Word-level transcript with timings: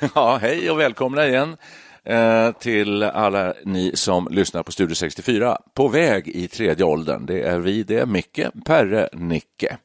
Ja, 0.14 0.38
hej 0.42 0.70
och 0.70 0.80
välkomna 0.80 1.26
igen 1.26 1.56
eh, 2.04 2.52
till 2.52 3.02
alla 3.02 3.54
ni 3.64 3.96
som 3.96 4.28
lyssnar 4.30 4.62
på 4.62 4.72
Studio 4.72 4.94
64. 4.94 5.58
På 5.74 5.88
väg 5.88 6.28
i 6.28 6.48
tredje 6.48 6.84
åldern. 6.84 7.26
Det 7.26 7.42
är 7.42 7.58
vi, 7.58 7.82
det 7.82 7.98
är 7.98 8.06
Micke, 8.06 8.40
Perre, 8.64 9.08
Nicke. 9.12 9.76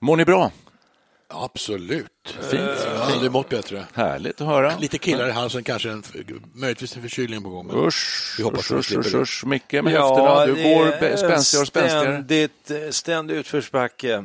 Mår 0.00 0.16
ni 0.16 0.24
bra? 0.24 0.50
Absolut. 1.28 2.36
Fint. 2.50 2.62
Jag 2.84 2.98
har 2.98 3.12
aldrig 3.12 3.32
mått 3.32 3.48
bättre. 3.48 3.84
Härligt 3.94 4.40
att 4.40 4.46
höra. 4.46 4.78
Lite 4.78 4.98
killar 4.98 5.28
i 5.28 5.32
halsen, 5.32 5.64
kanske 5.64 5.90
en, 5.90 6.02
möjligtvis 6.54 6.96
en 6.96 7.02
förkylning 7.02 7.42
på 7.42 7.48
gång. 7.48 7.66
Men 7.66 7.76
Usch, 7.76 8.34
vi 8.38 8.44
hoppas 8.44 8.70
usch, 8.70 8.72
att 8.72 8.90
vi 8.90 8.96
usch, 8.96 9.02
slipper 9.02 9.20
usch. 9.20 9.46
Micke 9.46 9.72
med 9.72 9.92
höfterna. 9.92 10.46
Du 10.46 10.54
går 10.54 11.16
spänstigare 11.16 11.62
och 11.62 11.68
spänstigare. 11.68 12.04
Ständigt, 12.04 12.70
eh, 12.70 12.90
ständig 12.90 13.34
utförsbacke. 13.34 14.24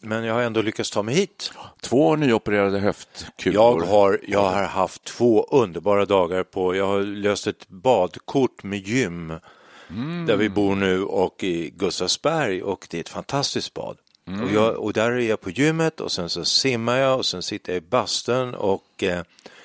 Men 0.00 0.24
jag 0.24 0.34
har 0.34 0.42
ändå 0.42 0.62
lyckats 0.62 0.90
ta 0.90 1.02
mig 1.02 1.14
hit. 1.14 1.52
Två 1.82 2.16
nyopererade 2.16 2.78
höftkulor. 2.78 3.54
Jag 3.54 3.86
har, 3.86 4.20
jag 4.28 4.40
har 4.42 4.62
haft 4.62 5.04
två 5.04 5.46
underbara 5.50 6.04
dagar 6.04 6.42
på, 6.42 6.76
jag 6.76 6.86
har 6.86 7.00
löst 7.00 7.46
ett 7.46 7.68
badkort 7.68 8.62
med 8.62 8.78
gym 8.88 9.32
där 10.26 10.36
vi 10.36 10.48
bor 10.48 10.74
nu 10.76 11.02
och 11.04 11.44
i 11.44 11.70
Gustavsberg 11.70 12.62
och 12.62 12.86
det 12.90 12.96
är 12.96 13.00
ett 13.00 13.08
fantastiskt 13.08 13.74
bad. 13.74 13.96
Och, 14.44 14.52
jag, 14.54 14.76
och 14.78 14.92
där 14.92 15.10
är 15.10 15.18
jag 15.18 15.40
på 15.40 15.50
gymmet 15.50 16.00
och 16.00 16.12
sen 16.12 16.28
så 16.28 16.44
simmar 16.44 16.96
jag 16.96 17.18
och 17.18 17.26
sen 17.26 17.42
sitter 17.42 17.72
jag 17.72 17.82
i 17.82 17.86
bastun 17.86 18.54
och 18.54 19.02
eh, 19.02 19.20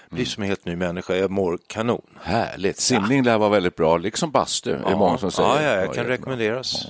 blir 0.09 0.25
som 0.25 0.43
en 0.43 0.49
helt 0.49 0.65
ny 0.65 0.75
människa. 0.75 1.15
Jag 1.15 1.31
mår 1.31 1.59
kanon. 1.67 2.01
Härligt. 2.21 2.79
Simning 2.79 3.23
lär 3.23 3.37
vara 3.37 3.49
väldigt 3.49 3.75
bra, 3.75 3.97
liksom 3.97 4.31
bastu. 4.31 4.71
är 4.71 4.89
det 4.89 4.95
många 4.95 5.17
som 5.17 5.31
säger. 5.31 5.49
Ja, 5.49 5.61
ja, 5.61 5.75
jag 5.75 5.85
Ja, 5.85 5.93
kan 5.93 6.05
rekommenderas. 6.05 6.87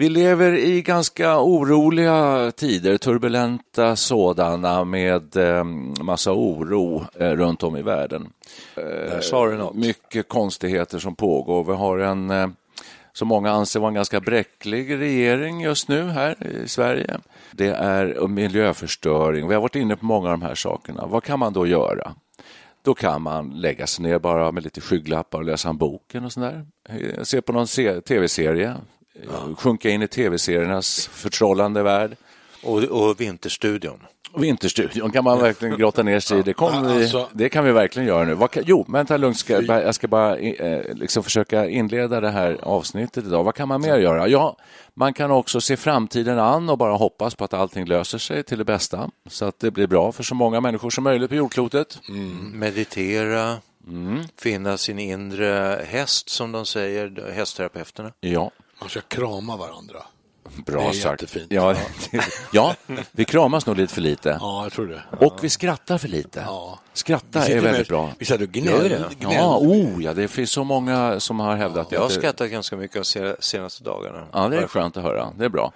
Vi 0.00 0.08
lever 0.08 0.52
i 0.52 0.82
ganska 0.82 1.40
oroliga 1.40 2.50
tider, 2.56 2.98
turbulenta 2.98 3.96
sådana 3.96 4.84
med 4.84 5.36
eh, 5.36 5.64
massa 6.02 6.32
oro 6.32 7.04
eh, 7.20 7.30
runt 7.30 7.62
om 7.62 7.76
i 7.76 7.82
världen. 7.82 8.28
Där 8.74 9.20
sa 9.20 9.46
du 9.46 9.56
något. 9.56 9.74
Mycket 9.74 10.28
konstigheter 10.28 10.98
som 10.98 11.14
pågår. 11.14 11.64
Vi 11.64 11.72
har 11.72 11.98
en, 11.98 12.30
eh, 12.30 12.48
som 13.12 13.28
många 13.28 13.50
anser 13.50 13.80
vara 13.80 13.88
en 13.88 13.94
ganska 13.94 14.20
bräcklig 14.20 14.98
regering 14.98 15.60
just 15.60 15.88
nu 15.88 16.02
här 16.02 16.46
i 16.64 16.68
Sverige. 16.68 17.18
Det 17.52 17.68
är 17.68 18.28
miljöförstöring. 18.28 19.48
Vi 19.48 19.54
har 19.54 19.62
varit 19.62 19.76
inne 19.76 19.96
på 19.96 20.04
många 20.04 20.26
av 20.32 20.38
de 20.38 20.42
här 20.46 20.54
sakerna. 20.54 21.06
Vad 21.06 21.22
kan 21.24 21.38
man 21.38 21.52
då 21.52 21.66
göra? 21.66 22.14
Då 22.82 22.94
kan 22.94 23.22
man 23.22 23.50
lägga 23.50 23.86
sig 23.86 24.02
ner 24.04 24.18
bara 24.18 24.52
med 24.52 24.62
lite 24.64 24.80
skygglappar 24.80 25.38
och 25.38 25.44
läsa 25.44 25.68
en 25.68 25.76
bok 25.78 26.14
eller 26.14 26.28
sånt 26.28 26.46
där. 26.46 26.66
Eh, 26.88 27.22
Se 27.22 27.40
på 27.42 27.52
någon 27.52 27.66
se- 27.66 28.00
tv-serie. 28.00 28.74
Eh, 29.22 29.56
Sjunka 29.56 29.90
in 29.90 30.02
i 30.02 30.08
tv-seriernas 30.08 31.06
förtrollande 31.12 31.82
värld. 31.82 32.16
Och, 32.62 32.82
och 32.82 33.20
Vinterstudion. 33.20 34.00
Vinterstudion 34.36 35.10
kan 35.10 35.24
man 35.24 35.40
verkligen 35.40 35.78
grotta 35.78 36.02
ner 36.02 36.20
sig 36.20 36.38
i. 36.38 36.42
Det, 36.42 36.54
vi, 36.60 36.64
Alltså- 36.66 37.28
det 37.32 37.48
kan 37.48 37.64
vi 37.64 37.72
verkligen 37.72 38.08
göra 38.08 38.24
nu. 38.24 38.48
Kan, 38.48 38.62
jo, 38.66 38.84
vänta 38.88 39.16
lugnt. 39.16 39.38
Ska, 39.38 39.62
jag 39.62 39.94
ska 39.94 40.08
bara 40.08 40.36
eh, 40.36 40.94
liksom 40.94 41.22
försöka 41.22 41.68
inleda 41.68 42.20
det 42.20 42.30
här 42.30 42.58
avsnittet 42.62 43.24
idag. 43.24 43.44
Vad 43.44 43.54
kan 43.54 43.68
man 43.68 43.80
mer 43.80 43.98
göra? 43.98 44.28
Ja, 44.28 44.56
man 44.94 45.12
kan 45.14 45.30
också 45.30 45.60
se 45.60 45.76
framtiden 45.76 46.38
an 46.38 46.68
och 46.70 46.78
bara 46.78 46.92
hoppas 46.96 47.34
på 47.34 47.44
att 47.44 47.54
allting 47.54 47.84
löser 47.86 48.18
sig 48.18 48.42
till 48.42 48.58
det 48.58 48.64
bästa. 48.64 49.10
Så 49.26 49.44
att 49.44 49.60
det 49.60 49.70
blir 49.70 49.86
bra 49.86 50.12
för 50.12 50.22
så 50.22 50.34
många 50.34 50.60
människor 50.60 50.90
som 50.90 51.04
möjligt 51.04 51.28
på 51.28 51.34
jordklotet. 51.36 51.98
meditera, 52.52 53.56
finna 54.40 54.76
sin 54.76 54.98
inre 54.98 55.84
häst 55.88 56.28
som 56.28 56.52
de 56.52 56.66
säger, 56.66 57.32
hästterapeuterna. 57.32 58.12
Ja, 58.20 58.50
Man 58.80 58.88
ska 58.88 59.00
krama 59.00 59.56
varandra. 59.56 60.02
bra 60.66 60.80
Det 60.82 60.88
är 60.88 60.92
sagt. 60.92 61.22
jättefint. 61.22 61.46
Ja, 61.52 61.74
ja, 62.52 62.74
vi 63.12 63.24
kramas 63.24 63.66
nog 63.66 63.76
lite 63.76 63.94
för 63.94 64.00
lite. 64.00 64.38
Ja, 64.40 64.62
jag 64.62 64.72
tror 64.72 64.86
det. 64.86 65.02
Och 65.26 65.38
vi 65.44 65.48
skrattar 65.48 65.98
för 65.98 66.08
lite. 66.08 66.42
Ja. 66.46 66.78
Skratta 66.92 67.46
är 67.46 67.54
väldigt 67.60 67.72
med- 67.72 67.86
bra. 67.86 68.10
Vi 68.18 68.24
satt 68.26 68.36
och 68.36 68.42
Gör 68.42 68.46
gnällde. 68.62 68.88
det? 68.88 69.14
gnällde. 69.18 69.36
Ja, 69.36 69.56
oh, 69.58 70.02
ja, 70.04 70.14
det 70.14 70.28
finns 70.28 70.50
så 70.50 70.64
många 70.64 71.20
som 71.20 71.40
har 71.40 71.56
hävdat 71.56 71.92
Jag 71.92 72.00
har 72.00 72.08
skrattat 72.08 72.50
ganska 72.50 72.76
mycket 72.76 72.96
de 72.96 73.04
se- 73.04 73.36
senaste 73.40 73.84
dagarna. 73.84 74.26
Ja, 74.32 74.48
det 74.48 74.56
är 74.56 74.66
skönt 74.66 74.96
att 74.96 75.02
höra. 75.02 75.32
Det 75.38 75.44
är 75.44 75.48
bra. 75.48 75.72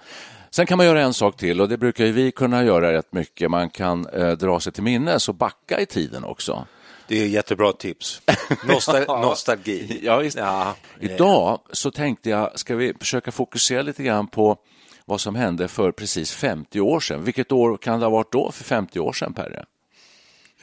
Sen 0.50 0.66
kan 0.66 0.76
man 0.78 0.86
göra 0.86 1.00
en 1.02 1.14
sak 1.14 1.36
till 1.36 1.60
och 1.60 1.68
det 1.68 1.76
brukar 1.78 2.04
ju 2.04 2.12
vi 2.12 2.32
kunna 2.32 2.64
göra 2.64 2.92
rätt 2.92 3.12
mycket. 3.12 3.50
Man 3.50 3.70
kan 3.70 4.06
eh, 4.06 4.30
dra 4.30 4.60
sig 4.60 4.72
till 4.72 4.82
minnes 4.82 5.28
och 5.28 5.34
backa 5.34 5.80
i 5.80 5.86
tiden 5.86 6.24
också. 6.24 6.66
Det 7.08 7.22
är 7.22 7.26
jättebra 7.26 7.72
tips. 7.72 8.22
Nostal 8.66 9.04
nostalgi. 9.06 10.00
Ja, 10.02 10.16
visst. 10.16 10.36
Ja, 10.38 10.74
Idag 11.00 11.60
så 11.72 11.90
tänkte 11.90 12.30
jag, 12.30 12.58
ska 12.58 12.76
vi 12.76 12.94
försöka 13.00 13.32
fokusera 13.32 13.82
lite 13.82 14.02
grann 14.02 14.26
på 14.26 14.56
vad 15.04 15.20
som 15.20 15.34
hände 15.34 15.68
för 15.68 15.92
precis 15.92 16.32
50 16.32 16.80
år 16.80 17.00
sedan. 17.00 17.24
Vilket 17.24 17.52
år 17.52 17.76
kan 17.76 18.00
det 18.00 18.06
ha 18.06 18.10
varit 18.10 18.32
då 18.32 18.52
för 18.52 18.64
50 18.64 19.00
år 19.00 19.12
sedan, 19.12 19.34
Perre? 19.34 19.64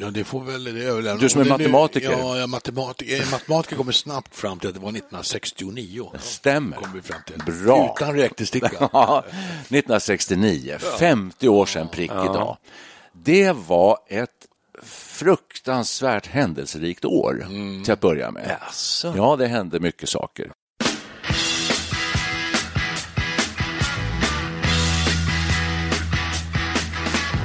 Ja, 0.01 0.09
det 0.09 0.23
får 0.23 0.43
väl 0.43 0.63
det 0.63 0.83
överlämna. 0.83 1.21
Du 1.21 1.29
som 1.29 1.41
är 1.41 1.45
Det 1.45 1.49
nu- 1.57 1.57
matematiker. 1.63 2.11
Ja, 2.11 2.37
jag 2.37 2.49
matematiker. 2.49 3.31
Matematiker 3.31 3.75
kommer 3.75 3.91
snabbt 3.91 4.35
fram 4.35 4.59
till 4.59 4.69
att 4.69 4.75
det 4.75 4.81
var 4.81 4.89
1969. 4.89 6.11
Stämmer. 6.19 6.77
Kommer 6.77 6.93
vi 6.95 7.01
fram 7.01 7.21
till. 7.27 7.53
Bra. 7.65 7.95
Utan 7.97 8.15
räknesticka. 8.15 8.71
Ja, 8.93 9.23
1969, 9.69 10.77
50 10.99 11.47
år 11.49 11.65
sedan 11.65 11.87
prick 11.87 12.11
idag. 12.11 12.57
Det 13.13 13.51
var 13.51 13.97
ett 14.07 14.38
fruktansvärt 15.19 16.27
händelserikt 16.27 17.05
år 17.05 17.45
till 17.83 17.93
att 17.93 17.99
börja 18.01 18.31
med. 18.31 18.57
Jaså? 18.61 19.13
Ja, 19.17 19.35
det 19.35 19.47
hände 19.47 19.79
mycket 19.79 20.09
saker. 20.09 20.51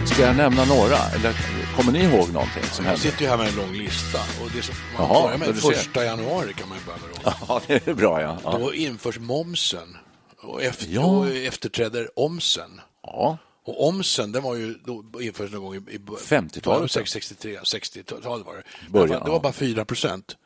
Ska 0.06 0.22
jag 0.22 0.36
nämna 0.36 0.64
några? 0.64 0.96
Eller 0.96 1.34
kommer 1.76 1.92
ni 1.92 1.98
ihåg 2.02 2.32
någonting 2.32 2.62
som 2.72 2.84
Jag 2.84 2.90
hände? 2.92 3.02
sitter 3.02 3.22
ju 3.22 3.28
här 3.28 3.36
med 3.36 3.48
en 3.48 3.56
lång 3.56 3.72
lista. 3.72 4.18
Och 4.42 4.50
det 4.56 4.62
som 4.62 4.74
man 4.98 5.06
Jaha, 5.08 5.22
börjar 5.22 5.38
med 5.38 5.48
du 5.54 5.60
ser. 5.60 5.68
första 5.72 6.04
januari 6.04 6.52
kan 6.54 6.68
man 6.68 6.78
ju 6.78 6.84
börja 6.84 6.98
med. 6.98 7.10
Då. 7.24 7.32
Ja, 7.48 7.60
det 7.66 7.88
är 7.88 7.94
bra, 7.94 8.22
ja. 8.22 8.38
ja. 8.44 8.58
Då 8.58 8.74
införs 8.74 9.18
momsen. 9.18 9.96
Och, 10.42 10.62
efter, 10.62 10.86
Ja. 10.90 11.04
och 11.04 11.28
efterträder 11.28 12.08
omsen. 12.18 12.80
ja. 13.02 13.38
Och 13.64 13.88
omsen, 13.88 14.32
den 14.32 14.42
var 14.42 14.54
ju 14.54 14.74
då 14.84 15.04
införs 15.22 15.52
någon 15.52 15.62
gång 15.62 15.74
i, 15.74 15.94
i 15.94 15.98
50-talet. 15.98 16.90
63, 16.90 17.58
60-talet 17.58 18.46
var 18.46 18.54
det. 18.54 18.62
Början, 18.90 19.08
det 19.08 19.14
var, 19.14 19.20
det 19.24 19.28
ja. 19.28 19.32
var 19.32 19.40
bara 19.40 19.52
4 19.52 19.84
procent. 19.84 20.36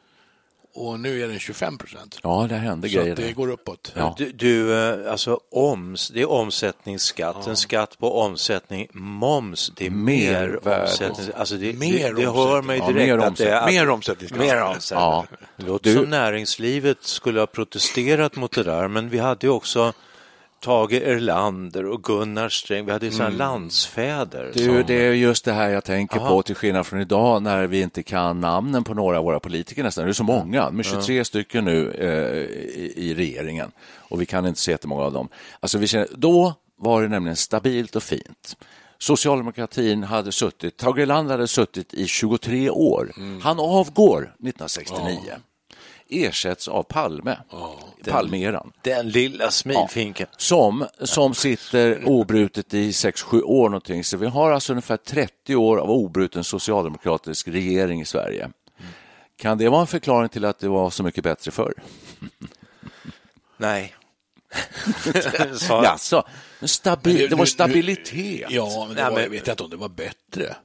Och 0.75 1.01
nu 1.01 1.23
är 1.23 1.29
den 1.29 1.39
25 1.39 1.79
procent. 1.79 2.19
ja, 2.23 2.47
det 2.49 2.55
hände 2.55 2.89
Så 2.89 2.95
grejer. 2.99 3.11
att 3.13 3.17
det 3.17 3.33
går 3.33 3.51
uppåt. 3.51 3.93
Ja. 3.97 4.15
Du, 4.19 4.33
du, 4.33 4.75
eh, 4.75 5.13
alltså 5.13 5.41
oms, 5.51 6.09
det 6.09 6.21
är 6.21 6.31
omsättningsskatt. 6.31 7.47
En 7.47 7.57
skatt 7.57 7.99
på 7.99 8.21
omsättning. 8.21 8.89
Moms, 8.93 9.73
det 9.77 9.87
är 9.87 9.91
mer 9.91 10.33
Mervärde. 10.49 10.83
omsättning. 10.83 11.27
Alltså 11.37 11.57
det, 11.57 11.73
Mer 11.73 12.15
det, 12.15 12.21
det 12.23 12.27
hör 12.31 12.63
mig 12.63 12.79
Ja, 12.79 12.87
direkt 12.89 13.07
mer 13.07 13.19
att 13.19 13.37
det 13.37 13.51
är... 13.51 13.57
Att, 13.61 13.67
Mer 13.73 13.89
omsättningsskatt. 13.91 14.41
Mer 14.41 14.63
omsättning. 14.63 15.01
Ja. 15.05 15.27
Det 15.57 15.67
låter 15.67 15.93
som 15.95 16.11
näringslivet 16.11 16.99
skulle 17.05 17.41
ha 17.41 17.47
protesterat 17.47 18.37
mot 18.37 18.53
det 18.53 18.63
där, 18.63 18.89
men 18.89 19.09
vi 19.09 19.19
hade 19.19 19.47
ju 19.47 19.51
också 19.53 19.93
Tage 20.61 20.93
Erlander 20.93 21.87
och 21.87 22.03
Gunnar 22.05 22.49
Sträng. 22.49 22.87
Vi 22.87 22.93
hade 22.93 23.07
ju 23.07 23.13
sådana 23.13 23.27
Mm. 23.29 23.39
landsfäder. 23.39 24.51
Du, 24.55 24.65
som- 24.65 24.85
det 24.87 24.95
är 25.07 25.13
just 25.13 25.45
det 25.45 25.53
här 25.53 25.69
jag 25.71 25.85
tänker 25.85 26.19
på, 26.19 26.43
till 26.43 26.55
skillnad 26.55 26.87
från 26.87 27.01
idag 27.01 27.43
när 27.43 27.67
vi 27.67 27.81
inte 27.81 28.03
kan 28.03 28.41
namnen 28.41 28.85
på 28.85 28.95
några 28.95 29.19
av 29.19 29.25
våra 29.25 29.41
politiker 29.41 29.83
nästan. 29.83 30.05
Det 30.05 30.11
är 30.11 30.13
så 30.13 30.25
många, 30.25 30.71
med 30.71 30.85
23 30.85 31.25
stycken 31.25 31.65
nu 31.65 31.91
eh, 31.91 32.39
i, 32.81 32.93
i 32.97 33.15
regeringen 33.15 33.71
och 33.99 34.21
vi 34.21 34.27
kan 34.27 34.47
inte 34.47 34.61
se 34.61 34.71
jättemånga 34.71 35.03
av 35.03 35.13
dem. 35.13 35.29
Alltså, 35.61 35.79
vi 35.79 35.87
känner, 35.87 36.09
då 36.17 36.55
var 36.77 37.03
det 37.03 37.09
nämligen 37.09 37.37
stabilt 37.37 37.97
och 37.97 38.03
fint. 38.03 38.57
Socialdemokratin 38.99 40.03
hade 40.03 40.33
suttit, 40.33 40.77
Tage 40.77 40.99
Erlander 40.99 41.33
hade 41.33 41.49
suttit 41.49 41.95
i 41.95 42.07
23 42.07 42.71
år. 42.71 43.13
Han 43.43 43.61
avgår 43.61 44.21
1969. 44.23 45.19
Ersätts 46.11 46.69
av 46.69 46.83
Palme, 46.83 47.39
Palme-eran. 48.05 48.73
Den 48.83 49.09
lilla 49.09 49.51
smilfinken. 49.51 50.27
Som, 50.37 50.87
som 51.01 51.35
sitter 51.35 52.03
obrutet 52.09 52.75
i 52.75 52.91
6-7 52.91 53.43
år 53.43 53.69
någonting. 53.69 54.05
Så 54.05 54.17
vi 54.17 54.27
har 54.27 54.51
alltså 54.53 54.73
ungefär 54.73 54.97
30 54.97 55.57
år 55.57 55.79
av 55.79 55.91
obruten 55.91 56.45
socialdemokratisk 56.45 57.49
regering 57.49 58.01
i 58.01 58.05
Sverige. 58.05 58.51
Kan 59.37 59.59
det 59.59 59.69
vara 59.69 59.81
en 59.81 59.87
förklaring 59.87 60.29
till 60.29 60.45
att 60.45 60.59
det 60.59 60.69
var 60.69 60.91
så 60.91 61.03
mycket 61.03 61.25
bättre 61.25 61.51
förr? 61.51 61.75
Nej. 63.57 63.95
Jaså, 65.69 66.23
stabil, 66.63 67.31
det 67.31 67.37
var 67.37 67.45
stabilitet. 67.45 68.51
Ja, 68.51 68.85
men, 68.87 68.97
det 68.97 69.03
var, 69.05 69.11
men- 69.11 69.23
jag 69.23 69.31
vet 69.31 69.49
inte 69.49 69.63
om 69.63 69.71
det 69.71 69.77
var 69.77 69.89
bättre. 69.89 70.57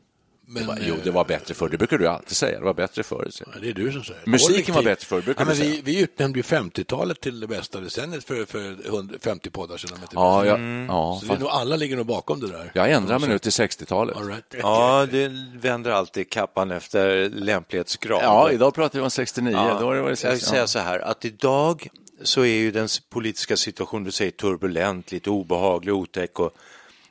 Men, 0.45 0.67
Va- 0.67 0.77
Jo, 0.81 0.95
det 1.03 1.11
var 1.11 1.25
bättre 1.25 1.53
förr. 1.53 1.69
Det 1.69 1.77
brukar 1.77 1.97
du 1.97 2.07
alltid 2.07 2.37
säga. 2.37 2.59
Det 2.59 2.65
var 2.65 2.73
bättre 2.73 3.03
förr. 3.03 3.29
eh, 3.55 3.61
Det 3.61 3.69
är 3.69 3.73
du 3.73 3.91
som 3.91 4.03
säger. 4.03 4.21
Musiken 4.25 4.75
var 4.75 4.83
bättre 4.83 5.05
förr, 5.05 5.21
brukar 5.21 5.41
ja, 5.41 5.45
men 5.47 5.55
vi, 5.55 5.81
vi 5.83 6.01
utnämnde 6.01 6.39
ju 6.39 6.43
50-talet 6.43 7.21
till 7.21 7.39
det 7.39 7.47
bästa 7.47 7.79
decenniet 7.79 8.23
för, 8.23 8.45
för 8.45 8.87
100 8.87 9.15
50 9.21 9.49
poddar 9.49 9.77
sedan. 9.77 9.97
Ja, 10.11 10.45
Mm. 10.55 10.85
ja, 10.89 11.17
Så 11.21 11.27
fast, 11.27 11.39
nog, 11.39 11.49
alla 11.49 11.75
ligger 11.75 11.95
nog 11.97 12.05
bakom 12.05 12.39
det 12.39 12.47
där. 12.47 12.71
jag 12.73 12.91
ändrar 12.91 13.19
mig 13.19 13.29
nu 13.29 13.39
till 13.39 13.51
60-talet. 13.51 14.17
All 14.17 14.27
right. 14.27 14.43
Ja, 14.61 15.07
du 15.11 15.47
vänder 15.55 15.91
alltid 15.91 16.29
kappan 16.29 16.71
efter 16.71 17.29
lämplighetsgrad. 17.29 18.19
Ja, 18.23 18.51
idag 18.51 18.73
pratar 18.73 18.99
vi 18.99 19.05
om 19.05 19.11
69. 19.11 19.51
Ja, 19.53 19.77
Då 19.79 19.85
var 19.85 19.93
det 19.93 19.99
jag 19.99 20.07
vill 20.07 20.17
60. 20.17 20.45
säga 20.45 20.67
så 20.67 20.79
här, 20.79 20.99
att 20.99 21.25
idag 21.25 21.87
så 22.23 22.41
är 22.41 22.45
ju 22.55 22.71
den 22.71 22.87
politiska 23.09 23.57
situationen, 23.57 24.03
du 24.03 24.11
säger 24.11 24.31
turbulent, 24.31 25.11
lite 25.11 25.29
obehaglig, 25.29 25.93
otäck 25.93 26.39
och 26.39 26.53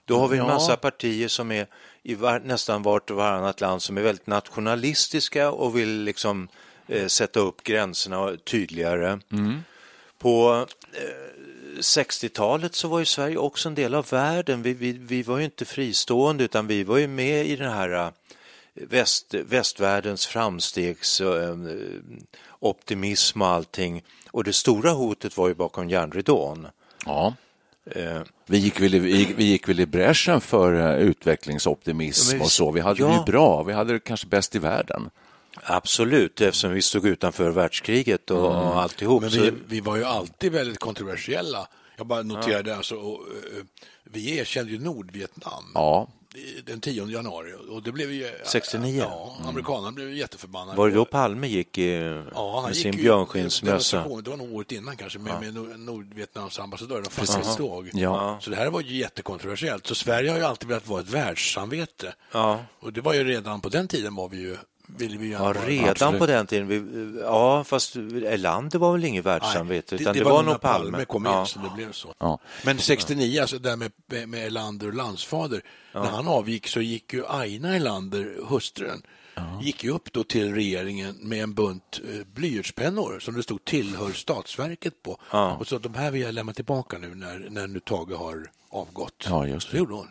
då 0.04 0.18
har 0.18 0.28
vi 0.28 0.38
en 0.38 0.44
Ja. 0.46 0.52
massa 0.54 0.76
partier 0.76 1.28
som 1.28 1.52
är 1.52 1.66
i 2.02 2.14
var, 2.14 2.40
nästan 2.40 2.82
vart 2.82 3.10
och 3.10 3.16
varannat 3.16 3.60
land 3.60 3.82
som 3.82 3.98
är 3.98 4.02
väldigt 4.02 4.26
nationalistiska 4.26 5.50
och 5.50 5.76
vill 5.78 6.02
liksom 6.02 6.48
eh, 6.86 7.06
sätta 7.06 7.40
upp 7.40 7.62
gränserna 7.62 8.36
tydligare. 8.44 9.20
På 10.18 10.66
eh, 10.92 11.78
60-talet 11.80 12.74
så 12.74 12.88
var 12.88 12.98
ju 12.98 13.04
Sverige 13.04 13.36
också 13.36 13.68
en 13.68 13.74
del 13.74 13.94
av 13.94 14.06
världen. 14.10 14.62
Vi, 14.62 14.74
vi, 14.74 14.92
vi 14.92 15.22
var 15.22 15.38
ju 15.38 15.44
inte 15.44 15.64
fristående 15.64 16.44
utan 16.44 16.66
vi 16.66 16.84
var 16.84 16.98
ju 16.98 17.06
med 17.06 17.46
i 17.46 17.56
den 17.56 17.72
här 17.72 17.92
eh, 17.92 18.10
väst, 18.74 19.34
västvärldens 19.34 20.26
framstegs 20.26 21.20
eh, 21.20 21.56
och 22.46 22.78
allting. 23.40 24.02
Och 24.30 24.44
det 24.44 24.52
stora 24.52 24.90
hotet 24.90 25.36
var 25.36 25.48
ju 25.48 25.54
bakom 25.54 25.88
järnridån. 25.88 26.68
Ja. 27.06 27.34
Eh, 27.90 28.20
Vi 28.46 28.58
gick, 28.58 28.80
väl, 28.80 28.94
i- 28.94 28.98
vi, 28.98 29.16
gick, 29.16 29.38
vi 29.38 29.60
väl 29.66 29.80
i 29.80 29.86
bräschen 29.86 30.40
för 30.40 30.74
eh, 31.00 31.06
utvecklingsoptimism 31.08 32.26
Ja, 32.26 32.32
men 32.32 32.38
vi- 32.40 32.44
och 32.46 32.50
så. 32.52 32.70
Vi 32.70 32.80
hade 32.80 33.02
det 33.02 33.08
ja. 33.12 33.18
ju 33.26 33.32
bra. 33.32 33.62
Vi 33.62 33.72
hade 33.72 33.92
det 33.92 33.98
kanske 34.00 34.26
bäst 34.26 34.54
i 34.54 34.58
världen. 34.58 35.10
absolut, 35.64 36.40
eftersom 36.40 36.72
vi 36.72 36.82
stod 36.82 37.06
utanför 37.06 37.50
världskriget 37.50 38.30
och, 38.30 38.46
och 38.46 38.82
alltihop. 38.82 39.22
Men 39.22 39.30
så, 39.30 39.40
vi, 39.40 39.52
vi 39.66 39.80
var 39.80 39.96
ju 39.96 40.04
alltid 40.04 40.52
väldigt 40.52 40.78
kontroversiella. 40.78 41.66
Jag 41.96 42.06
bara 42.06 42.22
noterade 42.22 42.76
alltså, 42.76 42.94
och, 42.94 43.20
eh, 43.20 43.64
vi 44.04 44.38
erkände 44.38 44.72
ju 44.72 44.78
Nordvietnam 44.78 45.64
Ja, 45.74 46.08
den 46.64 46.80
10 46.80 47.06
januari 47.06 47.54
och 47.70 47.82
det 47.82 47.92
blev 47.92 48.12
ju... 48.12 48.30
69? 48.44 48.98
Ja, 49.10 49.36
amerikanerna 49.48 49.92
blev 49.92 50.08
ju 50.08 50.16
jätteförbannade. 50.18 50.78
var 50.78 50.88
det 50.88 50.94
då 50.94 51.04
Palme 51.04 51.46
gick 51.46 51.78
i, 51.78 52.22
Ja, 52.34 52.54
han 52.54 52.62
med 52.64 52.74
gick 52.74 52.82
sin 52.82 52.92
demonstration, 53.68 54.22
Det 54.22 54.30
var 54.30 54.36
nog 54.36 54.52
året 54.54 54.72
innan 54.72 54.96
kanske, 54.96 55.18
med, 55.18 55.40
med 55.40 55.54
Nord- 55.54 55.76
Nordvietnams 55.78 56.58
ambassadör, 56.58 57.02
ihåg. 57.58 57.90
Ja. 57.94 58.38
Så 58.40 58.50
det 58.50 58.56
här 58.56 58.70
var 58.70 58.80
ju 58.80 58.96
jättekontroversiellt. 58.96 59.86
Så 59.86 59.94
Sverige 59.94 60.30
har 60.30 60.38
ju 60.38 60.44
alltid 60.44 60.68
velat 60.68 60.86
vara 60.88 61.00
ett 61.00 61.08
världssamvete. 61.10 62.14
Ja. 62.32 62.58
Och 62.80 62.92
det 62.92 63.00
var 63.00 63.14
ju 63.14 63.24
redan 63.24 63.60
på 63.60 63.68
den 63.68 63.88
tiden 63.88 64.14
var 64.14 64.28
vi 64.28 64.36
ju, 64.36 64.56
ville 64.96 65.18
vi 65.18 65.28
gärna 65.28 65.44
Ja, 65.44 65.54
redan 65.66 65.88
Absolut. 65.88 66.20
på 66.20 66.26
den 66.26 66.46
tiden. 66.46 66.68
Vi, 66.68 66.82
ja, 67.20 67.64
fast 67.64 67.96
Erlander 67.96 68.78
var 68.78 68.92
väl 68.92 69.04
inget 69.04 69.24
världssamvete, 69.24 69.94
utan 69.94 70.14
det, 70.14 70.24
var, 70.24 70.30
nog 70.30 70.44
nog 70.44 70.52
när 70.52 70.58
Palme. 70.58 71.04
kom 71.04 71.26
in 71.26 71.32
ja. 71.32 71.46
så 71.46 71.58
det 71.58 71.70
blev 71.76 71.92
så. 71.92 72.14
Ja. 72.18 72.38
Men 72.64 72.78
69, 72.78 73.40
alltså 73.40 73.58
där 73.58 73.76
med, 73.76 73.92
med, 74.28 74.46
Erlander 74.46 74.86
och 74.86 74.94
landsfader, 74.94 75.62
när 75.92 76.10
han 76.10 76.28
avgick 76.28 76.68
så 76.68 76.80
gick 76.80 77.12
ju 77.12 77.26
Aina 77.26 77.76
Erlander, 77.76 78.36
hustrun, 78.48 79.02
gick 79.62 79.84
ju 79.84 79.90
upp 79.90 80.12
då 80.12 80.24
till 80.24 80.54
regeringen 80.54 81.16
med 81.20 81.42
en 81.42 81.54
bunt 81.54 82.00
eh, 82.08 82.26
blyertspennor 82.34 83.18
som 83.20 83.34
det 83.34 83.42
stod 83.42 83.64
tillhör 83.64 84.12
statsverket 84.12 85.02
på. 85.02 85.18
Och 85.58 85.66
så 85.66 85.78
de 85.78 85.94
här 85.94 86.10
vill 86.10 86.22
jag 86.22 86.34
lämna 86.34 86.52
tillbaka 86.52 86.98
nu 86.98 87.14
när, 87.14 87.46
när 87.50 87.66
nu 87.66 87.80
Tage 87.80 88.12
har 88.16 88.50
avgått. 88.70 89.26
Ja, 89.28 89.46
just 89.46 89.70
Så 89.70 89.76
gjorde 89.76 89.94
hon. 89.94 90.08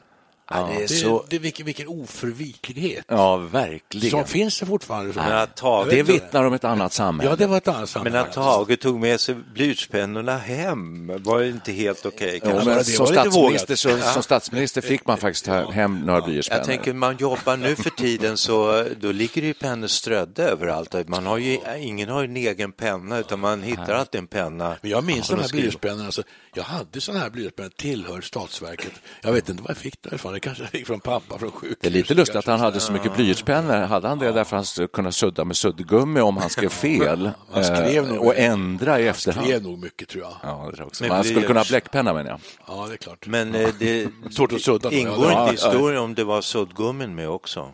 Ja, 0.53 0.68
det 0.68 0.75
är 0.75 0.80
Det, 0.81 0.88
så... 0.88 1.25
det, 1.30 1.39
vilken, 1.39 1.65
vilken 1.65 1.88
oförvitlighet. 1.88 3.06
Ja, 3.07 3.38
verkligen. 3.38 4.09
Som 4.12 4.25
finns 4.25 4.59
det 4.59 4.65
fortfarande. 4.65 5.13
Men 5.15 5.31
att 5.31 5.56
Tage, 5.56 5.88
Det 5.89 6.03
vittnar 6.03 6.44
om 6.44 6.53
ett 6.53 6.63
annat 6.63 6.94
samhälle. 6.94 7.30
Ja, 7.31 7.36
det 7.36 7.48
var 7.48 7.57
ett 7.57 7.68
annat 7.68 7.89
sammanhang. 7.89 8.13
men 8.13 8.21
att 8.30 8.33
Tage 8.33 8.80
tog 8.80 9.00
med 9.00 9.19
sig 9.19 9.36
blyertspennorna 9.36 10.38
hem 10.38 11.12
var 11.24 11.44
inte 11.44 11.71
helt 11.71 12.06
okej. 12.06 12.39
Jo, 12.44 12.50
kanske. 12.51 12.69
men 12.69 12.86
som, 12.86 13.07
statsminister, 13.07 13.75
så, 13.75 13.98
som 14.13 14.24
statsminister 14.24 14.81
fick 14.81 15.07
man 15.07 15.18
faktiskt 15.18 15.48
hem 15.48 16.00
några 16.00 16.21
blyertspennor. 16.21 16.59
Jag 16.59 16.68
tänker, 16.68 16.94
man 16.94 17.18
jobbar 17.18 17.57
nu 17.57 17.75
för 17.75 17.89
tiden 17.89 18.38
så 18.38 18.86
då 19.00 19.12
ligger 19.12 19.42
det 19.42 19.48
ju 19.48 19.53
pennor 19.53 19.88
strödda 19.88 20.44
överallt. 20.44 20.95
Man 21.07 21.25
har 21.25 21.38
ju, 21.38 21.59
ingen 21.80 22.09
har 22.09 22.21
ju 22.21 22.25
en 22.25 22.38
egen 22.38 22.71
penna 22.71 23.18
utan 23.19 23.39
man 23.39 23.63
hittar 23.63 23.94
alltid 23.94 24.19
en 24.19 24.27
penna. 24.27 24.75
Men 24.81 24.92
jag 24.92 25.03
minns 25.03 25.27
de 25.30 25.39
här 25.39 25.48
skriver. 25.48 25.62
blyertspennarna. 25.62 26.06
Alltså, 26.06 26.24
jag 26.53 26.63
hade 26.63 27.01
sådana 27.01 27.24
här 27.24 27.30
blyertspennor, 27.30 27.69
tillhör 27.69 28.21
Statsverket. 28.21 28.92
Jag 29.21 29.31
vet 29.33 29.50
inte 29.50 29.63
var 29.63 29.69
jag 29.69 29.77
fick 29.77 30.01
det 30.01 30.15
ifrån. 30.15 30.33
Det 30.42 30.48
kanske 30.48 30.68
fick 30.68 30.88
från 30.88 31.00
pappa 31.00 31.38
från 31.40 31.52
sjukhus. 31.52 31.78
Det 31.82 31.88
är 31.88 31.92
lite 31.92 32.14
lustigt 32.14 32.36
att 32.36 32.46
han 32.46 32.60
hade 32.60 32.80
så 32.80 32.92
mycket 32.94 33.14
blyertspennor. 33.16 33.74
Hade 33.74 34.08
han 34.08 34.20
det 34.20 34.26
därför 34.26 34.42
att 34.42 34.50
han 34.52 34.66
skulle 34.66 34.88
kunna 34.88 35.12
sudda 35.12 35.46
med 35.46 35.58
suddgummi 35.58 36.20
om 36.22 36.38
han 36.38 36.50
skrev 36.50 36.70
fel 36.82 37.32
Han 37.52 37.64
skrev 37.64 38.04
eh, 38.04 38.10
nog- 38.14 38.26
och 38.26 38.36
ändra 38.38 39.00
i 39.00 39.02
Han 39.04 39.10
efterhand? 39.10 39.48
skrev 39.48 39.64
nog 39.64 39.80
mycket 39.80 40.10
tror 40.10 40.24
jag. 40.24 40.34
Ja, 40.44 40.50
det 40.50 40.56
tror 40.66 40.76
jag 40.80 40.88
också. 40.88 41.04
Men 41.04 41.12
han 41.12 41.24
skulle 41.24 41.48
kunna 41.48 41.60
ha 41.60 41.66
bläckpenna 41.70 42.14
menar 42.14 42.30
jag. 42.30 42.40
Ja, 42.68 42.86
det 42.88 42.94
är 42.94 42.98
klart. 42.98 43.28
Men 43.28 43.56
eh, 43.56 43.70
det 43.80 44.08
Svårt 44.32 44.54
att 44.54 44.62
sudda 44.62 44.92
ingår 44.92 45.32
ja. 45.32 45.42
inte 45.50 45.64
i 45.64 45.68
historien 45.68 46.02
om 46.02 46.16
det 46.16 46.24
var 46.24 46.42
suddgummin 46.42 47.16
med 47.16 47.30
också. 47.30 47.72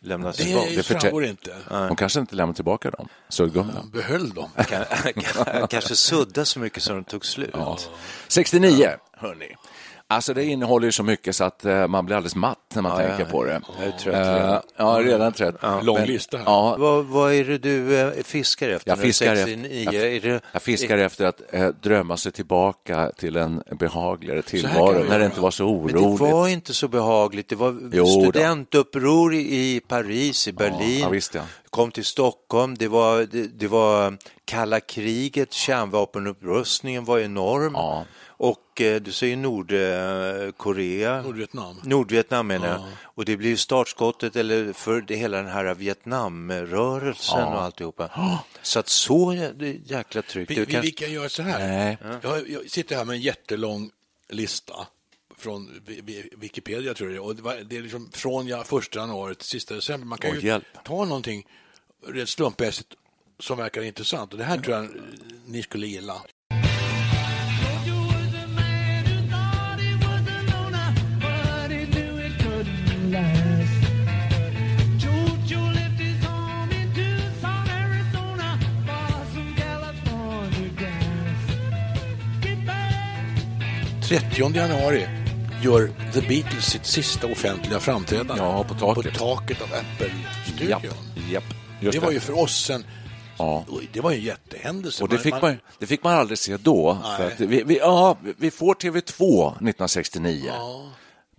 Lämnas 0.00 0.36
Det, 0.36 0.44
tillbaka. 0.44 0.68
det 0.70 0.82
förtä- 0.82 1.00
framgår 1.00 1.24
inte. 1.24 1.54
Hon 1.68 1.96
kanske 1.96 2.20
inte 2.20 2.36
lämnar 2.36 2.54
tillbaka 2.54 2.90
dem, 2.90 3.08
suddgummina. 3.28 3.78
Han 3.80 3.90
behöll 3.90 4.30
dem. 4.30 4.48
Kan- 4.56 4.84
kan- 5.44 5.68
Kanske 5.68 5.96
sudda 5.96 6.44
så 6.44 6.58
mycket 6.60 6.82
så 6.82 6.92
de 6.92 7.04
tog 7.04 7.26
slut. 7.26 7.54
69, 8.28 8.90
hörni. 9.12 9.54
Alltså 10.08 10.34
det 10.34 10.44
innehåller 10.44 10.86
ju 10.86 10.92
så 10.92 11.02
mycket 11.02 11.36
så 11.36 11.44
att 11.44 11.64
eh, 11.64 11.86
man 11.88 12.06
blir 12.06 12.16
alldeles 12.16 12.34
matt 12.36 12.58
när 12.74 12.82
man 12.82 12.92
Ja, 13.02 13.06
tänker 13.08 13.24
ja. 13.24 13.30
på 13.30 13.44
det. 13.44 13.60
Jag 13.78 13.86
är 13.88 13.92
trött 13.92 14.14
Eh, 14.14 14.34
redan. 14.34 14.62
ja, 14.76 15.00
redan 15.04 15.32
trött. 15.32 15.54
Lång 15.82 15.96
Men- 15.98 16.06
lista. 16.06 16.38
Ja, 16.46 16.76
Vad, 16.78 17.04
vad 17.04 17.32
är 17.32 17.44
det 17.44 17.58
du 17.58 18.00
eh, 18.00 18.10
fiskar 18.24 18.68
efter? 18.68 18.90
Jag 18.90 18.98
fiskar, 18.98 19.36
69? 19.36 19.84
efter, 19.86 19.92
jag, 20.02 20.12
Är 20.16 20.20
det, 20.20 20.40
jag 20.52 20.62
fiskar 20.62 20.98
efter 20.98 21.24
att 21.24 21.40
eh, 21.50 21.68
drömma 21.68 22.16
sig 22.16 22.32
tillbaka 22.32 23.12
till 23.16 23.36
en 23.36 23.62
behagligare 23.78 24.42
tillvaro 24.42 25.04
när 25.08 25.18
det 25.18 25.24
inte 25.24 25.40
var 25.40 25.50
så 25.50 25.64
Men 25.64 25.72
oroligt. 25.96 26.18
det 26.18 26.32
var 26.32 26.48
inte 26.48 26.74
så 26.74 26.88
behagligt. 26.88 27.48
Det 27.48 27.56
var 27.56 27.76
Jo 27.92 28.04
då. 28.04 28.06
studentuppror 28.20 29.34
i, 29.34 29.38
i 29.76 29.80
Paris, 29.88 30.48
i 30.48 30.52
Berlin. 30.52 31.00
ja, 31.00 31.08
visst, 31.08 31.34
ja. 31.34 31.42
Kom 31.70 31.90
till 31.90 32.04
Stockholm. 32.04 32.74
Det 32.74 32.88
var, 32.88 33.18
det, 33.32 33.46
det 33.58 33.68
var 33.68 34.16
kalla 34.44 34.80
kriget, 34.80 35.52
kärnvapenupprustningen 35.52 37.04
var 37.04 37.18
enorm. 37.18 37.72
Ja. 37.74 38.04
Och 38.38 38.80
eh, 38.80 39.00
du 39.00 39.12
säger 39.12 39.36
Nordkorea. 39.36 41.22
Nordvietnam. 41.22 41.76
Nordvietnam 41.84 42.46
menar 42.46 42.68
jag. 42.68 42.82
Och 43.02 43.24
det 43.24 43.36
blir 43.36 43.56
startskottet 43.56 44.36
eller 44.36 44.72
för 44.72 45.00
det, 45.00 45.16
hela 45.16 45.36
den 45.36 45.46
här 45.46 45.74
Vietnamrörelsen 45.74 47.44
och 47.44 47.62
alltihopa. 47.62 48.40
Så 48.62 48.78
att 48.78 48.88
så 48.88 49.32
jä- 49.32 49.80
jäkla 49.84 50.22
tryggt. 50.22 50.50
Vi, 50.50 50.66
kan- 50.66 50.82
vi 50.82 50.90
kan 50.90 51.12
göra 51.12 51.28
så 51.28 51.42
här. 51.42 51.68
Nej. 51.68 51.98
Jag, 52.22 52.50
jag 52.50 52.70
sitter 52.70 52.96
här 52.96 53.04
med 53.04 53.14
en 53.14 53.20
jättelång 53.22 53.90
lista 54.28 54.86
från 55.38 55.80
Wikipedia 56.36 56.94
tror 56.94 57.12
jag 57.12 57.36
det 57.36 57.40
är. 57.42 57.46
och 57.58 57.64
det, 57.66 57.76
är 57.76 57.82
liksom 57.82 58.10
från 58.12 58.46
ja, 58.46 58.64
första 58.64 58.98
januari 58.98 59.34
till 59.34 59.46
sista 59.46 59.74
december. 59.74 60.06
Man 60.06 60.18
kan 60.18 60.30
Åh, 60.30 60.36
ju 60.36 60.46
hjälp. 60.46 60.64
ta 60.84 61.04
någonting 61.04 61.46
rätt 62.06 62.28
slumpmässigt 62.28 62.94
som 63.38 63.58
verkar 63.58 63.82
intressant 63.82 64.32
och 64.32 64.38
det 64.38 64.44
här 64.44 64.58
tror 64.58 64.76
jag 64.76 64.88
ni 65.46 65.62
skulle 65.62 65.86
gilla. 65.86 66.22
30 84.08 84.54
januari 84.54 85.08
gör 85.62 85.90
The 86.12 86.20
Beatles 86.20 86.64
sitt 86.64 86.86
sista 86.86 87.26
offentliga 87.26 87.80
framträdande. 87.80 88.42
Ja, 88.42 88.64
på 88.64 88.74
taket. 88.74 89.12
På 89.12 89.18
taket 89.18 89.62
av 89.62 89.68
Apple-studion. 89.68 90.70
Japp, 90.70 90.84
japp. 91.30 91.44
Just 91.80 91.98
Det 91.98 92.04
var 92.04 92.12
ju 92.12 92.20
för 92.20 92.38
oss 92.38 92.64
sen... 92.64 92.84
Ja. 93.38 93.64
Det 93.92 94.00
var 94.00 94.10
ju 94.10 94.16
en 94.16 94.24
jättehändelse. 94.24 95.02
Och 95.02 95.08
det 95.08 95.18
fick 95.18 95.42
man, 95.42 95.56
det 95.78 95.86
fick 95.86 96.02
man 96.04 96.14
aldrig 96.14 96.38
se 96.38 96.56
då. 96.56 96.98
Vi, 97.38 97.62
vi, 97.66 97.78
ja, 97.78 98.16
vi 98.38 98.50
får 98.50 98.74
TV2 98.74 99.48
1969. 99.48 100.52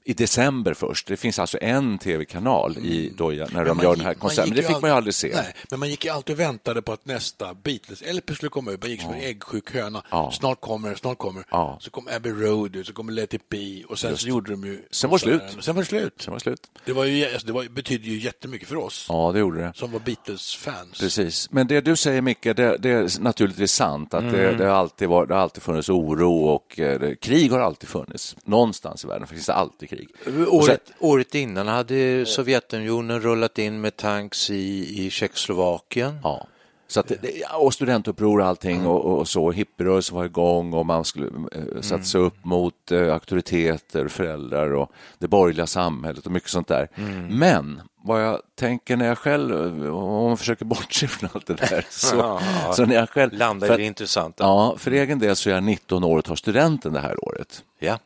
I 0.08 0.14
december 0.14 0.74
först. 0.74 1.08
Det 1.08 1.18
finns 1.18 1.40
alltså 1.40 1.58
en 1.62 1.98
tv-kanal 1.98 2.78
i 2.78 3.14
då, 3.18 3.30
när 3.30 3.48
Men 3.52 3.66
de 3.66 3.80
gör 3.80 3.90
gick- 3.90 3.98
den 3.98 4.06
här 4.06 4.14
konserten. 4.14 4.50
Men 4.50 4.56
det 4.58 4.64
fick 4.64 4.82
man 4.82 4.90
ju 4.92 4.96
aldrig 4.96 5.14
se. 5.14 5.32
Nej, 5.36 5.54
men 5.70 5.80
man 5.80 5.90
gick 5.90 6.06
ju 6.06 6.12
alltid 6.12 6.34
och 6.36 6.40
väntade 6.40 6.82
på 6.82 6.94
att 6.94 7.06
nästa 7.06 7.54
Beatles-LP 7.54 8.36
skulle 8.36 8.50
komma 8.50 8.72
ut. 8.72 8.82
Man 8.82 8.92
gick 8.92 9.02
som 9.02 9.14
en 9.14 9.20
äggsjuk 9.22 9.74
höna. 9.74 10.04
Ja. 10.12 10.32
Snart 10.32 10.62
kommer 10.62 10.96
snart 10.96 11.18
kommer. 11.18 11.44
Ja. 11.52 11.78
Så 11.82 11.90
kom 11.92 12.08
Abbey 12.16 12.32
Road 12.32 12.76
ut, 12.76 12.88
så 12.88 12.94
kom 12.94 13.10
Let 13.10 13.34
it 13.34 13.50
be 13.50 13.84
och 13.90 14.00
sen 14.00 14.18
så 14.18 14.28
gjorde 14.28 14.52
de 14.52 14.64
ju... 14.64 14.82
Sen 14.92 15.10
var 15.10 15.18
slut. 15.18 15.42
Sen 15.60 15.76
var 15.76 15.82
det 15.82 15.88
slut. 15.88 16.14
Sen 16.18 16.32
var 16.32 16.36
det 16.40 16.44
slut. 16.44 16.62
Det, 16.86 16.94
var 16.94 17.06
ju, 17.06 17.26
alltså, 17.26 17.48
det 17.48 17.54
var, 17.54 17.64
betydde 17.64 18.08
ju 18.08 18.18
jättemycket 18.20 18.68
för 18.68 18.76
oss 18.76 19.06
Ja, 19.10 19.32
det 19.34 19.40
gjorde 19.40 19.60
det. 19.60 19.72
som 19.76 19.92
var 19.92 20.00
Beatles-fans. 20.00 21.00
Precis. 21.00 21.52
Men 21.52 21.68
det 21.68 21.82
du 21.82 21.96
säger, 21.96 22.22
Micke, 22.22 22.44
det, 22.44 22.78
det 22.78 22.90
är 22.90 23.22
naturligtvis 23.22 23.72
sant. 23.72 24.14
Att 24.14 24.32
det, 24.32 24.56
det, 24.56 24.66
har 24.66 24.76
alltid 24.76 25.10
varit, 25.10 25.30
det 25.30 25.36
har 25.36 25.42
alltid 25.42 25.64
funnits 25.64 25.90
oro 25.90 26.44
och 26.44 26.80
eh, 26.80 27.00
det, 27.00 27.16
krig 27.16 27.52
har 27.52 27.60
alltid 27.60 27.90
funnits. 27.90 28.36
Någonstans 28.46 29.04
i 29.04 29.08
världen 29.08 29.28
finns 29.28 29.46
det 29.46 29.54
alltid 29.54 29.90
krig. 29.90 29.97
Och 30.26 30.34
sen- 30.34 30.48
Året, 30.50 30.92
året 31.00 31.36
innan 31.36 31.68
hade 31.68 32.26
Sovjetunionen 32.26 33.22
rullat 33.22 33.58
in 33.58 33.82
med 33.82 33.98
tanks 33.98 34.50
i, 34.50 35.06
i 35.06 35.10
Tjeckoslovakien. 35.10 36.20
Ja. 36.24 36.48
Så 36.90 37.00
att 37.00 37.12
och 37.54 37.74
studentuppror 37.74 38.40
och 38.40 38.46
allting 38.48 38.86
och, 38.86 39.06
och 39.20 39.28
så. 39.28 39.52
Hippierörelsen 39.52 40.16
var 40.18 40.26
igång 40.26 40.74
och 40.74 40.86
man 40.86 41.06
skulle 41.06 41.28
eh, 41.28 41.82
sätta 41.82 42.04
sig 42.04 42.22
upp 42.22 42.46
mot 42.46 42.92
eh, 42.92 43.14
auktoriteter, 43.14 44.08
föräldrar 44.08 44.74
och 44.74 44.92
det 45.20 45.28
borgerliga 45.28 45.68
samhället 45.68 46.26
och 46.26 46.32
mycket 46.32 46.50
sånt 46.50 46.68
där. 46.68 46.88
Men 47.30 47.82
vad 48.04 48.24
jag 48.24 48.42
tänker 48.56 48.98
när 48.98 49.08
jag 49.08 49.18
själv, 49.18 49.96
om 49.96 50.28
man 50.28 50.38
försöker 50.38 50.66
bortse 50.66 51.08
från 51.08 51.30
allt 51.34 51.46
det 51.48 51.54
där, 51.54 51.86
så, 51.90 52.16
Ja, 52.16 52.42
så 52.74 52.86
när 52.86 52.96
jag 52.96 53.10
själv... 53.10 53.34
Landar 53.34 53.74
i 53.74 53.78
det 53.78 53.84
intressanta. 53.84 54.44
Ja, 54.44 54.76
för 54.78 54.92
egen 54.92 55.20
del 55.20 55.36
så 55.36 55.50
är 55.50 55.54
jag 55.54 55.64
19 55.64 56.04
år 56.04 56.18
och 56.18 56.26
tar 56.26 56.36
studenten 56.36 56.94
det 56.94 57.00
här 57.00 57.24
året. 57.28 57.64
Ja. 57.80 58.00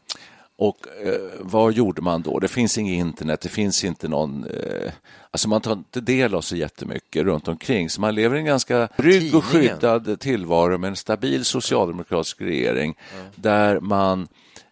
Och 0.61 0.87
eh, 1.05 1.19
vad 1.39 1.73
gjorde 1.73 2.01
man 2.01 2.21
då? 2.21 2.39
Det 2.39 2.47
finns 2.47 2.77
inget 2.77 2.93
internet, 2.93 3.41
det 3.41 3.49
finns 3.49 3.83
inte 3.83 4.07
någon... 4.07 4.43
Eh, 4.43 4.91
alltså 5.31 5.49
man 5.49 5.61
tar 5.61 5.73
inte 5.73 6.01
del 6.01 6.35
av 6.35 6.41
så 6.41 6.55
jättemycket 6.55 7.23
runt 7.23 7.47
omkring. 7.47 7.89
Så 7.89 8.01
man 8.01 8.15
lever 8.15 8.35
i 8.35 8.39
en 8.39 8.45
ganska 8.45 8.87
trygg 8.97 9.35
och 9.35 9.45
skyddad 9.45 10.19
tillvaro 10.19 10.77
med 10.77 10.87
en 10.87 10.95
stabil 10.95 11.45
socialdemokratisk 11.45 12.41
regering 12.41 12.97
där 13.35 13.79
man, 13.79 14.27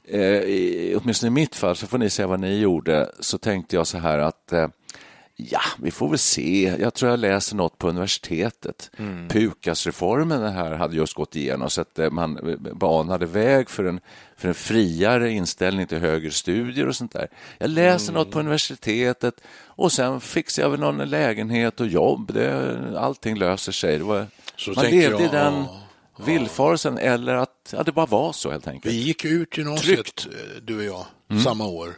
eh, 0.08 0.22
i, 0.22 0.96
åtminstone 1.01 1.27
i 1.27 1.31
mitt 1.31 1.55
fall, 1.55 1.75
så 1.75 1.88
får 1.88 1.98
ni 1.98 2.10
säga 2.10 2.27
vad 2.27 2.39
ni 2.39 2.60
gjorde, 2.60 3.12
så 3.19 3.38
tänkte 3.38 3.75
jag 3.75 3.88
så 3.88 3.98
här 3.98 4.19
att 4.19 4.51
eh, 4.51 4.67
Ja, 5.41 5.62
vi 5.77 5.91
får 5.91 6.10
väl 6.10 6.17
se. 6.19 6.75
Jag 6.79 6.93
tror 6.93 7.10
jag 7.12 7.19
läser 7.19 7.55
något 7.55 7.77
på 7.77 7.89
universitetet. 7.89 8.91
PUKAS-reformen 9.29 10.41
den 10.41 10.53
här 10.53 10.72
hade 10.72 10.96
just 10.96 11.13
gått 11.13 11.36
igenom 11.36 11.69
så 11.69 11.81
att 11.81 12.00
eh, 12.00 12.10
man 12.10 12.58
banade 12.74 13.25
väg 13.25 13.69
för 13.69 13.84
en, 13.84 14.00
för 14.38 14.48
en 14.48 14.53
friare 14.53 15.31
inställning 15.31 15.88
till 15.88 15.98
högre 15.98 16.31
studier 16.31 16.88
och 16.88 16.96
sånt 16.96 17.12
där. 17.12 17.27
Jag 17.58 17.69
läser 17.69 18.13
något 18.13 18.31
på 18.31 18.39
universitetet 18.39 19.34
och 19.65 19.91
sen 19.91 20.22
fixar 20.22 20.63
jag 20.63 20.69
väl 20.69 20.79
någon 20.79 20.98
lägenhet 21.10 21.79
och 21.79 21.88
jobb. 21.88 22.34
Det, 22.34 22.77
allting 22.98 23.38
löser 23.38 23.72
sig. 23.72 23.98
Det 23.98 24.03
var, 24.03 24.25
Så 24.55 24.72
man 24.72 24.86
levde 24.86 25.19
i 25.19 25.24
jag, 25.24 25.31
den 25.31 25.53
ja, 25.53 25.81
villfarelsen 26.25 26.98
eller 26.98 27.36
att 27.36 27.74
ja, 27.77 27.84
det 27.84 27.91
bara 27.91 28.05
var 28.05 28.34
så 28.34 28.51
helt 28.51 28.67
enkelt. 28.67 28.93
Vi 28.96 28.98
gick 29.00 29.25
ut 29.25 29.58
gymnasiet, 29.58 30.27
eh, 30.31 30.62
du 30.63 30.77
och 30.77 30.84
jag, 30.84 31.05
Mm. 31.31 31.43
samma 31.43 31.65
år. 31.67 31.93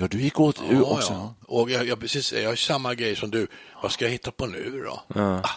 Ja, 0.00 0.06
du 0.10 0.20
gick 0.20 0.40
åt 0.40 0.60
Ja, 0.70 0.80
också. 0.82 1.12
ja. 1.12 1.34
Och 1.46 1.70
jag, 1.70 1.86
jag, 1.88 2.00
precis, 2.00 2.32
jag 2.32 2.48
har 2.48 2.56
samma 2.56 2.94
grej 2.94 3.16
som 3.16 3.30
du. 3.30 3.46
Vad 3.82 3.92
ska 3.92 4.04
jag 4.04 4.12
hitta 4.12 4.30
på 4.30 4.46
nu 4.46 4.84
då? 4.86 5.20
Ah, 5.20 5.50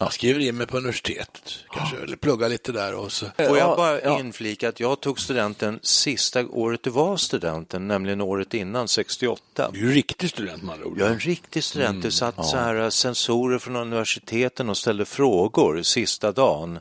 jag 0.00 0.12
skriver 0.12 0.40
in 0.40 0.56
mig 0.56 0.66
på 0.66 0.76
universitetet, 0.76 1.54
kanske, 1.74 1.96
eller 1.96 2.16
pluggar 2.16 2.48
lite 2.48 2.72
där 2.72 2.94
och 2.94 3.12
så. 3.12 3.26
Får 3.26 3.32
Ja, 3.44 3.56
jag 3.58 3.76
bara 3.76 4.00
ja. 4.00 4.20
inflika 4.20 4.68
att 4.68 4.80
jag 4.80 5.00
tog 5.00 5.20
studenten 5.20 5.78
sista 5.82 6.46
året 6.46 6.82
du 6.82 6.90
var 6.90 7.16
studenten, 7.16 7.88
nämligen 7.88 8.20
året 8.20 8.54
innan, 8.54 8.88
68. 8.88 9.70
Du 9.72 9.78
är 9.78 9.82
ju 9.84 9.92
riktig 9.92 10.30
student 10.30 10.62
med 10.62 10.74
andra. 10.74 10.86
Jag 10.98 11.08
är 11.08 11.12
en 11.12 11.18
riktig 11.20 11.64
student. 11.64 12.02
Det 12.02 12.10
satt 12.10 12.46
så 12.46 12.56
här 12.56 12.90
sensorer 12.90 13.58
från 13.58 13.76
universiteten 13.76 14.68
och 14.70 14.76
ställde 14.76 15.04
frågor 15.04 15.82
sista 15.82 16.32
dagen. 16.32 16.78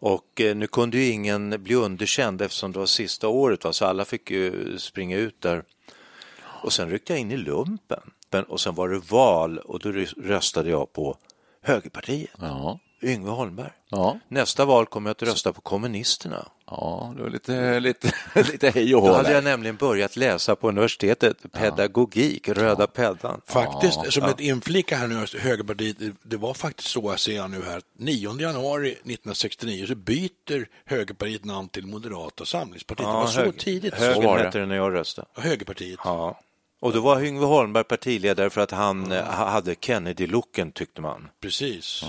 Och 0.00 0.40
eh, 0.40 0.56
nu 0.56 0.66
kunde 0.66 0.96
ju 0.98 1.08
ingen 1.08 1.62
bli 1.62 1.74
underkänd 1.74 2.42
eftersom 2.42 2.72
det 2.72 2.78
var 2.78 2.86
sista 2.86 3.28
året, 3.28 3.64
va? 3.64 3.72
så 3.72 3.84
alla 3.84 4.04
fick 4.04 4.30
ju 4.30 4.78
springa 4.78 5.16
ut 5.16 5.40
där. 5.40 5.62
Och 6.64 6.72
sen 6.72 6.90
ryckte 6.90 7.12
jag 7.12 7.20
in 7.20 7.30
i 7.30 7.36
lumpen. 7.36 8.00
Men- 8.30 8.44
Och 8.44 8.60
sen 8.60 8.74
var 8.74 8.88
det 8.88 8.98
val 8.98 9.58
och 9.58 9.78
då 9.78 9.88
rö- 9.92 10.22
röstade 10.28 10.70
jag 10.70 10.92
på 10.92 11.16
Högerpartiet. 11.62 12.30
Ja, 12.40 12.78
Yngve 13.02 13.30
Holmberg. 13.30 13.70
ja, 13.90 14.18
Nästa 14.28 14.64
val 14.64 14.86
kommer 14.86 15.10
jag 15.10 15.14
att 15.14 15.22
rösta 15.22 15.52
på 15.52 15.60
kommunisterna. 15.60 16.48
ja, 16.66 17.12
det 17.16 17.22
var 17.22 17.30
lite, 17.30 17.80
lite, 17.80 18.12
lite 18.34 18.70
hej 18.70 18.94
och 18.94 19.00
Då 19.02 19.08
hå 19.08 19.14
hade 19.14 19.28
där. 19.28 19.34
jag 19.34 19.44
nämligen 19.44 19.76
börjat 19.76 20.16
läsa 20.16 20.56
på 20.56 20.68
universitetet 20.68 21.52
pedagogik, 21.52 22.48
röda 22.48 22.86
peddan. 22.86 23.40
Faktiskt, 23.46 24.12
som 24.12 24.24
ett 24.24 24.40
inflika 24.40 24.96
här 24.96 25.06
nu, 25.08 25.26
Högerpartiet, 25.40 25.96
det- 26.22 26.36
var 26.36 26.54
faktiskt 26.54 26.88
så, 26.88 27.00
jag 27.04 27.20
ser 27.20 27.48
nu 27.48 27.62
här, 27.62 27.82
9 27.98 28.40
januari 28.40 28.90
1969 28.90 29.86
så 29.86 29.94
byter 29.94 30.66
Högerpartiet 30.84 31.44
namn 31.44 31.68
till 31.68 31.86
Moderata 31.86 32.44
samlingspartiet. 32.44 33.06
det 33.08 33.12
var 33.12 33.26
så 33.26 33.40
hög- 33.40 33.58
tidigt. 33.58 33.94
Högern 33.94 34.24
var 34.24 34.38
det. 34.38 34.44
hette 34.44 34.58
det 34.58 34.66
när 34.66 34.76
jag 34.76 34.94
röstade. 34.94 35.28
Ja, 35.34 35.42
Högerpartiet. 35.42 35.98
Ja. 36.04 36.40
Och 36.84 36.92
då 36.92 37.00
var 37.00 37.22
Yngve 37.24 37.46
Holmberg 37.46 37.84
partiledare 37.84 38.50
för 38.50 38.60
att 38.60 38.70
han 38.70 39.12
eh, 39.12 39.24
ha- 39.24 39.48
hade 39.48 39.74
Kennedy-looken 39.74 40.72
tyckte 40.72 41.00
man. 41.00 41.28
Precis, 41.40 42.02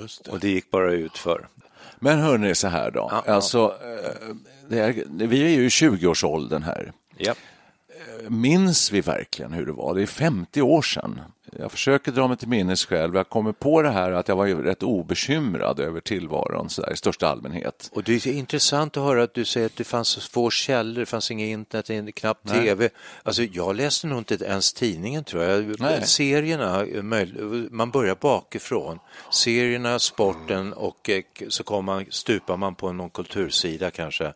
just 0.00 0.24
det. 0.24 0.30
Och 0.30 0.40
det 0.40 0.48
gick 0.48 0.70
bara 0.70 0.92
ut 0.92 1.18
för. 1.18 1.48
Men 1.98 2.18
hörni, 2.18 2.54
så 2.54 2.68
här 2.68 2.90
då. 2.90 3.08
Ja, 3.10 3.22
ja. 3.26 3.32
alltså, 3.32 3.74
eh, 3.84 4.34
det 4.68 4.78
är, 4.78 5.04
vi 5.26 5.42
är 5.42 5.48
ju 5.48 5.64
i 5.64 5.68
20-årsåldern 5.68 6.62
här. 6.62 6.92
Ja. 7.16 7.34
Minns 8.28 8.92
vi 8.92 9.00
verkligen 9.00 9.52
hur 9.52 9.66
det 9.66 9.72
var? 9.72 9.94
Det 9.94 10.02
är 10.02 10.06
50 10.06 10.62
år 10.62 10.82
sedan. 10.82 11.20
Jag 11.58 11.72
försöker 11.72 12.12
dra 12.12 12.28
mig 12.28 12.36
till 12.36 12.48
minnes 12.48 12.84
själv. 12.84 13.14
Jag 13.14 13.28
kommer 13.28 13.52
på 13.52 13.82
det 13.82 13.90
här 13.90 14.12
att 14.12 14.28
jag 14.28 14.36
var 14.36 14.46
rätt 14.46 14.82
obekymrad 14.82 15.80
över 15.80 16.00
tillvaron 16.00 16.70
så 16.70 16.82
där, 16.82 16.92
i 16.92 16.96
största 16.96 17.28
allmänhet. 17.28 17.90
Och 17.92 18.02
det 18.02 18.26
är 18.26 18.32
intressant 18.32 18.96
att 18.96 19.02
höra 19.02 19.22
att 19.22 19.34
du 19.34 19.44
säger 19.44 19.66
att 19.66 19.76
det 19.76 19.84
fanns 19.84 20.08
så 20.08 20.20
få 20.20 20.50
källor, 20.50 21.00
det 21.00 21.06
fanns 21.06 21.30
inget 21.30 21.48
internet, 21.48 22.14
knappt 22.14 22.48
tv. 22.48 22.88
Alltså 23.22 23.42
jag 23.42 23.76
läste 23.76 24.06
nog 24.06 24.18
inte 24.18 24.44
ens 24.44 24.72
tidningen 24.72 25.24
tror 25.24 25.42
jag. 25.42 25.80
Nej. 25.80 26.06
Serierna, 26.06 26.86
man 27.70 27.90
börjar 27.90 28.16
bakifrån. 28.20 28.98
Serierna, 29.30 29.98
sporten 29.98 30.72
och 30.72 31.10
eh, 31.10 31.22
så 31.48 31.62
kommer 31.62 31.82
man, 31.82 32.06
stupar 32.10 32.56
man 32.56 32.74
på 32.74 32.92
någon 32.92 33.10
kultursida 33.10 33.90
kanske. 33.90 34.32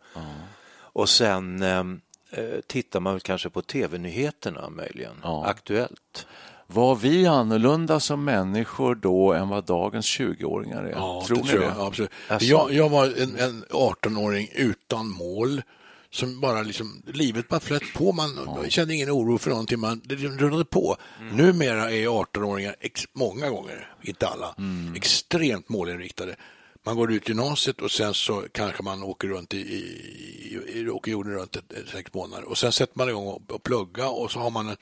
Och 0.95 1.09
sen 1.09 1.63
ehm, 1.63 2.01
eh, 2.37 2.61
tittar 2.67 3.01
man 3.01 3.13
väl 3.13 3.21
kanske 3.21 3.51
på 3.51 3.63
tv-nyheterna 3.63 4.71
möjligen, 4.71 5.15
Ja. 5.23 5.47
Aktuellt. 5.47 6.27
Var 6.67 6.97
vi 6.97 7.27
annorlunda 7.27 8.01
som 8.01 8.25
människor 8.25 8.95
då 8.95 9.33
än 9.33 9.49
vad 9.49 9.65
dagens 9.65 10.07
20-åringar 10.19 10.83
är? 10.85 10.91
Ja, 10.91 11.25
tror 11.27 11.37
det 11.37 11.43
ni 11.43 11.49
tror 11.49 11.61
det? 11.61 11.67
jag. 11.67 11.75
Ja, 11.77 11.87
absolut. 11.87 12.11
Alltså. 12.29 12.49
Jag, 12.49 12.73
jag 12.73 12.89
var 12.89 13.05
en, 13.23 13.37
en 13.39 13.65
18-åring 13.65 14.49
utan 14.55 15.09
mål. 15.09 15.63
Som 16.11 16.41
bara 16.41 16.63
liksom, 16.63 17.03
livet 17.07 17.49
bara 17.49 17.61
flöt 17.61 17.83
på. 17.95 18.13
Man 18.13 18.31
kände 18.69 18.95
ingen 18.95 19.11
oro 19.11 19.39
för 19.39 19.51
någonting. 19.51 19.81
Man, 19.81 20.01
det 20.05 20.15
liksom 20.15 20.39
rullade 20.39 20.65
på. 20.65 20.97
Mm. 21.21 21.37
Numera 21.37 21.91
är 21.91 22.07
18-åringar, 22.07 22.77
ex, 22.81 23.05
många 23.13 23.51
gånger, 23.51 23.95
inte 24.03 24.27
alla, 24.29 24.55
Mm. 24.59 24.95
extremt 24.95 25.69
målinriktade. 25.69 26.37
Man 26.87 26.97
går 26.97 27.13
ut 27.13 27.29
gymnasiet 27.29 27.81
och 27.81 27.91
sen 27.91 28.15
så 28.15 28.43
kanske 28.53 28.83
man 28.83 29.03
åker 29.03 29.29
runt 29.29 29.55
i, 29.55 29.59
i, 29.59 30.63
i 30.75 30.89
åker 30.89 31.13
jorden 31.13 31.33
runt 31.33 31.57
ett, 31.57 31.73
ett, 31.73 31.89
sex 31.89 32.15
månader. 32.15 32.49
Och 32.49 32.59
sen 32.59 32.73
sätter 32.73 32.99
man 32.99 33.09
igång 33.09 33.27
och, 33.27 33.51
och 33.51 33.63
plugga 33.63 34.09
och 34.09 34.31
så 34.31 34.39
har 34.39 34.51
man 34.51 34.69
en 34.69 34.77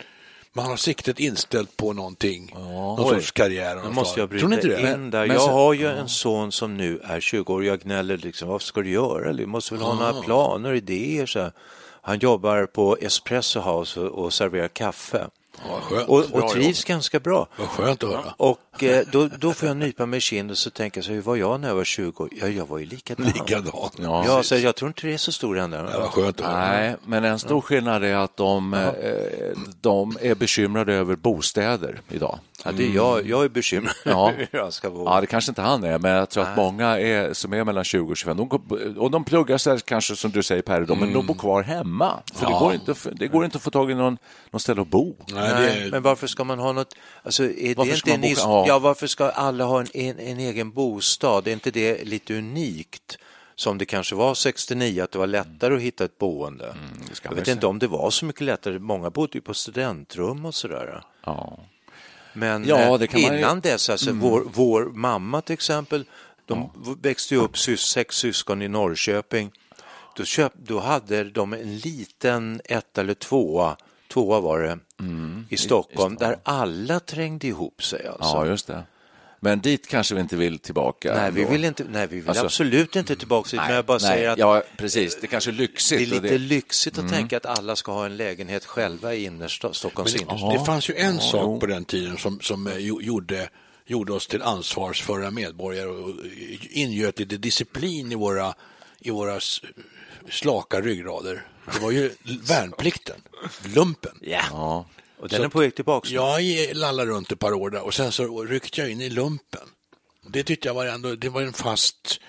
man 0.55 0.67
har 0.67 0.77
siktet 0.77 1.21
inställt 1.21 1.77
på 1.77 1.93
någonting, 1.93 2.51
någon 2.55 3.01
Oj. 3.01 3.15
sorts 3.15 3.33
karriär. 3.33 3.81
Nu 3.85 3.91
måste 3.91 4.21
jag 4.21 4.29
bryta 4.29 4.55
inte 4.55 4.69
det? 4.69 4.93
in 4.93 5.11
där. 5.11 5.27
Men 5.27 5.37
jag 5.37 5.45
sen- 5.45 5.55
har 5.55 5.73
ju 5.75 5.87
en 5.87 6.09
son 6.09 6.53
som 6.53 6.77
nu 6.77 7.01
är 7.05 7.21
20 7.21 7.55
år. 7.55 7.65
Jag 7.65 7.81
gnäller 7.81 8.17
liksom, 8.17 8.49
vad 8.49 8.63
ska 8.63 8.81
du 8.81 8.91
göra? 8.91 9.33
Du 9.33 9.47
måste 9.47 9.75
väl 9.75 9.83
ha 9.83 9.95
några 9.95 10.23
planer, 10.23 10.75
idéer? 10.75 11.27
Så 11.27 11.41
här. 11.41 11.53
Han 12.03 12.19
jobbar 12.19 12.67
på 12.67 12.97
Espresso 13.01 13.61
House 13.61 14.01
och, 14.01 14.25
och 14.25 14.33
serverar 14.33 14.69
kaffe. 14.69 15.27
Ja, 15.69 16.05
och, 16.07 16.25
Bra 16.31 16.43
och 16.43 16.51
trivs 16.51 16.85
ganska 16.85 17.21
bra. 17.21 17.47
Vad 17.57 17.69
skönt 17.69 18.05
att 18.05 18.11
höra. 18.11 18.35
Och 18.37 18.85
eh, 18.85 19.07
då, 19.13 19.29
då 19.39 19.53
får 19.53 19.69
jag 19.69 19.77
nypa 19.77 20.07
mig 20.07 20.19
i 20.19 20.21
kinden 20.21 20.51
och 20.51 20.59
så 20.59 20.71
tänker 20.71 20.99
jag 20.99 21.05
så 21.05 21.13
hur 21.13 21.23
var 21.23 21.37
jag 21.37 21.61
när 21.61 21.69
jag 21.69 21.75
var 21.75 21.85
20 21.85 22.25
år? 22.25 22.29
Ja, 22.41 22.49
jag 22.49 22.69
var 22.69 22.79
ju 22.79 22.87
likadan. 22.87 23.27
Likadan. 23.27 23.91
Ja. 23.99 24.25
Ja, 24.27 24.43
så 24.43 24.57
jag 24.57 24.77
tror 24.77 24.89
inte 24.89 25.07
det 25.07 25.15
är 25.15 25.19
så 25.19 25.33
stor 25.33 25.59
ändring. 25.59 25.83
Ja, 25.93 26.01
vad 26.01 26.11
skönt 26.11 26.41
att 26.41 26.47
höra. 26.47 26.69
Nej, 26.71 26.97
men 27.07 27.25
en 27.25 27.39
stor 27.39 27.61
skillnad 27.61 28.05
är 28.05 28.15
att 28.17 28.37
de, 28.37 28.75
eh, 28.75 28.89
de 29.81 30.17
är 30.21 30.35
bekymrade 30.35 30.95
över 30.95 31.17
bostäder 31.17 32.01
idag. 32.09 32.39
Ja, 32.65 32.73
det 32.73 32.85
är 32.87 32.91
jag, 32.91 33.27
jag 33.27 33.45
är 33.45 33.49
bekymrad 33.49 33.95
Ja. 34.05 34.33
hur 34.37 34.49
jag 34.51 34.73
ska 34.73 34.91
bo. 34.91 35.05
Ja, 35.05 35.21
det 35.21 35.27
kanske 35.27 35.51
inte 35.51 35.63
han 35.63 35.85
är, 35.85 35.99
men 35.99 36.11
jag 36.11 36.31
tror 36.31 36.45
att 36.45 36.57
många 36.57 36.99
är, 36.99 37.33
som 37.33 37.53
är 37.53 37.65
mellan 37.65 37.85
20 37.85 38.11
och 38.11 38.17
25, 38.17 38.37
de, 38.37 38.97
och 38.99 39.11
de 39.11 39.25
pluggar 39.25 39.59
sig 39.59 39.81
kanske 39.85 40.17
som 40.17 40.31
du 40.31 40.43
säger 40.43 40.63
Per, 40.63 40.81
då, 40.81 40.95
men 40.95 41.13
de 41.13 41.27
bor 41.27 41.35
kvar 41.35 41.63
hemma. 41.63 42.13
För 42.35 42.47
det, 42.47 42.53
går 42.53 42.75
inte, 42.75 42.95
det 43.13 43.29
går 43.29 43.45
inte 43.45 43.57
att 43.57 43.63
få 43.63 43.71
tag 43.71 43.91
i 43.91 43.95
någon, 43.95 44.19
någon 44.51 44.61
ställe 44.61 44.83
att 44.83 44.89
bo. 44.89 45.17
Nej, 45.27 45.42
det 45.49 45.55
Nej, 45.61 45.83
är... 45.87 45.91
men 45.91 46.03
varför 46.03 46.27
ska 46.27 46.45
man 46.45 46.59
ha 46.59 46.73
något... 46.73 46.95
Alltså, 47.23 47.45
är 47.45 47.75
Varför 47.75 47.91
det 47.93 47.97
inte 47.97 48.13
en, 48.13 48.21
boka- 48.23 48.35
ja. 48.41 48.65
ja. 48.69 48.79
varför 48.79 49.07
ska 49.07 49.31
alla 49.31 49.65
ha 49.65 49.81
en, 49.81 49.87
en, 49.95 50.19
en 50.19 50.39
egen 50.41 50.71
bostad? 50.71 51.49
Är 51.49 51.53
inte 51.53 51.71
det 51.71 52.05
lite 52.05 52.35
unikt? 52.39 53.19
Som 53.55 53.79
det 53.79 53.85
kanske 53.87 54.15
var 54.15 54.35
69, 54.35 55.03
att 55.03 55.11
det 55.13 55.19
var 55.19 55.27
lättare 55.27 55.75
att 55.75 55.81
hitta 55.81 56.05
ett 56.05 56.19
boende. 56.19 56.65
Mm, 56.65 56.79
Jag 57.23 57.35
vet 57.35 57.49
inte 57.49 57.67
om 57.67 57.79
det 57.79 57.87
var 57.87 58.11
så 58.11 58.25
mycket 58.25 58.43
lättare. 58.43 58.79
Många 58.79 59.11
bodde 59.11 59.31
ju 59.35 59.41
på 59.41 59.55
studentrum 59.55 60.45
och 60.47 60.55
sådär. 60.55 61.03
Ja. 61.25 61.59
Men 62.33 62.65
Ja, 62.65 62.79
eh, 62.81 62.89
man 62.91 63.01
ju- 63.01 63.25
Mm. 63.27 63.39
innan 63.39 63.61
dess, 63.61 63.91
alltså, 63.91 64.13
vår, 64.13 64.45
vår 64.53 64.85
mamma 64.85 65.41
till 65.41 65.53
exempel, 65.55 66.05
de 66.47 66.71
växte 67.03 67.35
ju 67.35 67.41
upp 67.41 67.59
sys, 67.59 67.81
sex 67.81 68.17
syskon 68.17 68.63
i 68.63 68.69
Norrköping. 68.69 69.51
Då, 70.17 70.25
köp, 70.25 70.53
då 70.57 70.81
hade 70.81 71.25
de 71.25 71.53
en 71.53 71.77
liten 71.79 72.61
ett 72.65 72.99
eller 72.99 73.15
tvåa, 73.15 73.77
tvåa 74.13 74.41
var 74.41 74.61
det, 74.61 74.79
i 75.49 75.57
Stockholm, 75.57 76.17
där 76.17 76.37
alla 76.43 77.01
trängde 77.01 77.47
ihop 77.47 77.85
sig. 77.85 78.07
Alltså. 78.07 78.37
ja, 78.37 78.47
just 78.47 78.67
det. 78.67 78.83
Men 79.41 79.61
dit 79.61 79.89
kanske 79.89 80.15
vi 80.15 80.21
inte 80.21 80.37
vill 80.37 80.59
tillbaka. 80.59 81.15
nej, 81.15 81.31
vi 81.33 81.45
vill, 81.45 81.65
inte, 81.65 81.85
nej, 81.91 82.07
vi 82.07 82.17
vill 82.21 82.29
Alltså- 82.29 82.45
absolut 82.45 82.97
inte 82.97 83.17
tillbaka 83.17 83.51
dit, 83.51 83.61
men 83.67 83.75
jag 83.75 83.85
bara 83.85 83.99
nej, 83.99 84.09
säger 84.09 84.31
att 84.31 84.39
Ja, 84.39 84.63
precis. 84.77 85.19
Det 85.21 85.27
kanske 85.27 85.51
är 85.51 85.53
lyxigt. 85.53 86.11
det 86.11 86.17
är 86.17 86.21
lite 86.21 86.39
lyxigt 86.39 86.99
att 86.99 87.09
tänka 87.11 87.37
att 87.37 87.47
alla 87.47 87.77
ska 87.77 87.93
ha 87.93 88.07
en 88.07 88.17
lägenhet 88.17 88.65
själva 88.65 89.15
i 89.15 89.25
innerstad, 89.25 89.77
Stockholms 89.77 90.15
innerstad. 90.15 90.53
Det 90.53 90.65
fanns 90.65 90.91
ju 90.91 90.95
en 90.95 91.15
jo. 91.15 91.21
sak 91.21 91.61
på 91.61 91.67
den 91.67 91.85
tiden 91.85 92.17
som, 92.19 92.41
som 92.41 92.67
eh, 92.67 92.77
jo- 92.79 93.03
gjorde, 93.03 93.49
gjorde 93.87 94.13
oss 94.13 94.27
till 94.27 94.43
ansvarsföra 94.43 95.31
medborgare 95.31 95.89
och 95.89 96.15
ingöt 96.71 97.19
lite 97.19 97.37
disciplin 97.37 98.13
i 98.13 98.15
våra, 98.15 98.55
i 99.01 99.11
våra 99.11 99.39
slaka 100.31 100.81
ryggrader. 100.81 101.47
Det 101.73 101.81
var 101.81 101.91
ju 101.91 102.11
värnplikten, 102.49 103.21
lumpen. 103.75 104.19
Ja. 104.21 104.87
Och 105.19 105.29
den 105.29 105.43
är 105.43 105.49
på 105.49 105.59
väg 105.59 105.75
tillbaka. 105.75 106.09
Jag 106.09 106.43
lallade 106.77 107.11
runt 107.11 107.33
ett 107.33 107.39
par 107.39 107.53
år 107.53 107.71
där 107.71 107.83
och 107.85 107.95
sen 107.95 108.13
så 108.13 108.45
ryckte 108.45 108.81
jag 108.81 108.91
in 108.91 109.01
i 109.01 109.11
lumpen. 109.11 109.69
Det 110.29 110.43
tyckte 110.43 110.69
jag 110.69 110.75
var 110.75 110.87
ändå, 110.87 111.15
det 111.15 111.29
var 111.29 111.43
en 111.43 111.53
fast, 111.53 112.21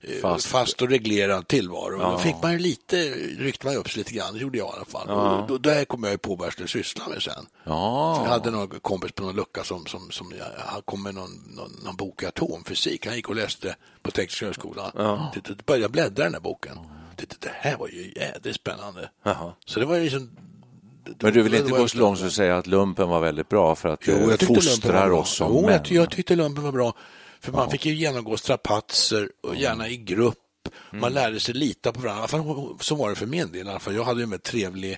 eh, 0.00 0.20
Fast. 0.20 0.46
fast, 0.46 0.82
och 0.82 0.88
reglerad 0.88 1.48
tillvaro. 1.48 1.98
Då 1.98 2.18
fick 2.18 2.34
man 2.42 2.52
ju 2.52 2.58
lite, 2.58 2.96
ryckte 3.38 3.66
man 3.66 3.76
upp 3.76 3.90
sig 3.90 3.98
lite 3.98 4.12
grann, 4.12 4.34
det 4.34 4.40
gjorde 4.40 4.58
jag 4.58 4.68
i 4.68 4.76
alla 4.76 4.84
fall. 4.84 5.08
Och 5.08 5.48
då, 5.48 5.58
där 5.58 5.84
kom 5.84 6.04
jag 6.04 6.12
ju 6.12 6.18
på 6.18 6.34
vad 6.34 6.46
jag 6.46 6.52
skulle 6.52 6.68
syssla 6.68 7.08
med 7.08 7.22
sen. 7.22 7.46
Ja. 7.64 8.22
Jag 8.22 8.30
hade 8.30 8.50
någon 8.50 8.80
kompis 8.80 9.12
på 9.12 9.22
någon 9.22 9.36
lucka 9.36 9.64
som, 9.64 9.86
som, 9.86 10.10
som 10.10 10.32
jag, 10.38 10.46
han 10.66 10.82
kom 10.82 11.02
med 11.02 11.14
någon, 11.14 11.30
någon, 11.56 11.80
någon 11.84 11.96
bok 11.96 12.22
i 12.22 12.26
atomfysik. 12.26 13.06
Han 13.06 13.16
gick 13.16 13.28
och 13.28 13.36
läste 13.36 13.76
på 14.02 14.10
Tekniska 14.10 14.46
högskolan. 14.46 14.90
Det, 15.34 15.54
det 15.54 15.66
började 15.66 15.88
bläddra 15.88 16.22
i 16.22 16.26
den 16.26 16.34
här 16.34 16.40
boken. 16.40 16.78
Det, 17.18 17.40
det, 17.40 17.50
här 17.54 17.76
var 17.76 17.88
ju 17.88 18.12
jädrigt 18.16 18.56
spännande. 18.56 19.10
Jaha. 19.22 19.52
Så 19.66 19.80
det 19.80 19.86
var 19.86 19.96
ju 19.96 20.02
liksom... 20.02 20.30
Men 21.20 21.32
du 21.32 21.42
vill 21.42 21.54
inte 21.54 21.70
gå 21.70 21.88
så 21.88 21.98
långt 21.98 22.18
som 22.18 22.26
att 22.26 22.32
säga 22.32 22.56
att 22.56 22.66
lumpen 22.66 23.08
var 23.08 23.20
väldigt 23.20 23.48
bra 23.48 23.74
för 23.74 23.88
att 23.88 24.00
Jo, 24.06 24.14
det 24.14 24.20
jag 24.20 24.38
tyckte 24.38 24.54
fostrar 24.54 25.10
oss 25.10 25.36
som 25.36 25.52
jo, 25.54 25.62
män? 25.62 25.72
jag, 25.72 25.84
ty- 25.84 25.94
jag 25.94 26.10
tyckte 26.10 26.36
lumpen 26.36 26.64
var 26.64 26.72
bra. 26.72 26.94
För 27.40 27.52
man 27.52 27.70
fick 27.70 27.86
ju 27.86 27.94
genomgå 27.94 28.36
strapatser, 28.36 29.30
och 29.42 29.56
gärna 29.56 29.88
i 29.88 29.96
grupp. 29.96 30.38
Mm. 30.90 31.00
Man 31.00 31.12
lärde 31.12 31.40
sig 31.40 31.54
lita 31.54 31.92
på 31.92 32.00
varandra. 32.00 32.28
Så 32.80 32.94
var 32.94 33.10
det 33.10 33.16
för 33.16 33.26
min 33.26 33.52
del. 33.52 33.66
I 33.66 33.70
alla 33.70 33.78
fall. 33.78 33.94
Jag 33.94 34.04
hade 34.04 34.20
ju 34.20 34.32
en 34.32 34.38
trevlig 34.38 34.96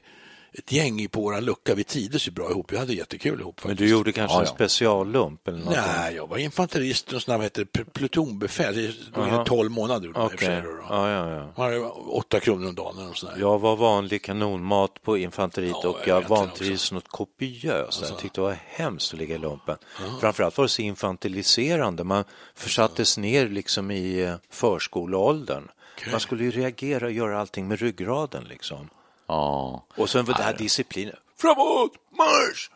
ett 0.53 0.73
gäng 0.73 1.09
på 1.09 1.21
våran 1.21 1.45
lucka. 1.45 1.75
Vi 1.75 1.85
trivdes 1.85 2.29
ju 2.29 2.33
bra 2.33 2.51
ihop. 2.51 2.73
Vi 2.73 2.77
hade 2.79 2.95
jättekul 2.95 3.41
ihop. 3.41 3.61
Men 3.65 3.71
Faktiskt. 3.71 3.79
du 3.79 3.89
gjorde 3.97 4.13
kanske 4.13 4.35
Ja, 4.37 4.41
en 4.41 4.47
ja. 4.47 4.55
speciallump 4.55 5.49
eller 5.49 5.59
något? 5.59 5.77
Nej, 5.77 6.15
jag 6.15 6.27
var 6.27 6.39
infanterist 6.39 7.13
och 7.13 7.23
vad 7.27 7.43
heter 7.43 7.67
det, 7.73 7.85
plutonbefäl. 7.85 8.75
Det 9.15 9.45
12 9.47 9.71
månader 9.71 10.09
man 10.09 10.23
i 10.25 10.27
och 10.27 10.31
för 10.31 10.39
sig 10.39 10.59
Okej. 10.59 10.71
då, 10.71 10.77
då. 10.77 10.83
Ja, 10.89 11.11
ja, 11.11 11.31
ja. 11.31 11.53
Man 11.57 11.67
hade 11.67 11.81
åtta 11.89 12.41
kronor 12.41 12.69
om 12.69 12.75
dagen 12.75 12.97
eller 12.97 13.07
något 13.07 13.17
sånt 13.19 13.33
där. 13.35 13.41
Jag 13.41 13.59
var 13.59 13.77
vanlig 13.77 14.23
kanonmat 14.25 15.03
på 15.03 15.19
infanteriet 15.19 15.77
Ja, 15.83 15.89
och 15.89 16.09
jag 16.09 16.29
vantrivs 16.29 16.93
något 16.93 17.09
kopiöst. 17.09 18.05
Jag 18.09 18.19
tyckte 18.19 18.41
det 18.41 18.45
var 18.45 18.59
hemskt 18.67 19.13
att 19.13 19.19
ligga 19.21 19.35
i 19.35 19.39
lumpen. 19.39 19.77
Framförallt 20.21 20.57
var 20.59 20.65
det 20.65 20.69
så 20.69 20.83
infantiliserande. 20.83 22.05
Man 22.05 22.25
försattes 22.55 23.19
ner 23.19 23.49
liksom 23.49 23.91
i 23.91 24.23
eh, 24.23 24.35
förskoleåldern. 24.51 25.69
Man 26.11 26.21
skulle 26.21 26.45
ju 26.45 26.51
reagera 26.51 27.07
och 27.07 27.13
göra 27.13 27.41
allting 27.41 27.69
med 27.69 27.81
ryggraden 27.81 28.45
liksom. 28.45 28.89
Ja. 29.31 29.85
Och 29.97 30.11
sen 30.11 30.25
var 30.25 30.35
det 30.35 30.43
här 30.43 30.57
disciplinen. 30.59 31.15
Framåt, 31.41 31.93
marsch! 32.19 32.71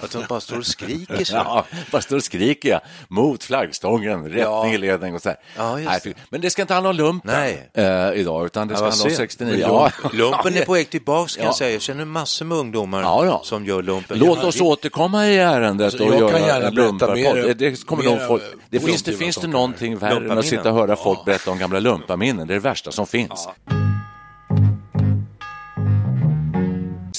Att 0.00 0.10
de 0.10 0.24
bara 0.28 0.40
står 0.40 0.58
och 0.58 0.66
skriker 0.66 1.24
så. 1.24 1.34
Ja, 1.36 1.64
bara 1.92 2.02
står 2.02 2.16
och 2.16 2.24
skriker 2.24 2.68
jag 2.68 2.80
mot 3.08 3.44
flaggstången, 3.44 4.24
rättning 4.24 4.40
Ja. 4.42 4.66
i 4.72 4.78
ledning 4.78 5.14
och 5.14 5.22
så 5.22 5.28
här. 5.28 5.38
Ja, 5.56 5.76
Nej, 5.76 5.84
det. 5.84 6.00
fy- 6.00 6.14
Men 6.30 6.40
det 6.40 6.50
ska 6.50 6.62
inte 6.62 6.74
handla 6.74 6.90
om 6.90 6.96
lumpen 6.96 7.30
Nej. 7.34 7.70
eh, 7.74 8.20
idag, 8.20 8.46
utan 8.46 8.68
det 8.68 8.74
ska 8.76 8.84
handla 8.84 9.04
om 9.04 9.10
synd. 9.10 9.16
69. 9.16 9.50
Men 9.52 9.60
Ja. 9.60 9.90
lump- 10.02 10.12
Lumpen 10.16 10.56
är 10.56 10.64
på 10.64 10.72
väg 10.72 10.90
tillbaka 10.90 11.28
kan 11.34 11.42
Ja. 11.42 11.48
jag 11.48 11.54
säga. 11.56 11.70
Jag 11.70 11.82
känner 11.82 12.04
massor 12.04 12.44
med 12.44 12.58
ungdomar 12.58 13.02
Ja, 13.02 13.24
ja. 13.26 13.40
som 13.44 13.64
gör 13.66 13.82
lumpen. 13.82 14.18
Låt 14.18 14.44
oss 14.44 14.60
återkomma 14.60 15.26
i 15.26 15.36
ärendet 15.38 15.84
Alltså, 15.84 16.04
och 16.04 16.14
jag 16.14 16.20
göra 16.20 16.30
kan 16.30 16.40
gärna 16.40 16.66
en 16.68 16.74
berätta 16.74 16.86
lumparpodd. 16.90 17.16
mer- 17.46 17.54
Det, 17.54 17.86
kommer 17.86 18.04
mer 18.04 18.26
folk, 18.26 18.42
det 18.70 18.80
finns, 18.80 19.02
det, 19.02 19.12
finns 19.12 19.36
det 19.36 19.46
någonting 19.46 19.96
värre 19.98 20.32
än 20.32 20.38
att 20.38 20.46
sitta 20.46 20.70
och 20.70 20.74
höra 20.76 20.96
folk 20.96 21.24
berätta 21.24 21.50
om 21.50 21.58
gamla 21.58 21.80
lumpaminnen. 21.80 22.46
Det 22.46 22.52
är 22.52 22.56
det 22.56 22.60
värsta 22.60 22.92
som 22.92 23.06
finns. 23.06 23.48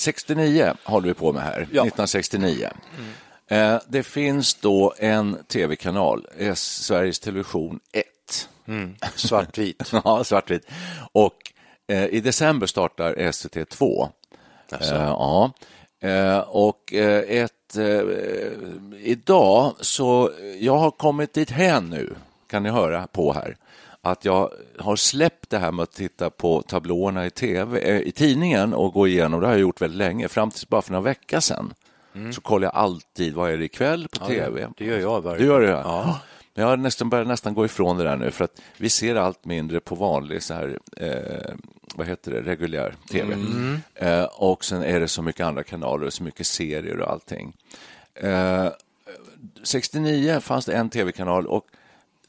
69 0.02 0.74
håller 0.84 1.08
vi 1.08 1.14
på 1.14 1.32
med 1.34 1.44
här, 1.44 1.62
1969. 1.62 2.70
Eh, 3.48 3.78
Det 3.88 4.04
finns 4.04 4.54
då 4.54 4.94
en 4.98 5.38
tv-kanal, 5.48 6.28
S- 6.38 6.84
Sveriges 6.86 7.20
Television 7.20 7.80
1. 7.92 8.06
Svartvit. 9.16 9.92
Ja, 10.04 10.24
svartvit. 10.24 10.66
Och 11.12 11.38
eh, 11.88 12.06
i 12.06 12.20
december 12.20 12.68
startar 12.68 13.16
SVT2. 13.16 14.10
Eh, 14.72 14.88
ja. 14.98 15.52
Eh, 16.02 16.38
och 16.40 16.94
eh, 16.94 17.24
ett, 17.44 17.78
eh, 17.78 18.02
idag 19.04 19.74
så, 19.80 20.32
jag 20.60 20.78
har 20.78 20.92
kommit 20.92 21.34
dit 21.34 21.50
hän 21.52 21.90
nu, 21.90 22.14
kan 22.50 22.64
ni 22.64 22.70
höra 22.70 23.08
på 23.08 23.34
här, 23.34 23.56
att 24.02 24.26
jag 24.26 24.52
har 24.80 24.96
släppt 24.96 25.50
det 25.50 25.58
här 25.58 25.72
med 25.72 25.84
att 25.84 25.92
titta 25.92 26.30
på 26.30 26.62
tablåerna 26.62 27.26
i, 27.26 27.30
TV, 27.30 27.80
eh, 27.80 28.02
i 28.02 28.12
tidningen 28.12 28.74
och 28.74 28.94
gå 28.94 29.08
igenom, 29.08 29.40
det 29.42 29.48
har 29.48 29.54
jag 29.54 29.62
gjort 29.62 29.82
väldigt 29.82 29.98
länge, 29.98 30.28
fram 30.28 30.52
till 30.52 30.68
bara 30.68 30.82
för 30.82 30.92
några 30.92 31.04
veckor 31.04 31.40
sedan. 31.40 31.74
Så 32.34 32.42
kollar 32.42 32.68
jag 32.68 32.76
alltid, 32.76 33.34
vad 33.34 33.52
är 33.52 33.58
det 33.58 33.66
ikväll 33.66 34.08
på 34.08 34.26
TV? 34.26 34.68
det 34.78 34.86
gör 34.86 35.00
jag 35.00 35.22
varje 35.22 35.42
Du 35.42 35.46
gör 35.46 35.62
det? 35.62 35.68
Ja. 35.68 36.20
Men 36.54 36.64
jag 36.64 36.70
har 36.70 36.78
nästan 36.78 37.10
börjat 37.10 37.28
nästan 37.28 37.54
gå 37.54 37.66
ifrån 37.66 37.98
det 37.98 38.04
där 38.04 38.16
nu 38.18 38.32
för 38.32 38.46
att 38.46 38.62
vi 38.78 38.90
ser 38.90 39.16
allt 39.16 39.46
mindre 39.46 39.80
på 39.80 39.96
vanlig 39.96 40.44
så 40.44 40.54
här, 40.54 40.80
eh, 40.98 41.56
vad 41.96 42.08
heter 42.08 42.32
det, 42.32 42.42
reguljär 42.42 42.96
tv. 43.12 43.36
Eh, 43.96 44.24
och 44.24 44.66
sen 44.66 44.84
är 44.84 45.00
det 45.00 45.08
så 45.08 45.22
mycket 45.22 45.46
andra 45.46 45.64
kanaler 45.64 46.06
och 46.06 46.14
så 46.14 46.24
mycket 46.24 46.48
serier 46.48 47.00
och 47.00 47.12
allting. 47.12 47.56
Eh, 48.16 48.68
69 49.64 50.40
fanns 50.40 50.66
det 50.66 50.74
en 50.74 50.90
tv-kanal 50.90 51.48
och 51.48 51.66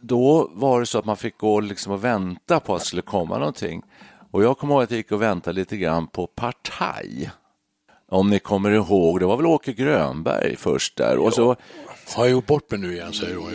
då 0.03 0.51
var 0.55 0.81
det 0.81 0.87
så 0.87 0.99
att 0.99 1.05
man 1.05 1.17
fick 1.17 1.39
gå 1.39 1.61
liksom 1.61 1.93
och 1.93 2.05
vänta 2.05 2.61
på 2.61 2.75
att 2.75 2.81
det 2.81 2.87
skulle 2.87 3.03
komma 3.03 3.39
någonting. 3.39 3.83
Och 4.31 4.45
jag 4.45 4.59
kommer 4.59 4.75
ihåg 4.75 4.83
att 4.83 4.91
jag 4.91 4.97
gick 4.97 5.13
och 5.13 5.23
väntade 5.23 5.57
lite 5.61 5.77
grann 5.77 6.07
på 6.07 6.27
Partaj. 6.27 7.31
Om 8.09 8.31
ni 8.31 8.39
kommer 8.39 8.71
ihåg, 8.71 9.21
det 9.21 9.27
var 9.27 9.37
väl 9.37 9.47
Åke 9.47 9.73
Grönberg 9.73 10.57
först 10.57 10.97
där. 10.97 11.19
Och 11.19 11.35
så, 11.35 11.57
Har 12.15 12.25
jag 12.25 12.31
gjort 12.31 12.47
bort 12.47 12.71
mig 12.71 12.81
nu 12.81 12.93
igen, 12.93 13.13
säger 13.13 13.37
hon. 13.37 13.51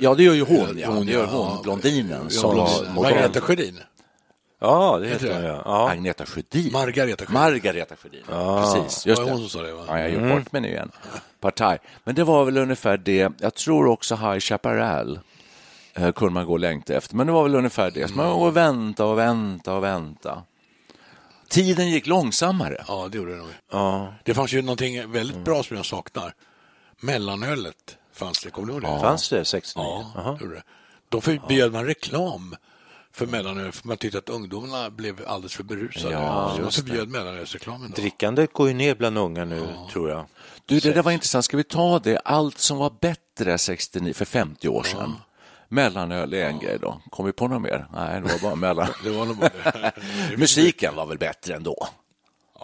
Ja, 0.00 0.14
det 0.14 0.22
gör 0.22 0.34
ju 0.34 0.44
hon. 0.44 0.78
Ja. 0.78 0.88
Hon, 0.90 1.06
det 1.06 1.12
gör 1.12 1.24
ja. 1.24 1.30
hon, 1.30 1.62
blondinen. 1.62 2.20
Ja, 2.24 2.30
som 2.30 2.54
blondinen. 2.54 2.94
var. 2.94 3.02
Margareta 3.02 3.40
Sjödin. 3.40 3.78
Ja, 4.60 4.98
det 4.98 5.08
Heter 5.08 5.26
det? 5.40 5.46
jag. 5.46 5.62
Ja. 5.64 5.90
Agneta 5.90 6.26
Sjödin. 6.26 6.72
Margareta 6.72 7.24
Sjödin. 7.26 7.40
Margareta 7.40 7.96
Sjödin. 7.96 8.22
Precis, 8.26 9.06
just 9.06 9.18
Var 9.18 9.26
det 9.26 9.30
det. 9.30 9.36
hon 9.36 9.40
som 9.40 9.60
sa 9.60 9.66
det, 9.66 9.72
va? 9.72 9.84
Ja, 9.88 9.98
jag 9.98 10.20
har 10.20 10.28
gjort 10.28 10.38
bort 10.44 10.52
mig 10.52 10.62
nu 10.62 10.68
igen. 10.68 10.90
Partaj. 11.40 11.78
Men 12.04 12.14
det 12.14 12.24
var 12.24 12.44
väl 12.44 12.58
ungefär 12.58 12.96
det. 12.96 13.32
Jag 13.40 13.54
tror 13.54 13.86
också 13.86 14.16
High 14.16 14.38
Chaparral 14.38 15.20
eh, 15.94 16.12
kunde 16.12 16.34
man 16.34 16.46
gå 16.46 16.52
och 16.52 16.58
längta 16.58 16.94
efter. 16.94 17.16
Men 17.16 17.26
det 17.26 17.32
var 17.32 17.42
väl 17.42 17.54
ungefär 17.54 17.90
det. 17.90 18.08
Så 18.08 18.14
man 18.14 18.30
går 18.30 18.46
och 18.46 18.56
vänta 18.56 19.04
och 19.04 19.18
vänta 19.18 19.74
och 19.74 19.84
vänta. 19.84 20.42
Tiden 21.48 21.90
gick 21.90 22.06
långsammare. 22.06 22.84
Ja, 22.88 23.08
det 23.08 23.18
gjorde 23.18 23.32
det 23.32 23.38
nog. 23.38 23.48
Ja. 23.70 24.14
Det 24.24 24.34
fanns 24.34 24.52
ju 24.52 24.62
någonting 24.62 25.12
väldigt 25.12 25.44
bra 25.44 25.62
som 25.62 25.76
jag 25.76 25.86
saknar. 25.86 26.34
Mellanölet 27.00 27.96
fanns 28.12 28.42
det, 28.42 28.50
kommer 28.50 28.66
du 28.68 28.72
ihåg 28.72 28.82
det? 28.82 29.00
Fanns 29.00 29.28
det 29.28 29.44
69? 29.44 29.84
Ja, 30.14 30.36
det 30.38 30.44
gjorde 30.44 30.56
det. 30.56 30.62
Då 31.08 31.20
förbjöd 31.20 31.72
man 31.72 31.86
reklam 31.86 32.56
för 33.12 33.26
mellanöl, 33.26 33.72
för 33.72 33.88
man 33.88 33.96
tyckte 33.96 34.18
att 34.18 34.28
ungdomarna 34.28 34.90
blev 34.90 35.20
alldeles 35.26 35.54
för 35.54 35.64
berusade. 35.64 36.14
Ja, 36.14 36.52
så 36.56 36.62
man 36.62 36.70
förbjöd 36.70 37.08
mellanölsreklamen. 37.08 37.92
Då. 37.96 38.02
Drickandet 38.02 38.52
går 38.52 38.68
ju 38.68 38.74
ner 38.74 38.94
bland 38.94 39.18
unga 39.18 39.44
nu, 39.44 39.68
tror 39.92 40.10
jag. 40.10 40.26
Du, 40.66 40.80
det 40.80 40.92
där 40.92 41.02
var 41.02 41.12
intressant. 41.12 41.44
Ska 41.44 41.56
vi 41.56 41.64
ta 41.64 41.98
det? 41.98 42.18
Allt 42.18 42.58
som 42.58 42.78
var 42.78 42.92
bättre 43.00 43.58
69, 43.58 44.14
för 44.14 44.24
50 44.24 44.68
år 44.68 44.82
sedan. 44.82 45.14
Mellanöl 45.72 46.34
är 46.34 46.46
en 46.46 46.58
grej 46.58 46.78
då. 46.80 47.00
Kom 47.10 47.26
vi 47.26 47.32
på 47.32 47.48
något 47.48 47.62
mer? 47.62 47.86
Nej, 47.94 48.20
det 48.20 48.32
var 48.32 48.38
bara 48.38 48.54
mellan... 48.54 48.88
Det 49.04 49.10
var 49.10 49.26
nog 49.26 49.36
bara... 49.36 49.50
Musiken 50.36 50.94
var 50.96 51.06
väl 51.06 51.18
bättre 51.18 51.54
ändå? 51.54 51.88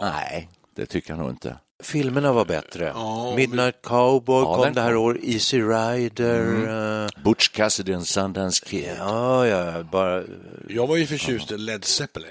Nej, 0.00 0.48
det 0.76 0.86
tycker 0.86 1.10
jag 1.10 1.18
nog 1.18 1.30
inte. 1.30 1.56
Filmerna 1.82 2.32
var 2.32 2.44
bättre. 2.44 2.92
Ja, 2.94 3.34
Midnight 3.36 3.82
Cowboy 3.82 4.42
Ja, 4.42 4.54
kom 4.54 4.64
den 4.64 4.74
det 4.74 4.80
här 4.80 4.96
året, 4.96 5.20
Easy 5.24 5.60
Rider. 5.62 7.02
eh, 7.04 7.22
Butch 7.24 7.48
Cassidy 7.48 7.94
and 7.94 8.06
Sundance 8.06 8.64
Kid. 8.66 8.90
ja, 8.98 9.46
ja, 9.46 9.82
bara... 9.82 10.22
Jag 10.68 10.86
var 10.86 10.96
ju 10.96 11.06
förtjust 11.06 11.52
i 11.52 11.58
Led 11.58 11.84
Zeppelin. 11.84 12.30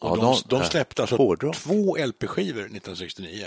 Och 0.00 0.18
Ja, 0.18 0.22
de, 0.22 0.36
de- 0.48 0.58
de 0.58 0.64
släppte 0.64 1.02
alltså 1.02 1.16
Hårdrock. 1.16 1.56
två 1.56 1.96
LP-skivor 1.96 2.60
1969. 2.60 3.46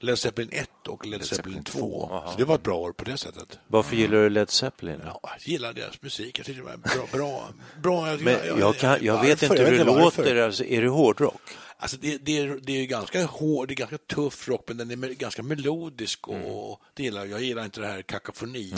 Led 0.00 0.18
Zeppelin 0.18 0.50
1 0.52 0.70
och 0.88 1.06
Led 1.06 1.24
Zeppelin 1.24 1.64
2. 1.64 2.22
Så 2.32 2.38
det 2.38 2.44
var 2.44 2.54
ett 2.54 2.62
bra 2.62 2.76
år 2.78 2.92
på 2.92 3.04
det 3.04 3.16
sättet. 3.16 3.58
Varför 3.66 3.96
gillar 3.96 4.18
du 4.18 4.30
Led 4.30 4.50
Zeppelin? 4.50 5.00
Ja, 5.04 5.20
jag 5.22 5.48
gillar 5.48 5.72
deras 5.72 6.02
musik. 6.02 6.38
Jag 6.38 6.46
tyckte 6.46 6.60
det 6.62 6.66
var 6.66 6.76
bra. 6.76 7.06
bra, 7.12 7.48
bra. 7.82 8.08
Jag, 8.10 8.20
Men 8.22 8.38
jag, 8.58 8.76
kan, 8.76 8.98
jag 9.04 9.22
vet 9.22 9.42
varför? 9.42 9.54
inte 9.54 9.62
Jag 9.62 9.70
hur 9.70 9.78
det 9.78 9.84
låter. 9.84 10.36
Alltså, 10.36 10.64
är 10.64 10.82
det 10.82 10.88
hårdrock? 10.88 11.40
Alltså 11.78 11.96
det, 12.00 12.18
det, 12.18 12.38
är, 12.38 12.58
det 12.62 12.72
är 12.72 12.86
ganska 12.86 13.24
hård, 13.24 13.68
det 13.68 13.74
är 13.74 13.76
ganska 13.76 13.98
tuff 13.98 14.48
rock, 14.48 14.64
men 14.68 14.76
den 14.76 14.90
är 15.04 15.08
ganska 15.08 15.42
melodisk 15.42 16.28
och 16.28 16.80
det 16.94 17.02
gillar 17.02 17.24
jag. 17.24 17.42
Gillar 17.42 17.64
inte 17.64 17.80
det 17.80 17.86
här 17.86 18.02
kakafoni. 18.02 18.74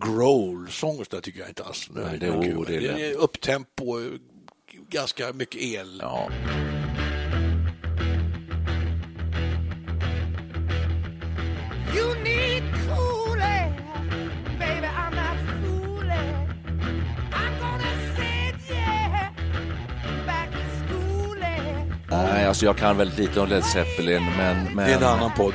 Growl-sång 0.00 1.04
där 1.10 1.20
tycker 1.20 1.40
jag 1.40 1.48
inte 1.48 1.64
alls. 1.64 1.88
Nej, 1.90 2.18
det 2.18 2.26
är- 2.26 2.64
det 2.66 2.76
är 2.76 2.80
det 2.80 3.06
är 3.10 3.14
upptempo, 3.14 4.00
ganska 4.88 5.32
mycket 5.32 5.62
el. 5.62 5.98
Ja. 6.02 6.30
Nej, 22.22 22.44
alltså 22.46 22.64
jag 22.64 22.76
kan 22.76 22.96
väldigt 22.96 23.18
lite 23.18 23.40
om 23.40 23.48
Led 23.48 23.64
Zeppelin, 23.64 24.22
men, 24.38 24.56
men 24.74 24.86
Det 24.86 24.92
är 24.92 24.96
en 24.96 25.04
annan 25.04 25.30
podd. 25.36 25.54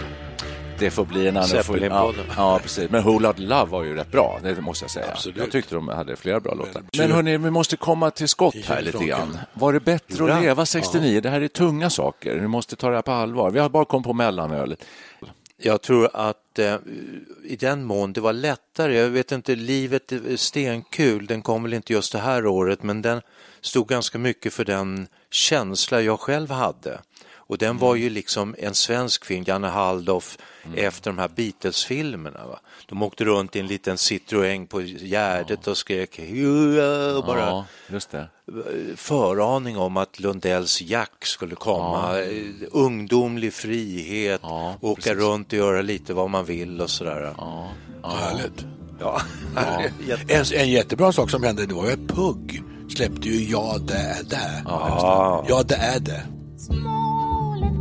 det 0.80 0.92
får 0.92 1.06
bli 1.06 1.28
en 1.28 1.38
annan... 1.38 1.50
Zeppelin-podden. 1.50 2.24
Ja, 2.28 2.34
ja, 2.38 2.60
precis. 2.64 2.90
Men 2.92 3.04
Who 3.04 3.20
Loud 3.20 3.40
Love 3.40 3.66
var 3.72 3.84
ju 3.84 3.96
rätt 3.96 4.12
bra, 4.12 4.40
det 4.44 4.62
måste 4.62 4.84
jag 4.84 4.92
säga. 4.92 5.06
Absolut. 5.12 5.38
Jag 5.38 5.52
tyckte 5.52 5.76
de 5.76 5.88
hade 5.88 6.16
flera 6.16 6.40
bra 6.40 6.54
låtar. 6.54 6.74
Men- 6.82 6.90
Men 6.98 7.12
hörni, 7.12 7.38
vi 7.38 7.50
måste 7.52 7.78
komma 7.78 8.12
till 8.12 8.28
skott 8.28 8.56
här 8.68 8.82
lite 8.82 9.06
grann. 9.06 9.38
Var 9.54 9.74
det 9.74 9.80
bättre 9.80 10.34
att 10.36 10.42
leva 10.44 10.66
69? 10.66 11.22
Det 11.22 11.30
här 11.30 11.42
är 11.42 11.48
tunga 11.48 11.90
saker. 11.90 12.36
Ni 12.42 12.48
måste 12.48 12.76
ta 12.76 12.90
det 12.90 12.96
här 12.96 13.02
på 13.02 13.12
allvar. 13.12 13.52
Vi 13.52 13.60
har 13.60 13.70
bara 13.70 13.86
kommit 13.86 14.06
på 14.06 14.14
mellanölet. 14.14 14.86
Jag 15.62 15.82
tror 15.82 16.10
att 16.14 16.60
eh, 16.60 16.76
i 17.44 17.56
den 17.56 17.84
mån 17.84 18.14
det 18.14 18.22
var 18.22 18.34
lättare, 18.34 18.98
jag 18.98 19.10
vet 19.10 19.32
inte, 19.32 19.56
livet 19.56 20.12
är 20.12 20.36
stenkul, 20.38 21.26
den 21.26 21.42
kom 21.42 21.64
väl 21.64 21.74
inte 21.74 21.94
just 21.94 22.12
det 22.12 22.20
här 22.20 22.46
året, 22.46 22.84
men 22.84 23.02
den 23.02 23.22
stod 23.62 23.88
ganska 23.88 24.18
mycket 24.18 24.54
för 24.54 24.66
den 24.66 25.08
känsla 25.32 26.02
jag 26.02 26.20
själv 26.20 26.50
hade. 26.52 27.00
Och 27.36 27.58
den 27.58 27.78
var 27.78 27.96
ju 27.96 28.10
liksom 28.10 28.56
en 28.60 28.74
svensk 28.74 29.26
film, 29.26 29.44
Janne 29.48 29.68
Halldorf, 29.68 30.38
efter 30.76 31.12
de 31.12 31.18
här 31.18 31.28
Beatles-filmerna. 31.36 32.46
Va? 32.48 32.60
De 32.88 33.04
åkte 33.04 33.26
runt 33.26 33.56
i 33.56 33.60
en 33.60 33.68
liten 33.68 33.96
Citroën 33.96 34.68
på 34.68 34.82
Gärdet 34.82 35.68
och 35.68 35.78
skrek 35.78 36.20
"Hurra", 36.20 37.18
och 37.18 37.26
bara 37.26 37.40
Ja, 37.40 37.66
just 37.88 38.12
det. 38.12 38.28
föraning 38.96 39.78
om 39.78 39.98
att 39.98 40.20
Lundells 40.20 40.82
Jack 40.82 41.26
skulle 41.26 41.56
komma. 41.56 42.20
Eh, 42.22 42.28
Ungdomlig 42.72 43.54
frihet, 43.54 44.40
Ja, 44.44 44.76
åka 44.82 45.02
precis. 45.02 45.20
runt 45.20 45.48
och 45.54 45.58
göra 45.60 45.82
lite 45.82 46.14
vad 46.14 46.30
man 46.30 46.46
vill 46.46 46.82
och 46.82 46.90
sådär. 46.90 47.34
Ja. 47.38 47.72
Härligt. 48.04 48.66
Ja. 49.00 49.22
En, 50.28 50.46
en 50.54 50.70
jättebra 50.70 51.12
sak 51.12 51.30
som 51.30 51.44
hände, 51.44 51.66
det 51.66 51.74
var 51.74 51.86
ju 51.86 51.92
att 51.92 52.08
Pugg 52.08 52.64
släppte 52.92 53.30
ju 53.30 53.52
Ja, 53.52 53.76
det 53.88 53.94
är 53.94 54.24
det. 54.30 54.64
Ja. 54.66 55.46
Ja, 55.50 55.64
det 55.68 55.76
är 55.76 56.00
det. 56.00 56.24
Smålet 56.58 57.74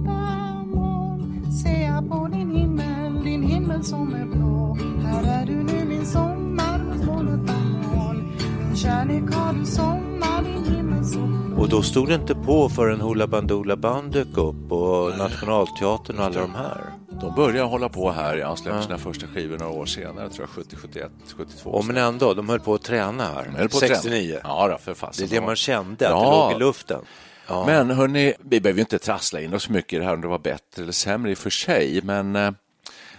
mån 0.66 1.53
ser 1.62 1.83
jag 1.87 2.09
på 2.11 2.29
din 2.33 2.51
himmel, 2.57 3.25
din 3.25 3.42
himmel 3.42 3.85
som 3.85 4.14
är 4.14 4.27
blå. 4.27 4.79
Här 5.03 5.42
är 5.42 5.47
du 5.47 5.53
nu 5.62 5.85
min 5.85 6.07
sommar, 6.07 6.81
smålet 7.03 7.40
mån. 7.40 8.33
Min 8.66 8.77
kärlek 8.77 9.35
har 9.35 9.53
du 9.53 9.66
sommar, 9.66 10.42
din 10.42 10.77
himmel 10.77 11.05
så 11.05 11.18
blå. 11.18 11.62
Och 11.62 11.68
då 11.68 11.83
stod 11.83 12.09
det 12.09 12.14
inte 12.14 12.35
på 12.35 12.68
förrän 12.68 13.01
Hoola 13.01 13.27
Bandoola 13.27 13.77
Band 13.77 14.12
dök 14.12 14.37
upp 14.37 14.73
och 14.73 15.18
Nationalteatern 15.18 16.18
och 16.18 16.25
alla 16.25 16.40
de 16.40 16.55
här. 16.55 16.97
De 17.20 17.35
började 17.35 17.68
hålla 17.68 17.88
på 17.88 18.11
här, 18.11 18.37
ja. 18.37 18.46
Han 18.46 18.57
släppte 18.57 18.83
sina 18.83 18.98
första 18.98 19.26
skivor 19.26 19.59
några 19.59 19.72
år 19.72 19.87
senare, 19.87 20.31
tror 20.31 20.40
jag, 20.57 20.64
70, 20.64 20.76
71, 20.76 21.11
72. 21.37 21.70
Och 21.70 21.85
men 21.85 21.96
ändå, 21.96 22.35
de 22.35 22.48
höll 22.48 22.61
på 22.61 22.74
att 22.74 22.83
träna 22.83 23.24
här. 23.24 23.44
De 23.44 23.50
höll 23.57 23.68
på 23.68 23.76
att 23.76 23.81
träna. 23.81 23.94
69. 23.94 24.40
Ja, 24.44 24.68
då, 24.68 24.78
för 24.78 24.90
Det 24.90 24.94
fasen. 24.94 25.24
är 25.24 25.28
det 25.31 25.40
man 25.40 25.57
kände, 25.57 26.07
att 26.09 26.12
Ja. 26.12 26.24
det 26.48 26.52
låg 26.52 26.52
i 26.52 26.64
luften. 26.64 27.00
Ja. 27.46 27.66
Men 27.66 27.90
hörni, 27.90 28.35
vi 28.38 28.61
behöver 28.61 28.78
ju 28.78 28.81
inte 28.83 28.98
trassla 28.98 29.40
in 29.40 29.54
oss 29.54 29.62
så 29.62 29.72
mycket 29.72 29.92
i 29.92 29.96
det 29.98 30.04
här 30.04 30.14
om 30.14 30.20
det 30.20 30.28
var 30.28 30.38
bättre 30.38 30.83
eller 30.83 30.92
sämre 30.92 31.31
i 31.31 31.35
och 31.35 31.38
för 31.38 31.50
sig, 31.50 32.00
men... 32.04 32.37
eh, 32.37 32.50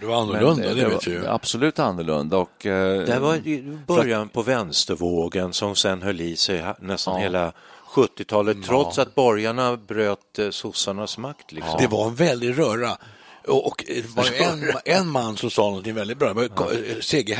Det 0.00 0.06
var 0.06 0.22
annorlunda, 0.22 0.54
men, 0.68 0.78
eh, 0.78 0.84
det, 0.84 0.88
vet 0.88 1.06
ju. 1.06 1.26
Absolut 1.26 1.78
annorlunda 1.78 2.36
och... 2.36 2.66
eh, 2.66 3.00
Det 3.06 3.18
var 3.18 3.86
början 3.86 4.28
på 4.28 4.42
vänstervågen 4.42 5.52
som 5.52 5.76
sen 5.76 6.02
höll 6.02 6.20
i 6.20 6.36
sig 6.36 6.64
nästan 6.80 7.14
Ja. 7.14 7.20
hela 7.20 7.52
70-talet 7.94 8.56
trots 8.66 8.98
att 8.98 9.14
borgarna 9.14 9.76
bröt 9.76 10.38
eh, 10.38 10.50
sossarnas 10.50 11.18
makt. 11.18 11.52
Liksom. 11.52 11.76
Det 11.78 11.86
var 11.86 12.06
en 12.06 12.14
väldig 12.14 12.58
röra. 12.58 12.96
Och, 13.48 13.84
det 13.88 14.06
var 14.16 14.26
en, 14.42 14.72
en 14.84 15.08
man 15.08 15.36
som 15.36 15.50
sa 15.50 15.62
någonting 15.62 15.94
väldigt 15.94 16.18
bra. 16.18 16.32
Ka- 16.32 17.00
C.G. 17.02 17.38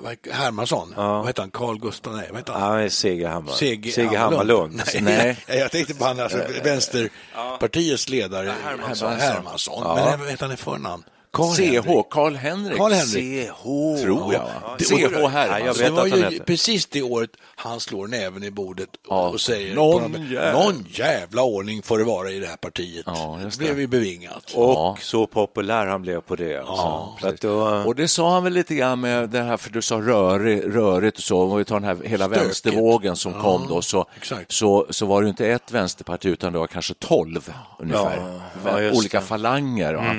Vad- 0.00 0.16
Hermansson. 0.34 0.92
Vad 0.96 1.26
heter 1.26 1.42
han? 1.42 1.50
Carl 1.50 1.78
Gustav? 1.78 2.16
Nej, 2.16 2.26
vad 2.30 2.38
heter 2.38 2.52
han? 2.52 2.82
Ja, 2.82 2.90
Segerhammar. 2.90 3.52
C.G. 3.52 3.90
Segerhammarlund. 3.92 4.82
Nej, 5.00 5.36
Nej. 5.48 5.58
jag 5.58 5.70
tänkte 5.70 5.94
på 5.94 6.04
han, 6.04 6.20
alltså, 6.20 6.38
vänsterpartiets 6.64 8.08
ledare 8.08 8.54
Hermansson. 8.64 9.12
Hermansson. 9.12 9.82
Ja. 9.84 9.94
Men 10.10 10.20
vad 10.20 10.28
heter 10.30 10.44
han 10.44 10.54
i 10.54 10.56
förnamn? 10.56 11.04
Karl 11.32 11.54
CH, 11.54 12.02
Karl 12.10 12.34
Henrik. 12.34 12.76
Karl 12.78 12.92
Henrik. 12.92 13.48
CH. 13.48 13.62
Tror 14.02 14.34
jag. 14.34 14.42
Ja, 14.62 14.76
CH 14.78 14.90
Ja, 14.90 15.72
vet 15.72 15.78
det 15.78 15.90
var 15.90 16.06
att 16.06 16.10
han 16.22 16.32
ju 16.32 16.38
precis 16.40 16.86
det 16.86 17.02
året 17.02 17.30
han 17.56 17.80
slår 17.80 18.06
näven 18.06 18.44
i 18.44 18.50
bordet 18.50 18.88
och, 18.88 18.98
Ja. 19.16 19.28
och 19.28 19.40
säger 19.40 19.74
Någon 19.74 20.12
på 20.12 20.18
jävla- 20.18 20.52
någon 20.64 20.86
jävla 20.90 21.42
ordning 21.42 21.82
får 21.82 21.98
det 21.98 22.04
vara 22.04 22.30
i 22.30 22.38
det 22.40 22.46
här 22.46 22.56
partiet. 22.56 23.02
Ja, 23.06 23.38
det 23.44 23.58
blev 23.58 23.80
ju 23.80 23.86
bevingat. 23.86 24.52
Och 24.54 24.70
Ja. 24.70 24.96
så 25.00 25.26
populär 25.26 25.86
han 25.86 26.02
blev 26.02 26.20
på 26.20 26.36
det. 26.36 26.56
Alltså. 26.58 27.08
Så 27.20 27.28
att 27.28 27.40
då, 27.40 27.82
Och 27.86 27.94
det 27.94 28.08
sa 28.08 28.32
han 28.32 28.44
väl 28.44 28.52
lite 28.52 28.74
grann 28.74 29.00
med 29.00 29.28
det 29.30 29.42
här, 29.42 29.56
för 29.56 29.70
du 29.70 29.82
sa 29.82 29.96
rörig, 29.96 30.62
rörigt 30.76 31.16
och 31.18 31.22
så, 31.24 31.40
om 31.42 31.58
vi 31.58 31.64
tar 31.64 31.80
den 31.80 31.84
här 31.84 31.96
hela 32.04 32.24
Stökigt. 32.26 32.46
vänstervågen 32.46 33.16
som 33.16 33.32
kom 33.42 33.66
då, 33.68 33.82
så, 33.82 34.06
exakt. 34.16 34.52
så, 34.52 34.86
så 34.90 35.06
var 35.06 35.22
det 35.22 35.28
inte 35.28 35.46
ett 35.46 35.70
vänsterparti 35.72 36.26
utan 36.28 36.52
det 36.52 36.58
var 36.58 36.66
kanske 36.66 36.94
tolv 36.94 37.52
ungefär. 37.78 38.16
Ja, 38.64 38.70
ja, 38.70 38.80
just 38.80 38.98
Olika 38.98 39.20
det. 39.20 39.26
falanger. 39.26 39.94
Va? 39.94 40.14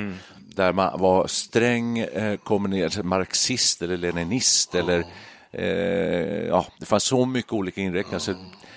Där 0.60 0.72
man 0.72 1.00
var 1.00 1.26
sträng 1.26 1.98
eh, 1.98 2.36
kommunist, 2.36 3.02
marxist 3.04 3.82
eller 3.82 3.96
leninist 3.96 4.74
eller 4.74 5.04
eh, 5.52 6.46
ja, 6.46 6.66
det 6.78 6.86
fanns 6.86 7.04
så 7.04 7.26
mycket 7.26 7.52
olika 7.52 7.80
inriktningar. 7.80 8.18
Så 8.18 8.34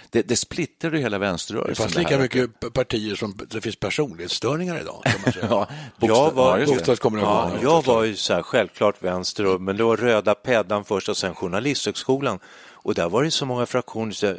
det, 0.10 0.22
det 0.22 0.36
splittrade 0.36 0.98
hela 0.98 1.10
Det 1.18 1.26
vänsterrörelsen. 1.26 1.76
fanns 1.84 1.94
det 1.94 2.00
lika 2.00 2.16
här. 2.16 2.22
mycket 2.22 2.74
partier 2.74 3.16
som 3.16 3.38
det 3.50 3.62
finns 3.62 3.76
personlighetsstörningar 3.76 4.80
idag. 4.82 5.04
Ja, 5.42 5.68
jag 6.00 6.32
var, 6.32 6.50
ja, 6.52 6.60
just 6.60 6.72
det. 6.72 6.76
Bokstavskombinationer. 6.78 7.56
ja, 7.56 7.60
jag 7.64 7.86
var 7.86 8.04
ju 8.04 8.16
så 8.16 8.34
här, 8.34 8.42
självklart 8.42 9.04
vänster, 9.04 9.58
men 9.58 9.78
det 9.78 9.84
var 9.84 9.98
röda 9.98 10.36
peddan 10.36 10.86
först 10.86 11.10
och 11.10 11.18
sen 11.18 11.36
Journalisthögskolan. 11.36 12.40
Och 12.72 12.94
där 12.94 13.10
var 13.10 13.24
det 13.24 13.32
så 13.32 13.46
många 13.46 13.66
fraktioner, 13.66 14.12
så 14.12 14.28
eh, 14.28 14.36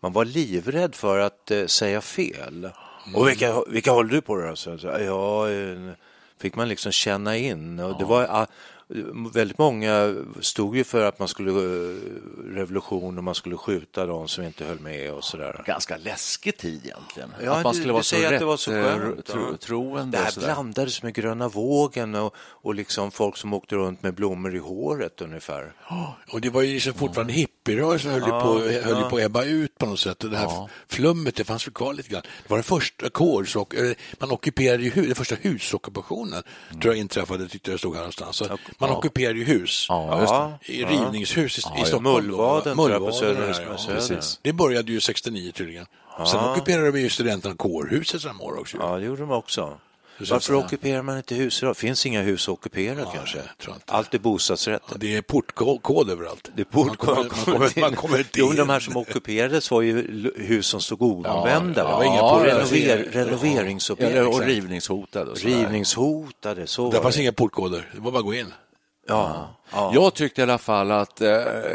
man 0.00 0.12
var 0.12 0.24
livrädd 0.24 0.94
för 0.94 1.18
att 1.18 1.50
eh, 1.50 1.66
säga 1.66 2.00
fel. 2.00 2.70
Och 3.14 3.28
vilka, 3.28 3.62
vilka 3.68 3.90
håller 3.90 4.10
du 4.10 4.20
på 4.20 4.36
då? 4.36 4.56
Så, 4.56 4.78
så, 4.78 4.86
ja, 4.86 5.50
eh, 5.50 5.92
fick 6.38 6.56
man 6.56 6.68
liksom 6.68 6.92
känna 6.92 7.36
in. 7.36 7.80
Och 7.80 7.98
det 7.98 8.04
var, 8.04 8.26
ah, 8.30 8.46
väldigt 9.32 9.58
många 9.58 10.14
stod 10.40 10.76
ju 10.76 10.84
för 10.84 11.04
att 11.04 11.18
man 11.18 11.28
skulle 11.28 11.50
eh, 11.50 11.96
revolution 12.54 13.18
och 13.18 13.24
man 13.24 13.34
skulle 13.34 13.56
skjuta 13.56 14.06
de 14.06 14.28
som 14.28 14.44
inte 14.44 14.64
höll 14.64 14.80
med 14.80 15.12
och 15.12 15.24
sådär. 15.24 15.62
Ganska 15.66 15.96
läskig 15.96 16.56
tid 16.56 16.80
egentligen. 16.84 17.34
Ja, 17.44 17.52
att 17.52 17.64
man 17.64 17.72
du- 17.72 17.78
skulle 17.78 17.88
du 17.88 17.92
vara 17.92 18.02
så 18.02 18.08
säger 18.08 18.26
att 18.26 18.32
rätt 18.32 18.40
det 18.40 18.46
var 18.46 18.56
så 18.56 18.72
eh, 18.72 18.84
skönt, 18.84 19.26
tro, 19.26 19.48
ja. 19.50 19.56
troende. 19.56 20.18
Det 20.18 20.24
här 20.24 20.40
blandades 20.40 21.02
med 21.02 21.14
gröna 21.14 21.48
vågen 21.48 22.14
och, 22.14 22.34
och 22.38 22.74
liksom 22.74 23.10
folk 23.10 23.36
som 23.36 23.52
åkte 23.54 23.76
runt 23.76 24.02
med 24.02 24.14
blommor 24.14 24.54
i 24.54 24.58
håret 24.58 25.20
ungefär. 25.20 25.72
Och 26.32 26.40
det 26.40 26.50
var 26.50 26.62
ju 26.62 26.74
liksom 26.74 26.94
fortfarande 26.94 27.32
hippierörelsen 27.66 28.10
höll, 28.10 28.22
ju 28.22 28.28
på, 28.28 28.58
höll 28.88 29.02
ju 29.02 29.10
på 29.10 29.16
att 29.16 29.22
ebba 29.22 29.44
ut 29.44 29.78
på 29.78 29.86
något 29.86 30.00
sätt. 30.00 30.24
Och 30.24 30.30
det 30.30 30.36
här 30.36 30.68
flummet, 30.88 31.36
det 31.36 31.44
fanns 31.44 31.66
väl 31.66 31.74
kvar 31.74 31.94
lite 31.94 32.08
grann. 32.08 32.22
Det 32.22 32.50
var 32.50 32.56
den 32.56 32.64
första 32.64 33.06
eller 33.06 34.20
man 34.20 34.30
ockuperade 34.30 34.82
ju 34.82 34.90
hus, 34.90 35.06
den 35.06 35.14
första 35.14 35.34
husockupationen 35.40 36.42
tror 36.82 36.94
jag 36.94 36.96
inträffade, 36.96 37.48
tyckte 37.48 37.70
jag 37.70 37.78
stod 37.78 37.94
här 37.94 38.00
någonstans. 38.00 38.36
Så 38.36 38.58
man 38.78 38.90
ockuperade 38.90 39.38
ju 39.38 39.44
hus. 39.44 39.86
Ja. 39.88 40.58
I 40.64 40.84
rivningshus 40.84 41.58
i, 41.58 41.60
i 41.60 41.64
ja. 41.76 41.84
Stockholm. 41.84 42.26
Mullvaden, 42.26 42.76
tror 42.76 42.90
jag, 42.90 42.98
på 42.98 43.04
Mullvaden, 43.04 43.36
Söder- 43.36 43.62
ja, 43.66 43.94
ja. 43.94 44.00
Söder. 44.00 44.24
Det 44.42 44.52
började 44.52 44.92
ju 44.92 45.00
69 45.00 45.52
tydligen. 45.52 45.86
Sen 46.26 46.40
ockuperade 46.40 46.90
vi 46.90 47.00
ju 47.00 47.10
studenterna 47.10 47.54
kårhuset 47.54 48.22
samma 48.22 48.44
år 48.44 48.60
också. 48.60 48.76
Ja, 48.80 48.96
det 48.96 49.04
gjorde 49.04 49.20
de 49.20 49.30
också. 49.30 49.78
Varför 50.30 50.54
ockuperar 50.54 51.02
man 51.02 51.16
inte 51.16 51.34
hus 51.34 51.62
idag? 51.62 51.76
Finns 51.76 52.06
inga 52.06 52.22
hus 52.22 52.48
att 52.48 52.52
ockupera 52.52 53.04
kanske? 53.14 53.38
tror 53.62 53.74
inte. 53.74 53.92
Allt 53.92 54.14
är 54.14 54.18
bostadsrätter. 54.18 54.98
Det 54.98 55.16
är 55.16 55.22
portkod 55.22 56.10
överallt. 56.10 56.50
Det 56.54 56.62
är 56.62 56.64
port- 56.64 56.86
man 56.86 56.96
kommer, 56.96 57.16
man 57.16 57.28
kommer, 57.30 57.80
man 57.80 57.94
kommer 57.96 58.18
inte 58.18 58.30
Jo, 58.38 58.52
de 58.52 58.68
här 58.68 58.80
som 58.80 58.96
ockuperades 58.96 59.70
var 59.70 59.82
ju 59.82 60.30
hus 60.36 60.66
som 60.66 60.80
stod 60.80 61.02
oanvända. 61.02 61.82
ja, 61.82 62.00
renover, 62.02 62.86
Ja. 63.14 63.20
renoveringsobjekt. 63.20 64.10
Eller, 64.14 64.26
och 64.28 64.40
rivningshotade. 64.40 65.30
Och. 65.30 65.38
Rivningshotade, 65.38 66.66
så 66.66 66.90
Det 66.90 66.96
var 66.96 67.02
fanns 67.02 67.18
inga 67.18 67.32
portkoder, 67.32 67.90
det 67.94 68.00
var 68.00 68.10
bara 68.12 68.18
att 68.18 68.24
gå 68.24 68.34
in. 68.34 68.52
Ja. 69.06 69.52
Ja. 69.72 69.90
Jag 69.94 70.14
tyckte 70.14 70.40
i 70.40 70.42
alla 70.42 70.58
fall 70.58 70.90
att 70.90 71.20
eh, 71.20 71.28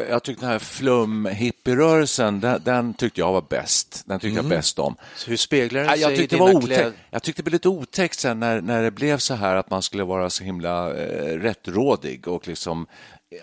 jag 0.09 0.23
tyckte 0.23 0.45
den 0.45 0.51
här 0.51 0.59
flum-hippierörelsen, 0.59 2.39
den, 2.39 2.61
den 2.63 2.93
tyckte 2.93 3.21
jag 3.21 3.31
var 3.31 3.43
bäst. 3.49 4.03
Den 4.05 4.19
tyckte 4.19 4.39
jag 4.39 4.45
bäst 4.45 4.79
om. 4.79 4.95
Så 5.15 5.29
hur 5.29 5.37
speglar 5.37 5.79
den 5.81 5.89
Ja, 5.89 5.93
sig 5.93 6.01
jag 6.01 6.13
i 6.13 6.17
tyckte 6.17 6.35
dina 6.35 6.61
kläder? 6.61 6.93
Jag 7.09 7.23
tyckte 7.23 7.41
det 7.41 7.43
blev 7.43 7.53
lite 7.53 7.69
otäckt 7.69 8.19
sen 8.19 8.39
när, 8.39 8.61
när 8.61 8.83
det 8.83 8.91
blev 8.91 9.17
så 9.17 9.33
här 9.33 9.55
att 9.55 9.69
man 9.69 9.81
skulle 9.81 10.03
vara 10.03 10.29
så 10.29 10.43
himla 10.43 10.93
eh, 10.93 11.39
rättrådig 11.39 12.27
och 12.27 12.47
liksom 12.47 12.87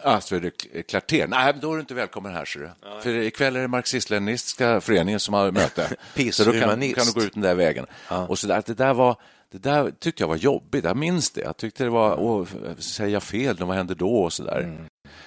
Astrid 0.03 0.53
Klartén. 0.88 1.31
Nej, 1.31 1.55
då 1.61 1.70
är 1.70 1.74
du 1.74 1.81
inte 1.81 1.94
välkommen 1.94 2.35
här, 2.35 2.44
ser 2.44 2.61
du. 2.61 2.70
För 3.03 3.11
ikväll 3.11 3.57
är 3.57 3.61
det 3.61 3.68
marxist-leninistiska 3.68 4.81
föreningen 4.81 5.20
som 5.20 5.35
har 5.35 5.51
möte. 5.51 5.88
Så 6.33 6.44
då 6.44 6.53
kan, 6.53 6.61
kan 6.61 7.07
du 7.07 7.12
gå 7.12 7.22
ut 7.22 7.35
den 7.35 7.42
där 7.42 7.55
vägen. 7.55 7.87
Och 8.29 8.38
så 8.38 8.46
där, 8.46 8.62
det 8.66 8.74
där 8.74 8.94
var 8.94 9.16
det 9.53 9.59
där 9.59 9.91
tyckte 9.91 10.23
jag 10.23 10.29
var 10.29 10.37
jobbigt, 10.37 10.85
jag 10.85 10.97
minns 10.97 11.31
det. 11.31 11.41
Jag 11.41 11.57
tyckte 11.57 11.85
det 11.85 11.91
var, 11.91 12.21
åh, 12.21 12.47
säga 12.79 13.21
fel, 13.21 13.57
vad 13.61 13.77
hände 13.77 13.95
då 13.95 14.17
och 14.23 14.33
så 14.33 14.43
där. 14.45 14.63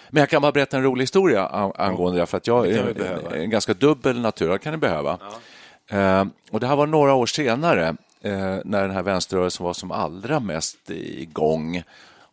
Men 0.10 0.22
jag 0.22 0.30
kan 0.30 0.42
bara 0.42 0.52
berätta 0.52 0.78
en 0.78 0.84
rolig 0.84 1.04
historia 1.04 1.48
an- 1.48 1.72
angående 1.76 2.20
det, 2.20 2.26
för 2.26 2.38
att 2.38 2.48
jag 2.48 2.68
är 2.68 3.34
en, 3.34 3.50
ganska 3.50 3.74
dubbel 3.74 4.20
natur, 4.20 4.50
det 4.50 4.60
kan 4.60 4.72
ni 4.74 4.78
behöva. 4.78 5.18
Eh, 5.90 6.26
och 6.52 6.60
det 6.60 6.68
här 6.68 6.76
var 6.76 6.88
några 6.88 7.14
år 7.14 7.26
senare, 7.26 7.88
eh, 8.22 8.58
när 8.66 8.82
den 8.82 8.92
här 8.92 9.04
vänsterrörelsen 9.04 9.64
var 9.66 9.74
som 9.74 9.92
allra 9.92 10.40
mest 10.40 10.90
igång 10.90 11.84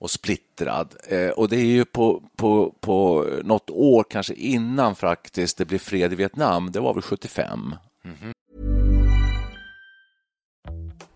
och 0.01 0.11
splittrad. 0.11 0.95
Eh, 1.09 1.29
och 1.29 1.49
det 1.49 1.57
är 1.57 1.65
ju 1.65 1.85
på, 1.85 2.23
på, 2.37 2.75
på 2.81 3.27
något 3.45 3.71
år, 3.71 4.05
kanske 4.11 4.35
innan 4.35 4.95
faktiskt 4.95 5.59
det 5.59 5.65
blev 5.65 5.79
fred 5.79 6.13
i 6.13 6.17
Vietnam, 6.17 6.73
det 6.73 6.81
var 6.81 6.95
väl 6.95 7.03
75. 7.03 7.75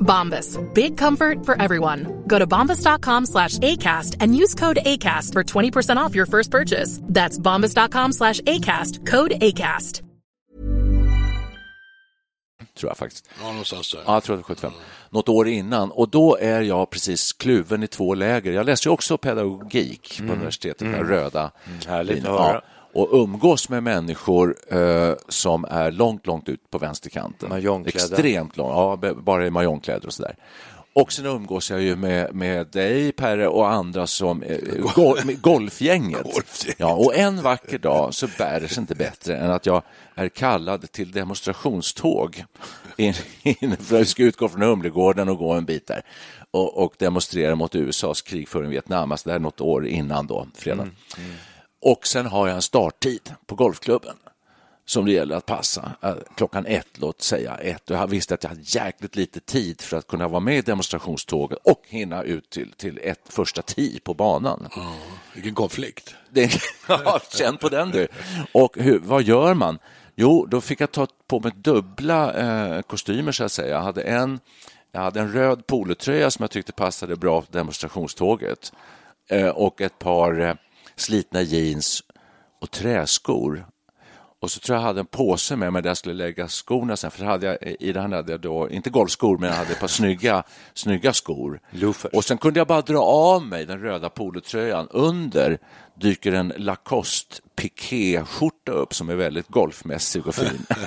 Bombas. 0.00 0.58
Big 0.74 0.96
comfort 0.98 1.46
for 1.46 1.60
everyone. 1.62 2.06
Go 2.26 2.38
to 2.38 2.46
bombas.com 2.46 3.26
slash 3.26 3.58
ACAST 3.58 4.16
and 4.20 4.34
use 4.34 4.54
code 4.54 4.78
ACAST 4.84 5.32
for 5.32 5.44
20% 5.44 5.96
off 5.96 6.14
your 6.14 6.26
first 6.26 6.50
purchase. 6.50 7.00
That's 7.14 7.38
bombas.com 7.38 8.12
slash 8.12 8.40
ACAST. 8.40 9.06
Code 9.06 9.32
ACAST. 9.40 10.02
tror 12.80 12.90
jag 12.90 12.96
faktiskt. 12.96 13.28
Ja, 13.42 13.46
någonstans 13.50 13.92
där. 13.92 14.02
Ja, 14.06 14.12
jag 14.14 14.22
tror 14.22 14.36
det 14.36 14.42
var 14.42 14.44
75. 14.44 14.72
Något 15.10 15.28
år 15.28 15.48
innan. 15.48 15.90
Och 15.90 16.08
då 16.08 16.36
är 16.40 16.60
jag 16.62 16.90
precis 16.90 17.32
kluven 17.32 17.82
i 17.82 17.86
två 17.86 18.14
läger. 18.14 18.52
Jag 18.52 18.66
läste 18.66 18.88
ju 18.88 18.92
också 18.92 19.18
pedagogik 19.18 20.20
på 20.26 20.32
universitetet, 20.32 20.78
den 20.78 20.94
röda 21.08 21.50
Härligt 21.86 22.14
linjen. 22.14 22.32
att 22.34 22.40
höra. 22.40 22.60
Och 22.92 23.08
umgås 23.12 23.68
med 23.68 23.82
människor 23.82 24.56
eh, 24.68 25.12
som 25.28 25.64
är 25.64 25.90
långt, 25.90 26.26
långt 26.26 26.48
ut 26.48 26.70
på 26.70 26.78
vänsterkanten. 26.78 27.48
Extremt 27.88 28.56
långt, 28.56 29.02
ja, 29.02 29.14
bara 29.14 29.46
i 29.46 29.50
mahjongkläder 29.50 30.06
och 30.06 30.14
sådär. 30.14 30.36
Och 30.92 31.12
sen 31.12 31.26
umgås 31.26 31.70
jag 31.70 31.82
ju 31.82 31.96
med, 31.96 32.34
med 32.34 32.66
dig, 32.66 33.12
Perre, 33.12 33.48
och 33.48 33.70
andra 33.72 34.06
som 34.06 34.42
eh, 34.42 34.58
gol, 34.94 35.18
golfgänget. 35.40 36.22
Golfgänget. 36.22 36.80
Ja, 36.80 36.94
och 36.94 37.16
en 37.16 37.42
vacker 37.42 37.78
dag 37.78 38.14
så 38.14 38.28
bär 38.38 38.60
det 38.60 38.68
sig 38.68 38.80
inte 38.80 38.94
bättre 38.94 39.36
än 39.36 39.50
att 39.50 39.66
jag 39.66 39.82
är 40.14 40.28
kallad 40.28 40.92
till 40.92 41.12
demonstrationståg 41.12 42.44
in, 42.96 43.14
in, 43.42 43.76
för 43.76 43.96
jag 43.96 44.06
ska 44.06 44.22
utgå 44.22 44.48
från 44.48 44.62
Humlegården 44.62 45.28
och 45.28 45.38
gå 45.38 45.52
en 45.52 45.64
bit 45.64 45.86
där 45.86 46.02
och, 46.50 46.84
och 46.84 46.94
demonstrera 46.98 47.54
mot 47.54 47.74
USAs 47.74 48.22
krigföring 48.22 48.68
i 48.68 48.70
Vietnam. 48.70 49.12
Alltså 49.12 49.28
det 49.28 49.32
här 49.32 49.38
är 49.38 49.42
något 49.42 49.60
år 49.60 49.86
innan 49.86 50.26
då, 50.26 50.46
fredag. 50.54 50.88
Och 51.80 52.06
sen 52.06 52.26
har 52.26 52.46
jag 52.46 52.56
en 52.56 52.62
starttid 52.62 53.34
på 53.46 53.54
golfklubben 53.54 54.16
som 54.90 55.06
det 55.06 55.12
gäller 55.12 55.36
att 55.36 55.46
passa. 55.46 55.92
Eh, 56.02 56.14
Klockan 56.36 56.66
ett, 56.66 56.88
låt 56.94 57.22
säga 57.22 57.56
ett. 57.56 57.90
Och 57.90 57.96
jag 57.96 58.06
visste 58.06 58.34
att 58.34 58.42
jag 58.42 58.50
hade 58.50 58.62
jäkligt 58.64 59.16
lite 59.16 59.40
tid 59.40 59.80
för 59.80 59.96
att 59.96 60.06
kunna 60.06 60.28
vara 60.28 60.40
med 60.40 60.58
i 60.58 60.62
demonstrationståget 60.62 61.58
och 61.64 61.82
hinna 61.88 62.22
ut 62.22 62.50
till, 62.50 62.72
till 62.72 63.00
ett 63.02 63.20
första 63.28 63.62
tee 63.62 64.00
på 64.04 64.14
banan. 64.14 64.68
Vilken 65.34 65.54
konflikt. 65.54 66.14
Det, 66.30 66.50
ja, 66.88 67.20
känn 67.32 67.56
på 67.56 67.68
den 67.68 67.90
du. 67.90 68.08
Och 68.52 68.76
hur, 68.78 68.98
vad 68.98 69.22
gör 69.22 69.54
man? 69.54 69.78
Jo, 70.16 70.46
då 70.46 70.60
fick 70.60 70.80
jag 70.80 70.92
ta 70.92 71.06
på 71.26 71.40
mig 71.40 71.52
dubbla 71.54 72.34
eh, 72.34 72.82
kostymer 72.82 73.32
så 73.32 73.44
att 73.44 73.52
säga. 73.52 73.68
Jag 73.68 73.82
hade 73.82 74.02
en, 74.02 74.40
jag 74.92 75.00
hade 75.00 75.20
en 75.20 75.32
röd 75.32 75.66
polotröja 75.66 76.30
som 76.30 76.42
jag 76.42 76.50
tyckte 76.50 76.72
passade 76.72 77.16
bra 77.16 77.40
på 77.42 77.52
demonstrationståget 77.52 78.72
eh, 79.28 79.48
och 79.48 79.80
ett 79.80 79.98
par 79.98 80.40
eh, 80.40 80.54
slitna 81.00 81.42
jeans 81.42 82.02
och 82.60 82.70
träskor. 82.70 83.66
Och 84.40 84.50
så 84.50 84.60
tror 84.60 84.76
jag 84.76 84.82
jag 84.82 84.86
hade 84.86 85.00
en 85.00 85.06
påse 85.06 85.56
med 85.56 85.72
mig 85.72 85.82
där 85.82 85.90
jag 85.90 85.96
skulle 85.96 86.14
lägga 86.14 86.48
skorna 86.48 86.96
sen, 86.96 87.10
för 87.10 87.24
hade 87.24 87.46
jag, 87.46 87.76
i 87.80 87.92
den 87.92 88.12
hade 88.12 88.32
jag 88.32 88.40
då, 88.40 88.70
inte 88.70 88.90
golfskor, 88.90 89.38
men 89.38 89.48
jag 89.48 89.56
hade 89.56 89.72
ett 89.72 89.80
par 89.80 89.88
snygga, 89.88 90.42
snygga 90.74 91.12
skor. 91.12 91.60
Loafers. 91.70 92.12
Och 92.12 92.24
sen 92.24 92.38
kunde 92.38 92.60
jag 92.60 92.66
bara 92.66 92.80
dra 92.80 92.98
av 93.00 93.46
mig 93.46 93.66
den 93.66 93.80
röda 93.80 94.10
polotröjan. 94.10 94.88
Under 94.90 95.58
dyker 95.94 96.32
en 96.32 96.52
Lacoste 96.56 97.36
pikéskjorta 97.56 98.72
upp 98.72 98.94
som 98.94 99.08
är 99.08 99.14
väldigt 99.14 99.48
golfmässig 99.48 100.26
och 100.26 100.34
fin. 100.34 100.66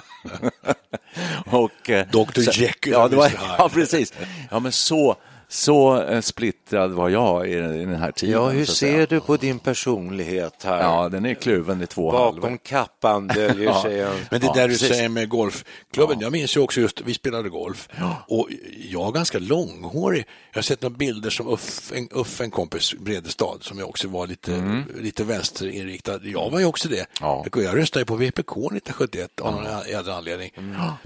och, 1.45 1.89
eh, 1.89 2.07
Dr. 2.07 2.59
Jekyll 2.61 2.93
ja, 2.93 3.07
det 3.07 3.15
var, 3.15 3.31
ja, 3.57 3.69
precis. 3.73 4.13
Ja, 4.51 4.59
men 4.59 4.71
så, 4.71 5.15
Så 5.53 6.01
eh, 6.01 6.21
splittrad 6.21 6.91
var 6.91 7.09
jag 7.09 7.49
i, 7.49 7.55
den- 7.55 7.95
här 7.95 8.11
tiden. 8.11 8.33
Ja, 8.41 8.49
hur 8.49 8.65
ser 8.65 9.07
du 9.07 9.19
på 9.19 9.37
din 9.37 9.59
personlighet 9.59 10.63
här? 10.63 10.81
Ja, 10.81 11.09
den 11.09 11.25
är 11.25 11.33
kluven 11.33 11.81
i 11.81 11.87
två 11.87 12.11
Bakom 12.11 12.41
halvor. 12.43 12.57
kappan 12.63 13.27
döljer 13.27 13.65
Ja. 13.69 13.81
sig 13.83 13.99
en... 13.99 14.09
Men 14.31 14.39
det 14.41 14.47
Ja, 14.47 14.53
där 14.53 14.67
du 14.67 14.73
precis. 14.73 14.87
säger 14.87 15.09
med 15.09 15.29
golfklubben, 15.29 16.19
jag 16.19 16.31
minns 16.31 16.57
ju 16.57 16.61
också 16.61 16.81
just, 16.81 17.01
vi 17.01 17.13
spelade 17.13 17.49
golf 17.49 17.89
och 18.27 18.49
jag 18.89 19.07
är 19.07 19.11
ganska 19.11 19.39
långhårig. 19.39 20.25
Jag 20.51 20.57
har 20.57 20.61
sett 20.63 20.81
några 20.81 20.95
bilder 20.97 21.29
som 21.29 21.47
Uff, 21.47 21.91
en, 21.95 22.07
Uff, 22.11 22.41
en 22.41 22.51
kompis, 22.51 22.93
Bredestad, 22.99 23.57
som 23.61 23.79
jag 23.79 23.89
också 23.89 24.07
var 24.07 24.27
lite, 24.27 24.83
lite 25.01 25.23
vänsterinriktad. 25.23 26.19
Jag 26.23 26.49
var 26.49 26.59
ju 26.59 26.65
också 26.65 26.89
det. 26.89 26.95
Mm. 26.95 27.07
Ja. 27.21 27.45
Jag, 27.55 27.77
röstade 27.77 28.05
på 28.05 28.15
VPK 28.15 28.51
1971 28.51 29.39
av 29.41 29.51
någon 29.53 29.65
jädra 29.89 30.15
anledning. 30.15 30.51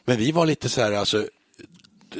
Men 0.05 0.17
vi 0.17 0.31
var 0.31 0.45
lite 0.45 0.69
så 0.69 0.81
här, 0.81 0.91
alltså, 0.91 1.25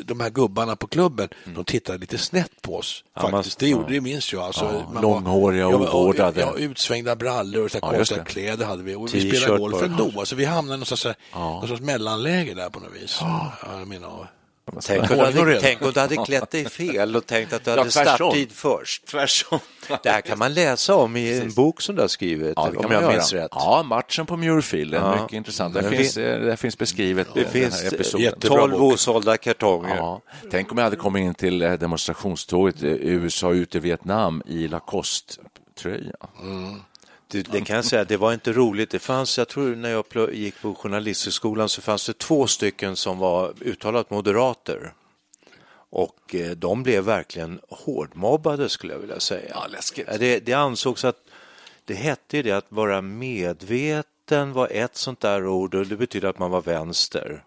de 0.05 0.19
här 0.19 0.29
gubbarna 0.29 0.75
på 0.75 0.87
klubben, 0.87 1.29
de 1.55 1.65
tittade 1.65 1.97
lite 1.97 2.17
snett 2.17 2.61
på 2.61 2.75
oss. 2.77 3.03
man- 3.21 3.31
Faktiskt. 3.31 3.59
det, 3.59 3.67
gjorde, 3.69 3.93
det 3.93 4.01
minns 4.01 4.33
jag. 4.33 4.43
Alltså, 4.43 4.65
Ja, 4.65 4.89
man 4.93 5.01
långhåriga 5.01 5.67
och 5.67 5.79
var- 5.79 5.95
ovårdade. 5.95 6.39
Ja, 6.41 6.53
utsvängda 6.57 7.15
brallor 7.15 7.65
och 7.65 7.71
så 7.71 7.79
Ja, 7.81 7.91
konstiga 7.91 8.23
kläder 8.23 8.65
hade 8.65 8.83
vi. 8.83 8.95
Och 8.95 9.13
vi 9.15 9.31
spelade 9.31 9.59
golf 9.59 9.81
ändå. 9.83 10.11
Alltså, 10.19 10.35
vi 10.35 10.45
hamnade 10.45 10.75
i 10.75 10.77
någon 10.77 10.85
sorts, 10.85 11.07
någon 11.33 11.67
sorts 11.67 11.81
mellanläge 11.81 12.53
där 12.53 12.69
på 12.69 12.79
något 12.79 12.93
vis. 13.01 13.17
Ja, 13.21 13.51
jag 13.79 13.87
menar, 13.87 14.29
Tänk 14.81 15.11
om, 15.11 15.19
hade, 15.19 15.59
tänk 15.61 15.81
om 15.81 15.91
du 15.93 15.99
hade 15.99 16.15
klätt 16.15 16.51
dig 16.51 16.69
fel 16.69 17.15
och 17.15 17.25
tänkt 17.25 17.53
att 17.53 17.63
du 17.65 17.71
Ja, 17.71 17.77
hade 17.77 17.89
tvärtom. 17.89 18.15
starttid 18.15 18.51
först. 18.51 19.05
Tvärtom. 19.05 19.59
Det 20.03 20.09
här 20.09 20.21
kan 20.21 20.37
man 20.39 20.53
läsa 20.53 20.95
om 20.95 21.15
i 21.17 21.39
en 21.39 21.53
bok 21.53 21.81
som 21.81 21.95
du 21.95 22.01
har 22.01 22.07
skrivit, 22.07 22.53
Ja, 22.55 22.69
om 22.75 22.75
jag 22.91 22.91
göra. 23.01 23.11
minns 23.11 23.33
rätt. 23.33 23.51
Ja, 23.51 23.83
matchen 23.83 24.25
på 24.25 24.37
Muirfield 24.37 24.93
är 24.93 24.97
Ja. 24.99 25.21
mycket 25.21 25.33
intressant. 25.33 25.73
Där 25.73 25.81
Det 25.81 25.89
finns, 25.97 26.13
fin- 26.13 26.23
eh, 26.23 26.39
där 26.39 26.55
finns 26.55 26.77
beskrivet 26.77 27.27
Det 27.33 27.41
den 27.41 27.51
finns 27.51 27.81
här 27.83 27.93
episoden. 27.93 28.23
jättebra 28.25 28.57
12 28.57 28.71
bok. 28.71 28.93
osålda 28.93 29.37
kartonger. 29.37 29.95
Ja. 29.95 30.21
Tänk 30.51 30.71
om 30.71 30.77
jag 30.77 30.83
hade 30.85 30.95
kommit 30.95 31.21
in 31.21 31.33
till 31.35 31.61
eh, 31.61 31.73
demonstrationståget 31.73 32.83
eh, 32.83 32.89
USA 32.91 33.51
ut 33.51 33.75
i 33.75 33.79
Vietnam 33.79 34.41
i 34.45 34.67
Lacoste-tröja. 34.67 36.15
Det, 37.27 37.51
det 37.51 37.61
kan 37.61 37.75
jag 37.75 37.85
säga, 37.85 38.03
det 38.03 38.17
var 38.17 38.33
inte 38.33 38.53
roligt. 38.53 38.89
Det 38.89 38.99
fanns, 38.99 39.37
jag 39.37 39.47
tror 39.47 39.75
när 39.75 39.89
jag 39.89 40.33
gick 40.33 40.61
på 40.61 40.75
journalisthögskolan 40.75 41.69
så 41.69 41.81
fanns 41.81 42.07
det 42.07 42.17
två 42.17 42.47
stycken 42.47 42.95
som 42.95 43.17
var 43.17 43.53
uttalat 43.61 44.09
moderater. 44.09 44.93
Och 45.89 46.35
eh, 46.35 46.51
de 46.51 46.83
blev 46.83 47.03
verkligen 47.03 47.59
hårdmobbade 47.69 48.69
skulle 48.69 48.93
jag 48.93 48.99
vilja 48.99 49.19
säga. 49.19 49.49
Ja, 49.49 49.67
läskigt. 49.67 50.07
Det, 50.19 50.39
det 50.39 50.53
ansågs 50.53 51.05
att 51.05 51.17
det 51.85 51.93
hette 51.93 52.37
ju 52.37 52.43
det 52.43 52.51
att 52.51 52.65
vara 52.69 53.01
medveten 53.01 54.53
var 54.53 54.67
ett 54.71 54.95
sånt 54.95 55.19
där 55.19 55.47
ord 55.47 55.75
och 55.75 55.87
det 55.87 55.95
betyder 55.95 56.29
att 56.29 56.39
man 56.39 56.51
var 56.51 56.61
vänster. 56.61 57.43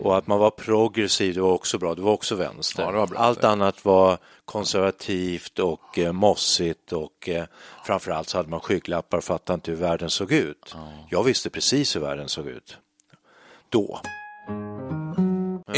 Och 0.00 0.16
att 0.16 0.26
man 0.26 0.38
var 0.38 0.50
progressiv, 0.50 1.34
det 1.34 1.40
var 1.40 1.52
också 1.52 1.78
bra, 1.78 1.94
det 1.94 2.02
var 2.02 2.12
också 2.12 2.34
vänster. 2.34 2.82
Ja, 2.82 2.90
det 2.90 2.98
var 2.98 3.06
bra. 3.06 3.18
Allt 3.18 3.44
annat 3.44 3.84
var 3.84 4.18
konservativt 4.44 5.58
och 5.58 5.98
eh, 5.98 6.12
mossigt 6.12 6.92
och 6.92 7.28
eh, 7.28 7.44
framförallt 7.84 8.28
så 8.28 8.36
hade 8.38 8.48
man 8.48 8.60
skygglappar 8.60 9.18
och 9.18 9.24
fattade 9.24 9.54
inte 9.54 9.70
hur 9.70 9.78
världen 9.78 10.10
såg 10.10 10.32
ut. 10.32 10.74
Jag 11.10 11.22
visste 11.22 11.50
precis 11.50 11.96
hur 11.96 12.00
världen 12.00 12.28
såg 12.28 12.46
ut. 12.46 12.78
Då. 13.68 14.00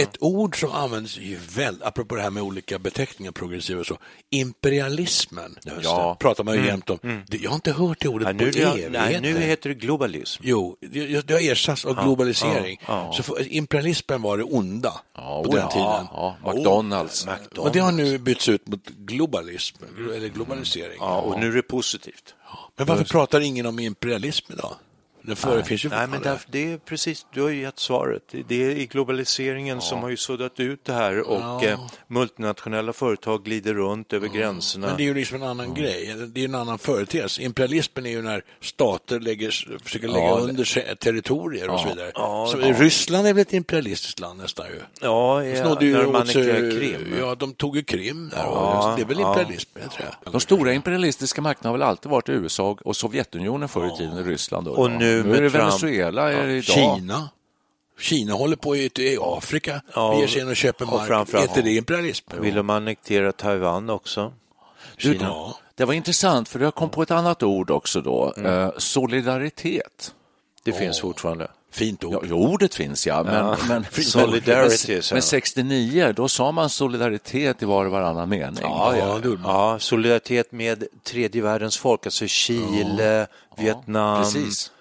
Ett 0.03 0.17
ord 0.21 0.61
som 0.61 0.73
används 0.73 1.17
ju 1.19 1.39
väldigt, 1.55 1.83
apropå 1.83 2.15
det 2.15 2.23
här 2.23 2.31
med 2.31 2.43
olika 2.43 2.79
beteckningar, 2.79 3.33
progressiva 3.33 3.81
och 3.81 3.87
så, 3.87 3.99
imperialismen. 4.31 5.57
Ja. 5.83 6.17
pratar 6.21 6.45
man 6.45 6.55
ju 6.57 6.67
jämt 6.67 6.91
om. 6.91 6.99
Det- 7.29 7.37
Jag 7.39 7.51
har 7.51 7.55
inte 7.55 7.73
hört 7.73 8.01
det 8.01 8.09
ordet 8.09 8.29
Ja, 8.29 8.33
på 8.35 8.45
nu, 8.45 8.49
evigheter. 8.49 8.91
nej, 8.91 9.21
nu 9.21 9.39
heter 9.39 9.69
det 9.69 9.75
globalism. 9.75 10.43
Jo, 10.47 10.77
det, 10.81 11.21
det 11.27 11.35
har 11.35 11.41
ersatts 11.53 11.85
av 11.85 12.03
globalisering. 12.05 12.81
ja, 12.87 13.05
ja. 13.07 13.13
Så 13.13 13.23
för, 13.23 13.53
imperialismen 13.53 14.23
var 14.23 14.39
det 14.39 14.45
onda 14.45 15.01
Ja, 15.17 15.43
på 15.45 15.49
oh, 15.51 15.55
den 15.55 15.63
ja, 15.65 15.71
tiden. 15.71 16.07
Ja, 16.13 16.37
McDonalds. 16.55 17.27
Och 17.57 17.73
det 17.73 17.79
har 17.79 17.93
nu 17.93 18.19
bytts 18.19 18.49
ut 18.49 18.67
mot 18.69 18.89
globalism, 18.89 19.77
eller 20.17 20.29
globalisering. 20.29 20.97
Ja, 21.01 21.21
och 21.21 21.41
nu 21.41 21.49
är 21.49 21.53
det 21.57 21.63
positivt. 21.63 22.35
Men 22.77 22.87
varför 22.87 23.05
pratar 23.05 23.41
ingen 23.41 23.67
om 23.67 23.79
imperialism 23.79 24.53
idag? 24.53 24.75
Det 25.29 25.37
för, 25.37 25.63
finns 25.63 25.85
ju 25.85 25.89
Nej, 25.89 26.07
men 26.07 26.23
därför, 26.23 26.51
det 26.51 26.73
är 26.73 26.79
precis, 26.79 27.27
du 27.33 27.43
har 27.43 27.49
ju 27.49 27.61
gett 27.63 27.79
svaret. 27.79 28.23
Det- 28.49 28.59
är 28.65 28.71
i 28.71 28.87
globaliseringen 28.87 29.81
som 29.81 29.99
har 30.03 30.09
ju 30.09 30.17
suddat 30.17 30.61
ut 30.61 30.85
det 30.85 30.93
här 30.93 31.21
och 31.31 31.65
eh, 31.65 31.81
multinationella 32.07 32.93
företag 32.93 33.45
glider 33.45 33.75
runt 33.75 34.13
över 34.13 34.29
gränserna. 34.29 34.87
Men 34.87 34.97
det 34.97 35.03
är 35.03 35.05
ju 35.05 35.15
liksom 35.15 35.43
en 35.43 35.49
annan 35.49 35.75
grej, 35.75 36.15
det 36.27 36.41
är 36.41 36.45
en 36.45 36.55
annan 36.55 36.79
företeelse. 36.79 37.43
Imperialismen 37.43 38.07
är 38.07 38.11
ju 38.11 38.23
när 38.23 38.43
stater 38.61 39.21
lägger, 39.21 39.79
försöker 39.85 40.09
lägga 40.09 40.25
Ja, 40.25 40.39
under 40.39 40.65
sig 40.65 40.97
territorier 41.01 41.71
och 41.71 41.81
så 41.81 41.89
vidare. 41.89 42.11
Ja, 42.15 42.49
så 42.53 42.59
ja. 42.61 42.73
Ryssland 42.79 43.27
är 43.27 43.35
väl 43.35 43.43
ett 43.43 43.53
imperialistiskt 43.53 44.21
land 44.21 44.41
nästan 44.41 44.67
ju. 44.67 44.81
Ja, 45.01 45.41
De 45.43 45.49
ja 45.49 45.65
snodde 45.65 45.85
ju 45.87 45.93
när 45.93 46.05
man 46.07 46.15
annekterar 46.17 46.71
Krim. 46.71 47.15
ja, 47.21 47.35
de 47.35 47.53
tog 47.55 47.77
ju 47.77 47.83
Krim 47.83 48.29
där. 48.29 48.39
Ja, 48.39 48.91
och 48.91 48.97
det 48.97 49.03
är 49.03 49.07
väl 49.07 49.21
ja. 49.21 49.29
imperialism, 49.29 49.71
det 49.75 49.81
tror 49.81 50.09
jag. 50.25 50.33
De 50.33 50.41
stora 50.41 50.73
imperialistiska 50.73 51.43
makterna 51.43 51.69
har 51.71 51.79
väl 51.79 51.89
alltid 51.89 52.11
varit 52.11 52.29
USA 52.29 52.77
och 52.85 52.97
Sovjetunionen 52.97 53.69
förr 53.69 53.95
i 53.95 53.97
tiden, 53.99 54.25
Ryssland. 54.25 54.69
Och 54.69 54.91
nu 54.91 55.18
nu 55.23 55.29
med 55.29 55.39
är 55.39 55.43
det 55.43 55.51
Trump. 55.51 55.63
Venezuela 55.65 56.33
är 56.33 56.47
det 56.47 56.53
idag. 56.53 56.65
Kina. 56.65 57.29
Kina 58.01 58.33
håller 58.35 58.57
på 58.57 58.77
i, 58.77 58.91
i 58.97 59.19
Afrika, 59.21 59.81
Ja, 59.95 60.21
ger 60.21 60.27
sig 60.27 60.41
in 60.43 60.49
och 60.49 60.57
köper 60.57 60.85
och 60.85 61.09
mark. 61.09 61.35
Heter 61.35 61.63
det 61.63 61.71
imperialism? 61.75 62.31
Vill 62.41 62.55
de 62.55 62.71
annektera 62.71 63.33
Taiwan 63.33 63.91
också? 63.91 64.33
Du, 64.97 65.13
Kina. 65.13 65.55
Det 65.75 65.85
var 65.85 65.95
intressant 65.95 66.49
för 66.49 66.61
jag 66.61 66.75
kom 66.75 66.91
på 66.91 67.03
ett 67.03 67.11
annat 67.11 67.43
ord 67.43 67.71
också 67.71 68.01
då. 68.01 68.35
Eh, 68.37 68.71
solidaritet. 68.77 70.15
Det 70.65 70.73
finns 70.73 71.01
fortfarande. 71.01 71.51
Fint 71.73 72.05
ord. 72.05 72.13
Ja, 72.15 72.21
jo, 72.25 72.37
ordet 72.37 72.75
finns 72.75 73.07
ja, 73.07 73.23
men, 73.23 73.35
Ja. 73.35 73.57
men, 73.69 73.85
Solidarity, 74.05 74.93
men, 74.93 75.03
men 75.13 75.23
69 75.23 76.13
då 76.17 76.29
sa 76.29 76.53
man 76.53 76.71
solidaritet 76.71 77.63
i 77.63 77.65
var 77.65 77.85
och 77.87 77.93
varannan 77.93 78.29
mening. 78.29 78.59
Ja, 78.63 78.97
Ja, 78.97 79.21
ja. 79.25 79.37
ja, 79.45 79.79
solidaritet 79.79 80.53
med 80.53 80.85
tredje 81.05 81.43
världens 81.43 81.77
folk, 81.77 82.07
alltså 82.07 82.27
Chile, 82.27 83.27
Vietnam. 83.57 84.23
Precis. 84.23 84.73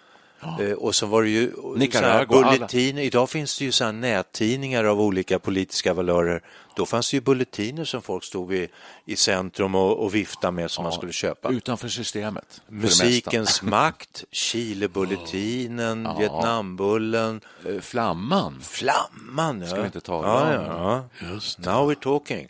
Eh, 0.60 0.72
Och 0.72 0.96
så 0.96 1.06
var 1.06 1.24
det 1.24 1.30
ju 1.30 1.52
Nicaragua, 1.76 2.52
bulletiner. 2.52 3.02
Idag 3.02 3.30
finns 3.30 3.58
det 3.58 3.66
ju 3.66 3.72
så 3.72 3.92
nättidningar 3.92 4.84
av 4.84 5.02
olika 5.02 5.40
politiska 5.40 5.94
valörer. 5.94 6.42
Då 6.76 6.86
fanns 6.86 7.12
det 7.12 7.18
ju 7.18 7.22
bulletiner 7.22 7.86
som 7.86 8.02
folk 8.02 8.24
stod 8.24 8.54
i, 8.54 8.68
i 9.06 9.16
centrum 9.16 9.76
och, 9.76 10.04
och 10.06 10.16
viftade 10.16 10.52
med 10.52 10.72
som 10.72 10.84
man 10.84 10.94
skulle 10.94 11.12
köpa. 11.14 11.50
Utanför 11.50 11.88
systemet. 11.88 12.62
Musikens 12.70 13.62
makt, 13.62 14.24
Chile-bulletinen, 14.32 16.08
Vietnambullen, 16.20 17.42
mesta. 17.64 17.76
Eh, 17.76 17.82
Flamman. 17.82 18.62
Flamman. 18.62 19.62
Ja. 19.62 19.68
Ska 19.68 19.80
vi 19.80 19.86
inte 19.86 20.02
tala 20.02 20.54
ja, 20.54 20.60
om. 20.60 21.04
ja. 21.20 21.28
Now 21.72 21.92
we're 21.92 22.00
talking. 22.04 22.48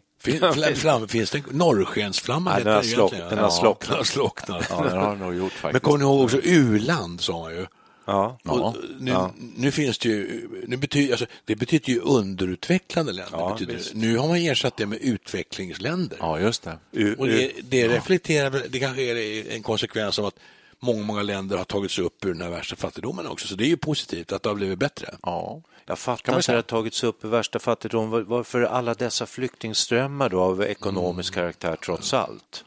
Flam, 0.76 1.08
finns 1.08 1.32
det 1.32 1.38
en 1.38 1.44
norrskensflamma? 1.58 2.52
Ja, 2.58 2.64
den 2.64 2.74
har 2.74 2.82
det 2.82 2.88
slock- 2.88 2.98
egentligen. 3.14 3.30
den 3.30 3.40
har 3.40 3.50
slocknat. 3.50 3.90
Den 3.90 3.98
har 3.98 4.04
slocknat. 4.04 4.66
Ja, 4.70 4.82
det 4.84 4.90
har 5.00 5.16
nog 5.16 5.36
gjort 5.36 5.52
Men 5.54 5.62
faktiskt. 5.62 5.84
kommer 5.84 5.98
ni 5.98 6.04
ihåg 6.04 6.22
också 6.24 6.38
u-land 6.44 7.22
sa 7.22 7.40
man 7.40 7.52
ju. 7.56 7.66
Ja. 8.10 8.38
Och 8.44 8.76
nu, 9.00 9.16
nu 9.56 9.72
finns 9.72 9.98
det 9.98 10.10
ju, 10.10 10.50
nu 10.68 10.78
betyder, 10.78 11.14
alltså, 11.14 11.26
det 11.46 11.56
betyder 11.56 11.90
ju 11.94 12.00
underutvecklade 12.00 13.12
länder. 13.12 13.38
Ja, 13.40 13.54
betyder, 13.60 13.82
nu 13.94 14.18
har 14.18 14.28
man 14.28 14.38
ersatt 14.38 14.78
det 14.78 14.86
med 14.86 15.00
utvecklingsländer. 15.02 16.18
Ja, 16.22 16.40
just 16.40 16.64
det. 16.64 16.78
U- 16.92 17.16
Och 17.20 17.28
det, 17.28 17.52
det 17.64 17.88
reflekterar 17.88 18.64
det 18.70 18.80
kanske 18.80 19.02
är 19.02 19.52
en 19.56 19.64
konsekvens 19.64 20.20
av 20.20 20.26
att 20.26 20.36
många, 20.80 21.04
många 21.04 21.22
länder 21.24 21.58
har 21.58 21.64
tagit 21.66 21.92
sig 21.92 22.04
upp 22.04 22.26
ur 22.26 22.34
den 22.34 22.42
här 22.42 22.50
värsta 22.50 22.76
fattigdomen 22.76 23.28
också. 23.28 23.48
Så 23.48 23.56
det 23.56 23.64
är 23.66 23.70
ju 23.70 23.78
positivt 23.78 24.32
att 24.32 24.44
det 24.44 24.50
har 24.50 24.56
blivit 24.56 24.80
bättre. 24.80 25.16
Ja. 25.22 25.62
Jag 25.86 26.00
fattar 26.00 26.36
inte 26.36 26.52
hur 26.52 26.56
det 26.56 26.58
har 26.58 26.62
tagits 26.82 27.04
upp 27.04 27.24
i 27.26 27.28
värsta 27.28 27.60
fattigdom. 27.60 28.10
Var- 28.10 28.22
Varför 28.22 28.62
alla 28.62 28.94
dessa 28.94 29.26
flyktingströmmar 29.26 30.30
då 30.30 30.42
av 30.42 30.64
ekonomisk 30.64 31.34
karaktär 31.34 31.78
trots 31.86 32.14
allt? 32.14 32.64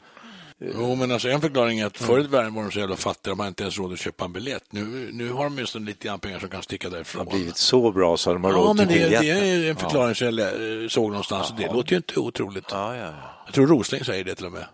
Jo, 0.60 0.94
men 0.94 1.10
alltså 1.12 1.28
en 1.28 1.40
förklaring 1.40 1.78
är 1.78 1.86
att 1.86 1.96
förr 1.96 2.18
i 2.20 2.22
världen 2.26 2.54
var 2.54 2.62
de 2.62 2.70
så 2.72 2.78
jävla 2.78 2.96
fattiga, 2.96 3.30
de 3.32 3.38
hade 3.38 3.48
inte 3.48 3.62
ens 3.62 3.78
råd 3.78 3.92
att 3.92 3.98
köpa 3.98 4.24
en 4.24 4.32
biljett. 4.32 4.64
Nu, 4.70 5.10
nu 5.12 5.32
har 5.32 5.44
de 5.44 5.52
åtminstone 5.52 5.86
lite 5.86 6.08
grann 6.08 6.18
pengar 6.20 6.38
som 6.38 6.48
kan 6.48 6.62
sticka 6.62 6.88
Det 6.88 6.96
därifrån. 6.96 7.26
har 7.26 7.34
blivit 7.34 7.56
så 7.56 7.92
bra 7.92 8.16
så 8.16 8.32
de 8.32 8.44
har 8.44 8.50
Ja, 8.50 8.56
råd 8.56 8.76
men 8.76 8.88
till 8.88 8.96
det, 8.98 9.08
det 9.08 9.18
biljetten. 9.20 9.44
är 9.66 9.70
en 9.70 9.76
förklaring 9.76 10.14
som 10.14 10.24
jag 10.24 10.34
lä- 10.34 10.88
såg 10.90 11.10
någonstans 11.10 11.50
och 11.50 11.56
det 11.56 11.72
låter 11.72 11.90
ju 11.90 11.96
inte 11.96 12.20
otroligt. 12.20 12.64
Ja, 12.70 12.96
ja, 12.96 13.12
Jag 13.46 13.54
tror 13.54 13.66
Rosling 13.66 14.04
säger 14.04 14.24
det 14.24 14.34
till 14.34 14.46
och 14.46 14.52
med. 14.52 14.64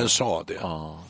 En 0.00 0.08
sa 0.08 0.42
det. 0.46 0.58
ja. 0.62 1.00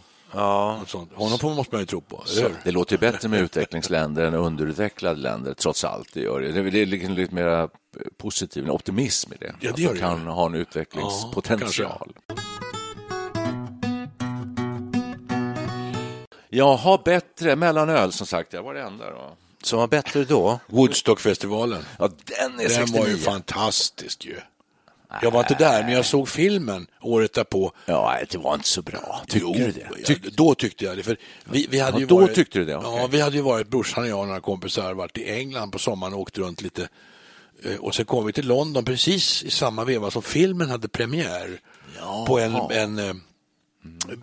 Sånt. 0.87 1.11
Honom 1.15 1.57
måste 1.57 1.75
man 1.75 1.81
ju 1.83 1.87
tro 1.87 2.01
på. 2.01 2.25
eller? 2.33 2.53
Det 2.65 2.71
låter 2.71 2.93
ju 2.93 2.99
bättre 2.99 3.29
med 3.29 3.41
utvecklingsländer 3.41 4.25
än 4.25 4.35
underutvecklade 4.35 5.21
länder, 5.21 5.55
trots 5.55 5.85
allt. 5.85 6.09
Det 6.15 6.21
gör 6.21 6.41
det. 6.41 6.53
Det 6.53 6.61
är- 6.61 6.65
Det 6.71 6.87
liksom 6.87 7.15
lite 7.15 7.35
mer 7.35 7.69
positiv, 8.17 8.65
en 8.65 8.71
optimism 8.71 9.33
i 9.33 9.37
det. 9.41 9.55
Ja, 9.61 9.71
Att 9.71 9.77
det 9.77 9.83
gör 9.83 9.89
de 9.89 9.95
det 9.95 10.01
kan 10.01 10.27
ha 10.27 10.47
en 10.47 10.55
utvecklingspotential. 10.55 12.13
Jaha, 16.57 16.99
bättre 17.05 17.57
mellanöl 17.57 18.13
som 18.13 18.27
sagt. 18.27 18.53
Jag 18.53 18.63
var 18.63 18.75
det 18.75 18.83
enda 18.83 19.11
då. 19.11 19.37
Som 19.63 19.79
var 19.79 19.87
bättre 19.87 20.25
då? 20.25 20.61
Woodstockfestivalen. 20.67 21.85
Ja, 21.99 22.09
den 22.25 22.55
är 22.55 22.59
Den 22.59 22.71
69. 22.71 23.01
var 23.01 23.09
ju 23.09 23.17
fantastisk 23.19 24.25
ju. 24.25 24.37
Jag 25.23 25.31
var 25.31 25.41
inte 25.41 25.55
där, 25.55 25.83
men 25.83 25.93
jag 25.93 26.05
såg 26.05 26.29
filmen 26.29 26.87
året 27.01 27.33
därpå. 27.33 27.73
Ja, 27.87 28.19
det 28.31 28.39
var 28.39 28.55
inte 28.55 28.69
så 28.69 28.83
bra. 28.83 29.21
Tycker 29.29 29.47
Jo, 29.47 29.53
du 29.55 29.71
det? 29.73 29.89
ja, 30.09 30.17
då 30.37 30.55
tyckte 30.55 30.85
jag 30.85 30.97
det. 30.97 31.03
För 31.03 31.17
vi, 31.45 31.67
vi 31.71 31.79
hade 31.79 31.97
Ja, 31.97 32.01
ju 32.01 32.07
då 32.07 32.21
varit, 32.21 32.35
tyckte 32.35 32.59
du 32.59 32.65
det, 32.65 32.73
Ja, 32.73 32.83
okej. 32.87 33.09
vi 33.11 33.21
hade 33.21 33.37
ju 33.37 33.43
varit, 33.43 33.69
brorsan 33.69 34.03
och 34.05 34.09
jag 34.11 34.21
och 34.21 34.27
några 34.27 34.41
kompisar, 34.41 34.95
varit 34.95 35.19
i 35.19 35.31
England 35.31 35.71
på 35.71 35.79
sommaren 35.79 36.15
och 36.15 36.21
åkt 36.21 36.39
runt 36.39 36.63
lite 36.63 36.89
Eh, 37.65 37.77
Och 37.77 37.95
så 37.95 38.05
kom 38.05 38.27
vi 38.27 38.33
till 38.33 38.47
London 38.47 38.85
precis 38.85 39.43
i 39.43 39.51
samma 39.51 39.85
veva 39.85 40.11
som 40.11 40.23
filmen 40.23 40.71
hade 40.71 40.89
premiär 40.89 41.61
på 42.27 42.39
en, 42.39 42.55
en 42.71 42.99
eh, 42.99 43.15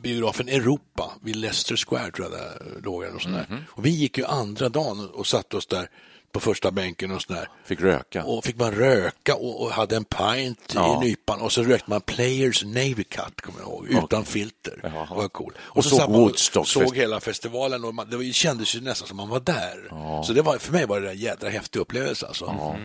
biografen 0.01 0.49
Europa 0.49 1.11
vid 1.21 1.35
Leicester 1.35 1.75
Square 1.75 2.11
tror 2.11 2.27
jag 2.31 2.39
det 2.39 2.81
låg. 2.85 3.03
Och, 3.15 3.21
sån 3.21 3.31
där. 3.31 3.45
Mhm. 3.49 3.59
och 3.69 3.85
vi 3.85 3.89
gick 3.89 4.17
ju 4.17 4.25
andra 4.25 4.69
dagen 4.69 5.09
och 5.13 5.27
satte 5.27 5.57
oss 5.57 5.65
där 5.67 5.89
på 6.31 6.39
första 6.39 6.71
bänken 6.71 7.11
och 7.11 7.21
sådär. 7.21 7.49
Fick 7.65 7.81
röka. 7.81 8.23
Och 8.23 8.45
fick 8.45 8.55
man 8.59 8.71
röka 8.71 9.35
och, 9.35 9.61
och 9.61 9.71
hade 9.71 9.95
en 9.95 10.03
pint 10.05 10.71
Ja. 10.75 11.03
i 11.03 11.05
nypan 11.07 11.41
och 11.41 11.51
så 11.51 11.63
rökte 11.63 11.89
man 11.89 12.01
Players 12.01 12.63
Navy 12.63 13.03
Cut, 13.03 13.41
kommer 13.41 13.59
jag 13.59 13.67
ihåg, 13.69 13.87
utan 14.03 14.25
filter. 14.25 14.79
Jaha. 14.83 15.05
Det 15.09 15.15
var 15.15 15.27
cool. 15.27 15.53
Och 15.59 15.85
såg 15.85 15.99
satt 15.99 16.09
man 16.09 16.19
Woodstock 16.19 16.67
såg 16.67 16.95
hela 16.97 17.19
festivalen 17.19 17.83
och 17.85 17.95
man, 17.95 18.09
det 18.09 18.17
var- 18.17 18.33
kändes 18.33 18.75
ju 18.75 18.81
nästan 18.81 19.07
som 19.07 19.17
man 19.17 19.29
var 19.29 19.39
där. 19.39 20.23
Så 20.23 20.33
det 20.33 20.41
var, 20.41 20.57
för 20.57 20.71
mig 20.73 20.85
var 20.85 21.01
det 21.01 21.09
en 21.11 21.17
jädra 21.17 21.49
häftig 21.49 21.79
upplevelse 21.79 22.27
alltså. 22.27 22.75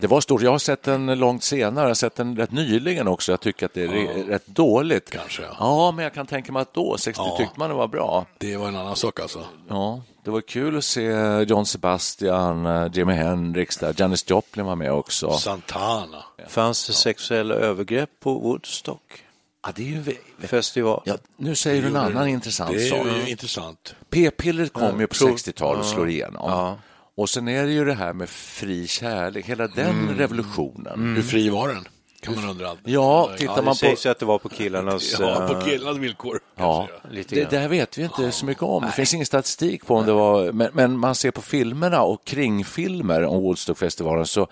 Det 0.00 0.06
var 0.06 0.20
stort. 0.20 0.42
Jag 0.42 0.50
har 0.50 0.58
sett 0.58 0.82
den 0.82 1.18
långt 1.18 1.44
senare, 1.44 1.84
jag 1.84 1.90
har 1.90 1.94
sett 1.94 2.14
den 2.16 2.36
rätt 2.36 2.52
nyligen 2.52 3.08
också. 3.08 3.32
Jag 3.32 3.40
tycker 3.40 3.66
att 3.66 3.74
det 3.74 3.82
är 3.82 3.88
re- 3.88 4.28
rätt 4.28 4.46
dåligt. 4.46 5.10
Kanske, 5.10 5.42
ja. 5.42 5.48
ja. 5.58 5.92
men 5.96 6.02
jag 6.02 6.14
kan 6.14 6.26
tänka 6.26 6.52
mig 6.52 6.62
att 6.62 6.74
då, 6.74 6.96
60, 6.98 7.22
Ja. 7.26 7.36
tyckte 7.38 7.58
man 7.60 7.68
det 7.70 7.76
var 7.76 7.88
bra. 7.88 8.26
Det 8.38 8.56
var 8.56 8.68
en 8.68 8.76
annan 8.76 8.96
sak 8.96 9.20
alltså. 9.20 9.44
Ja, 9.68 10.02
det 10.24 10.30
var 10.30 10.40
kul 10.40 10.78
att 10.78 10.84
se 10.84 11.10
John 11.48 11.66
Sebastian, 11.66 12.66
eh, 12.66 12.86
Jimi 12.92 13.12
Hendrix 13.12 13.76
där. 13.76 13.94
Janis 13.98 14.30
Joplin 14.30 14.66
var 14.66 14.76
med 14.76 14.92
också. 14.92 15.32
Santana. 15.32 16.24
Fanns 16.48 16.86
det 16.86 16.92
sexuella 16.92 17.54
övergrepp 17.54 18.10
på 18.20 18.34
Woodstock 18.34 19.20
Ja, 19.66 19.72
det 19.76 19.82
är 19.82 19.86
ju... 19.86 20.16
festival? 20.48 21.02
Ja, 21.04 21.14
nu 21.36 21.54
säger 21.54 21.82
du 21.82 21.88
en 21.88 21.96
annan 21.96 22.28
intressant 22.28 22.72
Det 22.72 22.78
sak. 22.80 23.06
är 23.06 23.16
ju 23.24 23.30
intressant. 23.30 23.94
P-pillret 24.10 24.72
kom 24.72 25.00
ju 25.00 25.06
på 25.06 25.14
prov- 25.14 25.34
60-talet 25.36 25.80
och 25.80 25.86
ja. 25.86 25.90
slår 25.94 26.08
igenom. 26.08 26.76
Och 27.16 27.30
sen 27.30 27.48
är 27.48 27.64
det 27.66 27.72
ju 27.72 27.84
det 27.84 27.94
här 27.94 28.12
med 28.12 28.28
fri 28.28 28.86
kärlek, 28.86 29.46
hela 29.46 29.66
den 29.66 29.90
Mm. 29.90 30.14
revolutionen. 30.18 31.14
Hur 31.16 31.22
fri 31.22 31.48
var 31.48 31.68
den? 31.68 31.88
Kan 32.22 32.34
man 32.34 32.50
undra. 32.50 32.76
Ja, 32.84 33.30
tittar 33.38 33.52
Ja, 33.52 33.56
det 33.56 33.62
man 33.62 33.72
på... 33.72 33.74
sägs 33.74 34.06
ju 34.06 34.10
att 34.10 34.18
det 34.18 34.26
var 34.26 34.38
på 34.38 34.48
killarnas... 34.48 35.16
Ja, 35.20 35.46
på 35.48 35.54
eh, 35.58 35.64
killarnas 35.64 35.96
villkor. 35.98 36.40
Ja, 36.56 36.88
Lite 37.10 37.34
det 37.34 37.40
grann. 37.40 37.50
där 37.50 37.68
vet 37.68 37.98
vi 37.98 38.02
inte 38.02 38.32
så 38.32 38.46
mycket 38.46 38.62
om. 38.62 38.82
Det 38.82 38.92
finns 38.92 39.14
ingen 39.14 39.26
statistik 39.26 39.86
på 39.86 39.96
om 39.96 40.06
det 40.06 40.12
var... 40.12 40.52
Men, 40.52 40.70
men 40.72 40.98
man 40.98 41.14
ser 41.14 41.30
på 41.30 41.42
filmerna 41.42 42.02
och 42.02 42.24
kringfilmer 42.24 43.24
om 43.24 43.42
Woodstockfestivalen 43.42 44.26
så 44.26 44.48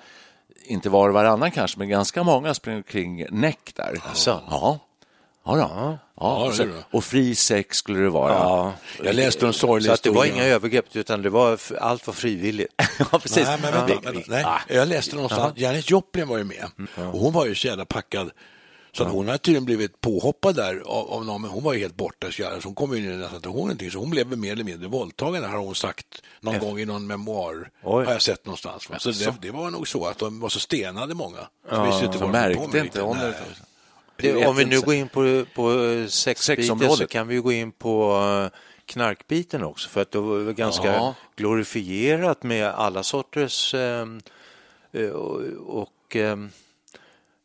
inte 0.64 0.90
var 0.90 1.08
och 1.08 1.14
varannan 1.14 1.50
kanske, 1.50 1.78
men 1.78 1.88
ganska 1.88 2.22
många 2.22 2.54
springer 2.54 2.82
kring 2.82 3.26
näck 3.30 3.72
där. 3.74 3.98
Asså? 4.12 4.40
Ja. 4.50 4.78
Ja, 5.44 5.56
då. 5.56 5.98
ja. 6.20 6.48
det 6.50 6.56
så, 6.56 6.68
och 6.90 7.04
fri 7.04 7.34
sex 7.34 7.76
skulle 7.76 8.00
det 8.00 8.10
vara. 8.10 8.32
Ja, 8.32 8.72
Jag 9.04 9.14
läste 9.14 9.46
en 9.46 9.52
sorglig 9.52 9.86
så 9.88 9.92
att 9.94 10.02
det 10.02 10.10
var 10.10 10.24
historia. 10.24 10.44
inga 10.44 10.54
övergrepp 10.54 10.96
utan 10.96 11.22
det 11.22 11.30
var, 11.30 11.58
allt 11.80 12.06
var 12.06 12.14
frivilligt. 12.14 12.68
Ja, 13.12 13.18
precis. 13.18 13.46
Nej, 13.46 13.58
men 13.62 13.72
vänta, 13.72 14.10
vänta, 14.12 14.20
nej. 14.28 14.44
Jag 14.68 14.88
läste 14.88 15.14
någonstans, 15.16 15.52
Janis 15.56 15.90
Joplin 15.90 16.28
var 16.28 16.38
ju 16.38 16.44
med 16.44 16.64
och 17.12 17.20
hon 17.20 17.32
var 17.32 17.46
ju 17.46 17.54
så 17.54 17.66
jävla 17.66 17.84
packad 17.84 18.30
så 18.96 19.02
att 19.04 19.12
hon 19.12 19.26
hade 19.26 19.38
tydligen 19.38 19.64
blivit 19.64 20.00
påhoppad 20.00 20.54
där 20.56 20.82
av, 20.86 21.10
av 21.10 21.24
någon, 21.24 21.42
men 21.42 21.50
hon 21.50 21.64
var 21.64 21.72
ju 21.72 21.80
helt 21.80 21.96
borta 21.96 22.30
så, 22.30 22.42
jävla- 22.42 22.60
så 22.60 22.68
hon 22.68 22.74
kom 22.74 22.96
ju 22.96 23.16
nästan 23.16 23.36
inte 23.36 23.48
ihåg 23.48 23.56
någonting, 23.58 23.90
så 23.90 23.98
hon 23.98 24.10
blev 24.10 24.26
väl 24.26 24.38
mer 24.38 24.52
eller 24.52 24.64
mindre 24.64 24.88
våldtagen 24.88 25.44
har 25.44 25.58
hon 25.58 25.74
sagt 25.74 26.06
någon 26.40 26.58
gång 26.58 26.78
i 26.78 26.84
någon 26.84 27.06
memoar, 27.06 27.70
Oj. 27.84 28.04
har 28.04 28.12
jag 28.12 28.22
sett 28.22 28.46
någonstans. 28.46 28.90
Va? 28.90 28.98
Så 28.98 29.10
det, 29.10 29.34
det 29.42 29.50
var 29.50 29.70
nog 29.70 29.88
så 29.88 30.06
att 30.06 30.18
de 30.18 30.40
var 30.40 30.48
så 30.48 30.60
stenade 30.60 31.14
många. 31.14 31.38
Så 31.70 31.82
visste 31.84 32.04
inte 32.04 32.18
Så 32.18 32.26
märkte 32.28 32.78
inte 32.78 33.02
om 33.02 33.18
det. 33.18 33.34
Om 34.46 34.56
vi 34.56 34.64
nu 34.64 34.80
går 34.80 34.94
in 34.94 35.08
på, 35.08 35.44
på 35.54 35.70
sexbiten 36.08 36.64
Sexområdet. 36.64 36.98
så 36.98 37.06
kan 37.06 37.28
vi 37.28 37.36
gå 37.36 37.52
in 37.52 37.72
på 37.72 38.16
eh, 38.52 38.58
knarkbiten 38.86 39.62
också 39.64 39.88
för 39.88 40.02
att 40.02 40.10
det 40.10 40.18
var 40.18 40.52
ganska 40.52 40.86
Ja. 40.86 41.14
glorifierat 41.36 42.42
med 42.42 42.66
alla 42.68 43.02
sorters 43.02 43.74
eh, 43.74 44.06
eh, 44.92 45.08
och, 45.08 45.40
och 45.66 46.16
eh, 46.16 46.36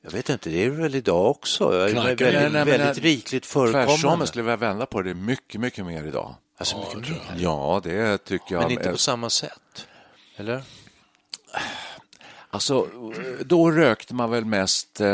jag 0.01 0.11
vet 0.11 0.29
inte, 0.29 0.49
det 0.49 0.63
är 0.63 0.69
väl 0.69 0.95
idag 0.95 1.29
också. 1.31 1.63
Knarkare. 1.69 2.03
väldigt, 2.05 2.19
Nej, 2.19 2.49
nej, 2.51 2.77
väldigt 2.77 3.03
nej, 3.03 3.13
rikligt 3.15 3.43
Tvärtom, 3.43 3.71
förekommande. 3.73 4.21
jag 4.21 4.27
skulle 4.27 4.43
vilja 4.43 4.57
vända 4.57 4.85
på 4.85 5.01
det. 5.01 5.09
Det 5.09 5.15
mycket, 5.19 5.61
mycket 5.61 5.85
mer 5.85 6.03
idag. 6.03 6.35
Alltså 6.57 6.77
mycket 6.77 7.11
mer. 7.11 7.21
Ja, 7.37 7.81
det 7.83 8.17
tycker 8.17 8.55
jag. 8.55 8.61
Men 8.61 8.71
inte 8.71 8.91
på 8.91 8.97
samma 8.97 9.29
sätt. 9.29 9.87
Eller? 10.37 10.61
Alltså, 12.49 12.87
då 13.45 13.71
rökte 13.71 14.13
man 14.13 14.31
väl 14.31 14.45
mest 14.45 15.01
eh, 15.01 15.07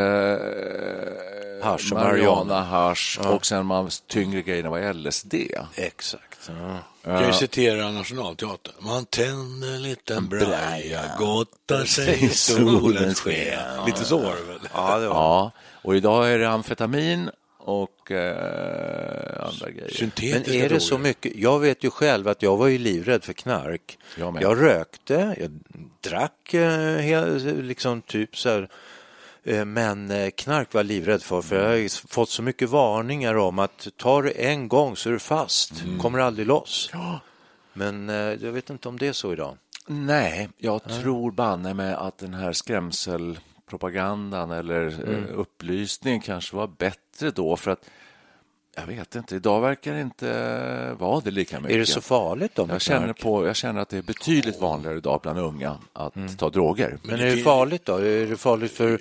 Hasch 1.63 1.91
och 1.91 1.99
marijuana, 1.99 2.43
marijuana. 2.43 2.61
hasch 2.63 3.19
och 3.25 3.45
sen 3.45 3.65
man 3.65 3.89
tyngre 4.07 4.41
grejerna 4.41 4.69
var 4.69 4.93
LSD. 4.93 5.35
Exakt. 5.75 6.39
Ja. 6.47 6.77
Kan 7.03 7.27
ju 7.27 7.33
citera 7.33 7.91
Nationalteatern. 7.91 8.73
Man 8.79 9.05
tänder 9.05 9.67
en 9.75 9.81
liten 9.83 10.27
braja, 10.29 11.01
gottar 11.19 11.85
sig 11.85 12.23
i 12.25 12.29
solens 12.33 13.19
sken. 13.19 13.59
Lite 13.85 14.05
så 14.05 14.17
var 14.17 14.35
det 14.35 14.43
väl? 14.43 14.59
Ja, 14.73 14.97
det 14.99 15.07
var. 15.07 15.15
Ja, 15.15 15.51
och 15.81 15.95
idag 15.95 16.31
är 16.31 16.39
det 16.39 16.49
amfetamin 16.49 17.29
och 17.57 18.11
eh, 18.11 19.43
andra 19.47 19.69
grejer. 19.69 19.81
Men 19.81 19.91
Syntetiska 19.95 20.65
är 20.65 20.69
det 20.69 20.79
så 20.79 20.89
droger. 20.95 21.03
mycket? 21.03 21.31
Jag 21.35 21.59
vet 21.59 21.83
ju 21.83 21.89
själv 21.89 22.27
att 22.27 22.41
jag 22.41 22.57
var 22.57 22.67
ju 22.67 22.77
livrädd 22.77 23.23
för 23.23 23.33
knark. 23.33 23.97
Jag. 24.17 24.41
Jag 24.41 24.61
rökte, 24.61 25.35
jag 25.39 25.59
drack 26.01 26.53
eh, 26.53 27.37
liksom 27.61 28.01
typ 28.01 28.37
så 28.37 28.49
här. 28.49 28.69
Eh, 29.43 29.65
Men 29.65 30.11
eh, 30.11 30.29
knark 30.29 30.73
var 30.73 30.79
jag 30.79 30.85
livrädd 30.85 31.21
för, 31.23 31.41
för 31.41 31.55
jag 31.55 31.81
har 31.81 32.07
fått 32.07 32.29
så 32.29 32.41
mycket 32.41 32.69
varningar 32.69 33.35
om 33.37 33.59
att 33.59 33.87
tar 33.97 34.23
du 34.23 34.31
en 34.35 34.67
gång 34.67 34.95
så 34.95 35.09
är 35.09 35.13
du 35.13 35.19
fast, 35.19 35.81
Mm. 35.83 35.99
kommer 35.99 36.19
aldrig 36.19 36.47
loss. 36.47 36.91
Men 37.73 38.09
eh, 38.09 38.15
jag 38.15 38.51
vet 38.51 38.69
inte 38.69 38.87
om 38.89 38.99
det 38.99 39.07
är 39.07 39.13
så 39.13 39.33
idag. 39.33 39.57
Nej, 39.87 40.49
jag 40.57 40.83
tror 40.83 41.31
banne 41.31 41.73
med 41.73 41.95
att 41.97 42.17
den 42.17 42.33
här 42.33 42.53
skrämselpropagandan 42.53 44.51
eller 44.51 44.87
Mm. 45.09 45.25
upplysningen 45.35 46.21
kanske 46.21 46.55
var 46.55 46.67
bättre 46.67 47.31
då 47.31 47.55
för 47.57 47.71
att 47.71 47.89
jag 48.75 48.85
vet 48.85 49.15
inte, 49.15 49.35
idag 49.35 49.61
verkar 49.61 49.93
det 49.93 50.01
inte 50.01 50.95
vara 50.99 51.19
det 51.19 51.31
lika 51.31 51.59
mycket. 51.59 51.75
Är 51.75 51.79
det 51.79 51.85
så 51.85 52.01
farligt 52.01 52.55
då 52.55 52.65
jag 52.69 52.81
känner, 52.81 53.13
på, 53.13 53.47
jag 53.47 53.55
känner 53.55 53.81
att 53.81 53.89
det 53.89 53.97
är 53.97 54.01
betydligt 54.01 54.61
vanligare 54.61 54.97
idag 54.97 55.19
bland 55.23 55.39
unga 55.39 55.77
att 55.93 56.15
Mm. 56.15 56.35
ta 56.37 56.49
droger. 56.49 56.97
Men 57.03 57.19
är 57.19 57.25
det 57.35 57.37
farligt 57.37 57.85
då? 57.85 57.95
Är 57.97 58.25
det 58.25 58.37
farligt 58.37 58.71
för 58.71 58.99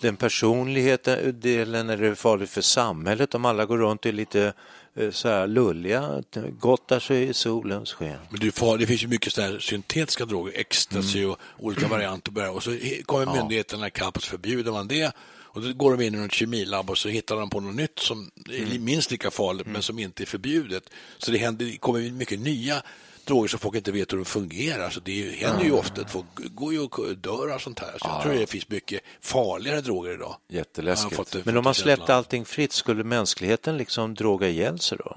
den 0.00 0.16
personligheten 0.16 1.40
delen? 1.40 1.90
Är 1.90 1.96
det 1.96 2.16
farligt 2.16 2.50
för 2.50 2.60
samhället 2.60 3.34
om 3.34 3.44
alla 3.44 3.66
går 3.66 3.78
runt 3.78 4.00
och 4.00 4.06
är 4.06 4.12
lite 4.12 4.52
eh, 4.94 5.10
så 5.10 5.28
här 5.28 5.46
lulliga, 5.46 6.22
gottar 6.60 7.00
sig 7.00 7.28
i 7.28 7.34
solens 7.34 7.92
sken? 7.92 8.18
Men 8.30 8.40
det, 8.40 8.52
far, 8.52 8.78
det 8.78 8.86
finns 8.86 9.02
ju 9.02 9.08
mycket 9.08 9.32
sådär 9.32 9.58
syntetiska 9.58 10.24
droger, 10.24 10.52
ecstasy 10.56 11.24
och 11.24 11.38
olika 11.58 11.88
varianter. 11.88 12.32
på 12.32 12.40
det 12.40 12.46
här. 12.46 12.54
Och 12.54 12.62
så 12.62 12.76
kommer 13.06 13.36
myndigheterna 13.36 13.86
ikapp 13.86 14.16
och 14.16 14.22
så 14.22 14.30
förbjuder 14.30 14.72
man 14.72 14.88
det. 14.88 15.12
Och 15.54 15.62
då 15.62 15.72
går 15.72 15.96
de 15.96 16.04
in 16.04 16.14
i 16.14 16.18
något 16.18 16.32
kemilabb 16.32 16.90
och 16.90 16.98
så 16.98 17.08
hittar 17.08 17.36
de 17.36 17.50
på 17.50 17.60
något 17.60 17.74
nytt 17.74 17.98
som 17.98 18.30
är 18.50 18.78
minst 18.78 19.10
lika 19.10 19.30
farligt 19.30 19.66
men 19.66 19.82
som 19.82 19.98
inte 19.98 20.22
är 20.22 20.26
förbjudet. 20.26 20.90
Så 21.18 21.30
det, 21.30 21.38
händer, 21.38 21.66
det 21.66 21.76
kommer 21.76 22.10
mycket 22.10 22.40
nya 22.40 22.82
droger 23.26 23.48
som 23.48 23.58
folk 23.58 23.76
inte 23.76 23.92
vet 23.92 24.12
hur 24.12 24.16
de 24.18 24.24
fungerar. 24.24 24.90
Så 24.90 25.00
det 25.00 25.36
händer 25.36 25.64
ju 25.64 25.72
ofta 25.72 26.00
att 26.00 26.10
folk 26.10 26.26
går 26.36 26.72
ju 26.72 26.80
och 26.80 27.16
dör 27.16 27.54
och 27.54 27.60
sånt 27.60 27.78
här. 27.78 27.90
Så 27.98 28.06
jag 28.08 28.22
tror 28.22 28.32
det 28.34 28.46
finns 28.46 28.68
mycket 28.68 29.00
farligare 29.20 29.80
droger 29.80 30.14
idag. 30.14 30.36
Jätteläskigt. 30.48 31.16
Fått 31.16 31.32
det- 31.32 31.38
Men 31.38 31.44
fått 31.54 31.58
om 31.58 31.64
man 31.64 31.74
släppte 31.74 32.14
allting 32.14 32.44
fritt, 32.44 32.72
skulle 32.72 33.04
mänskligheten 33.04 33.76
liksom 33.76 34.14
droga 34.14 34.48
ihjäl 34.48 34.78
sig 34.78 34.98
då? 34.98 35.16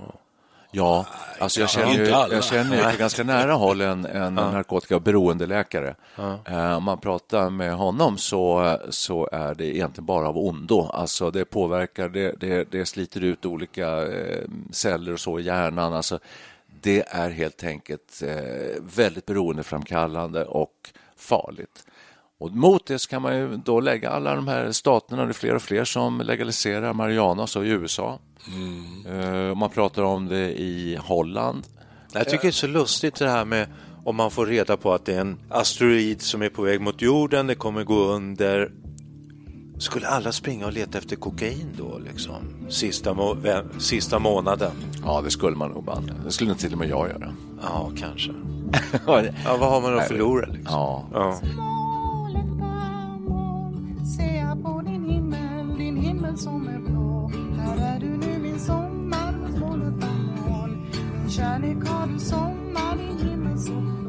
Ja, 0.71 1.05
alltså 1.39 1.59
jag 1.59 1.69
känner 1.69 1.93
ju, 1.93 2.05
jag 2.07 2.43
känner 2.43 2.77
ju 2.77 2.91
på 2.91 2.97
ganska 2.97 3.23
nära 3.23 3.53
håll 3.53 3.81
en, 3.81 4.05
en 4.05 4.33
narkotika 4.35 4.95
och 4.95 5.01
beroendeläkare. 5.01 5.95
Eh, 6.47 6.77
Om 6.77 6.83
man 6.83 6.97
pratar 6.99 7.49
med 7.49 7.73
honom 7.75 8.17
så, 8.17 8.77
så 8.89 9.29
är 9.31 9.55
det 9.55 9.65
egentligen 9.75 10.05
bara 10.05 10.27
av 10.27 10.37
ondo. 10.37 10.89
Alltså 10.93 11.31
det 11.31 11.45
påverkar, 11.45 12.09
det, 12.09 12.31
det, 12.39 12.71
det 12.71 12.85
sliter 12.85 13.23
ut 13.23 13.45
olika 13.45 14.07
eh, 14.07 14.43
celler 14.71 15.13
och 15.13 15.19
så 15.19 15.39
i 15.39 15.43
hjärnan. 15.43 15.93
Alltså 15.93 16.19
det 16.81 17.03
är 17.07 17.29
helt 17.29 17.63
enkelt 17.63 18.21
eh, 18.23 18.83
väldigt 18.95 19.25
beroendeframkallande 19.25 20.45
och 20.45 20.73
farligt. 21.17 21.85
Och 22.39 22.51
mot 22.51 22.85
det 22.85 23.07
kan 23.07 23.21
man 23.21 23.37
ju 23.37 23.57
då 23.57 23.79
lägga 23.79 24.09
alla 24.09 24.35
de 24.35 24.47
här 24.47 24.71
staterna, 24.71 25.25
det 25.25 25.31
är 25.31 25.33
fler 25.33 25.55
och 25.55 25.61
fler 25.61 25.83
som 25.83 26.21
legaliserar 26.21 26.93
marijuana, 26.93 27.47
så 27.47 27.63
i 27.63 27.69
USA. 27.69 28.19
Eh, 29.07 29.55
Man 29.55 29.69
pratar 29.69 30.03
om 30.03 30.27
det 30.27 30.59
i 30.61 30.95
Holland. 30.95 31.63
Jag 32.13 32.29
tycker 32.29 32.41
det 32.41 32.47
är 32.47 32.51
så 32.51 32.67
lustigt 32.67 33.15
det 33.15 33.29
här 33.29 33.45
med 33.45 33.67
om 34.05 34.15
man 34.15 34.31
får 34.31 34.45
reda 34.45 34.77
på 34.77 34.93
att 34.93 35.05
det 35.05 35.13
är 35.13 35.21
en 35.21 35.39
asteroid 35.49 36.21
som 36.21 36.41
är 36.41 36.49
på 36.49 36.61
väg 36.61 36.81
mot 36.81 37.01
jorden, 37.01 37.47
det 37.47 37.55
kommer 37.55 37.83
gå 37.83 38.03
under. 38.03 38.71
Skulle 39.79 40.07
alla 40.07 40.31
springa 40.31 40.65
och 40.65 40.73
leta 40.73 40.97
efter 40.97 41.15
kokain 41.15 41.67
då, 41.77 41.97
liksom? 42.11 42.35
Sista, 42.69 43.13
må- 43.13 43.37
sista 43.77 44.19
månaden? 44.19 44.71
Ja, 45.05 45.21
det 45.21 45.31
skulle 45.31 45.57
man 45.57 45.71
nog 45.71 45.83
bara. 45.83 46.03
Det 46.25 46.31
skulle 46.31 46.49
nog 46.49 46.59
till 46.59 46.73
och 46.73 46.79
med 46.79 46.89
jag 46.89 47.09
göra. 47.09 47.33
Ja, 47.61 47.91
kanske. 47.97 48.31
Ja, 49.45 49.57
vad 49.59 49.69
har 49.69 49.81
man 49.81 49.99
att 49.99 50.07
förlora? 50.07 50.45
Liksom? 50.45 50.63
Ja. 50.73 51.05
Ja. 51.13 51.39
Kärlek 61.29 61.87
har 61.87 62.07
du 62.13 62.19
sommar, 62.19 62.97
din 62.97 63.29
himmel 63.29 63.59
så 63.59 63.71
blå 63.71 64.06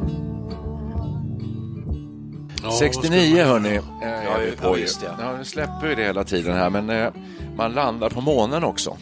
69 2.78 3.36
ska 3.36 3.44
man 3.46 3.46
hörni, 3.64 3.76
eh, 3.76 3.82
Ja, 4.02 4.08
är 4.38 4.50
vi 4.50 4.56
på 4.56 4.72
visst, 4.72 5.02
ju. 5.02 5.06
ja. 5.06 5.12
Ja, 5.20 5.36
nu 5.38 5.44
släpper 5.44 5.88
vi 5.88 5.94
det 5.94 6.02
hela 6.02 6.24
tiden 6.24 6.56
här, 6.56 6.70
men 6.70 6.90
eh, 6.90 7.08
man 7.56 7.72
landar 7.72 8.10
på 8.10 8.20
månen 8.20 8.64
också. 8.64 8.96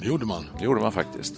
Det 0.00 0.06
gjorde 0.08 0.26
man. 0.26 0.44
Det 0.58 0.64
gjorde 0.64 0.80
man 0.80 0.92
faktiskt. 0.92 1.34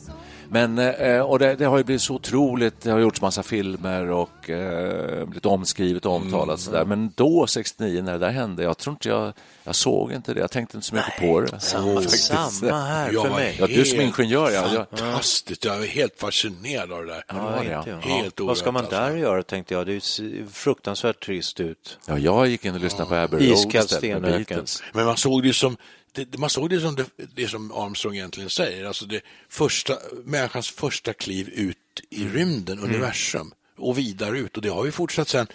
Men, 0.54 0.78
eh, 0.78 1.20
och 1.20 1.38
det, 1.38 1.54
det 1.54 1.64
har 1.64 1.78
ju 1.78 1.84
blivit 1.84 2.02
så 2.02 2.14
otroligt, 2.14 2.80
det 2.80 2.90
har 2.90 2.98
gjorts 2.98 3.20
massa 3.20 3.42
filmer 3.42 4.10
och 4.10 4.50
eh, 4.50 5.24
blivit 5.24 5.46
omskrivet 5.46 6.06
och 6.06 6.12
omtalat 6.12 6.44
Mm. 6.44 6.58
sådär. 6.58 6.84
Men 6.84 7.12
då, 7.14 7.46
69, 7.46 8.02
när 8.02 8.12
det 8.12 8.18
där 8.18 8.30
hände, 8.30 8.62
jag 8.62 8.78
tror 8.78 8.92
inte 8.92 9.08
jag, 9.08 9.32
jag 9.64 9.74
såg 9.74 10.12
inte 10.12 10.34
det, 10.34 10.40
jag 10.40 10.50
tänkte 10.50 10.76
inte 10.76 10.86
så 10.86 10.94
mycket 10.94 11.20
på 11.20 11.40
det. 11.40 11.60
Samma, 11.60 12.02
samma 12.08 12.80
här 12.80 13.10
för 13.12 13.30
mig. 13.30 13.56
Ja, 13.60 13.66
du 13.66 13.84
som 13.84 14.00
ingenjör, 14.00 14.50
ja. 14.50 14.74
Jag, 14.74 14.98
Fantastiskt, 14.98 15.64
jag 15.64 15.82
är 15.82 15.86
helt 15.86 16.20
fascinerad 16.20 16.92
av 16.92 17.06
det 17.06 17.12
där. 17.12 17.24
Ja, 17.28 17.60
det 17.64 17.90
ja. 17.90 17.98
Helt 18.00 18.40
Vad 18.40 18.58
ska 18.58 18.72
man 18.72 18.84
oerhört, 18.84 18.90
där 18.90 19.04
alltså. 19.04 19.18
göra 19.18 19.42
tänkte 19.42 19.74
jag. 19.74 19.86
Det 19.86 20.04
ser 20.04 20.46
fruktansvärt 20.52 21.24
trist 21.26 21.60
ut. 21.60 21.98
ja, 22.06 22.18
jag 22.18 22.46
gick 22.46 22.64
in 22.64 22.74
och 22.74 22.80
lyssnade 22.80 23.08
på 23.08 23.14
Abbey 23.14 23.40
Road 23.48 23.58
Iskall 23.58 23.88
stenöken. 23.88 24.64
Men 24.92 25.06
man 25.06 25.16
såg 25.16 25.42
det 25.42 25.52
som 25.52 25.76
det, 26.14 26.38
man 26.38 26.50
såg 26.50 26.70
det 26.70 26.80
som 26.80 26.94
det, 26.94 27.06
det 27.34 27.48
som 27.48 27.72
Armstrong 27.72 28.14
egentligen 28.14 28.50
säger, 28.50 28.84
alltså 28.84 29.06
det 29.06 29.22
första, 29.48 29.98
människans 30.24 30.70
första 30.70 31.12
kliv 31.12 31.48
ut 31.48 31.78
i 32.10 32.28
rymden, 32.28 32.78
universum 32.78 33.54
och 33.76 33.98
vidare 33.98 34.38
ut 34.38 34.56
och 34.56 34.62
det 34.62 34.68
har 34.68 34.82
vi 34.82 34.92
fortsatt 34.92 35.28
sen. 35.28 35.46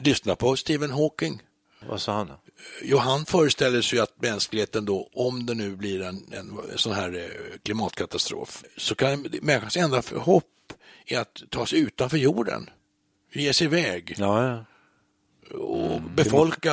Lyssna 0.00 0.36
på 0.36 0.56
Stephen 0.56 0.90
Hawking. 0.90 1.42
Vad 1.88 2.00
sa 2.00 2.12
han? 2.12 2.26
då? 2.26 2.40
Jo, 2.82 2.98
han 2.98 3.26
föreställer 3.26 3.82
sig 3.82 3.98
att 3.98 4.22
mänskligheten 4.22 4.84
då, 4.84 5.10
om 5.12 5.46
det 5.46 5.54
nu 5.54 5.76
blir 5.76 6.02
en, 6.02 6.32
en 6.32 6.78
sån 6.78 6.92
här 6.92 7.16
eh, 7.16 7.58
klimatkatastrof, 7.62 8.64
så 8.76 8.94
kan 8.94 9.26
människans 9.42 9.76
enda 9.76 10.02
hopp 10.16 10.72
är 11.06 11.18
att 11.18 11.42
ta 11.50 11.66
sig 11.66 11.78
utanför 11.78 12.16
jorden, 12.16 12.70
ge 13.32 13.52
sig 13.52 13.64
iväg 13.64 14.14
Ja, 14.18 14.48
ja. 14.48 14.64
Och 15.54 16.00
befolka, 16.00 16.70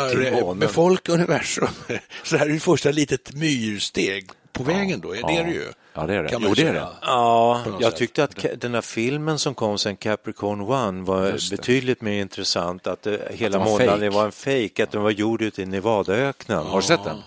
befolka 0.55 1.11
universum. 1.11 1.67
Så 2.23 2.35
det 2.35 2.37
här 2.39 2.45
är 2.45 2.49
ju 2.53 2.59
första 2.59 2.91
litet 2.91 3.33
myrsteg 3.33 4.29
på 4.53 4.63
vägen 4.63 4.99
då, 4.99 5.15
är 5.15 5.21
det 5.27 5.43
det 5.43 5.51
ju? 5.51 5.65
Ja, 5.93 6.05
det 6.05 6.13
är 6.15 6.23
det. 6.23 6.29
Kan 6.29 6.41
man 6.41 6.49
Jo, 6.49 6.55
det 6.55 6.61
är 6.61 6.65
säga. 6.71 6.81
det. 6.81 6.89
Ja, 7.01 7.61
jag 7.79 7.95
tyckte 7.95 8.23
att 8.23 8.45
den 8.57 8.73
här 8.73 8.81
filmen 8.81 9.39
som 9.39 9.53
kom 9.55 9.77
sen, 9.77 9.95
Capricorn 9.95 10.61
One, 10.61 11.03
var 11.03 11.51
betydligt 11.51 12.01
mer 12.01 12.21
intressant. 12.21 12.87
Att 12.87 13.01
det, 13.01 13.31
hela 13.31 13.57
var 13.57 13.65
månaden 13.65 14.13
var 14.13 14.25
en 14.25 14.31
fake, 14.31 14.83
att 14.83 14.91
den 14.91 15.01
var 15.01 15.11
gjord 15.11 15.41
ute 15.41 15.61
i 15.61 15.65
Nevadaöknen. 15.65 16.65
Har 16.65 16.81
du 16.81 16.87
sett 16.87 17.03
den? 17.03 17.17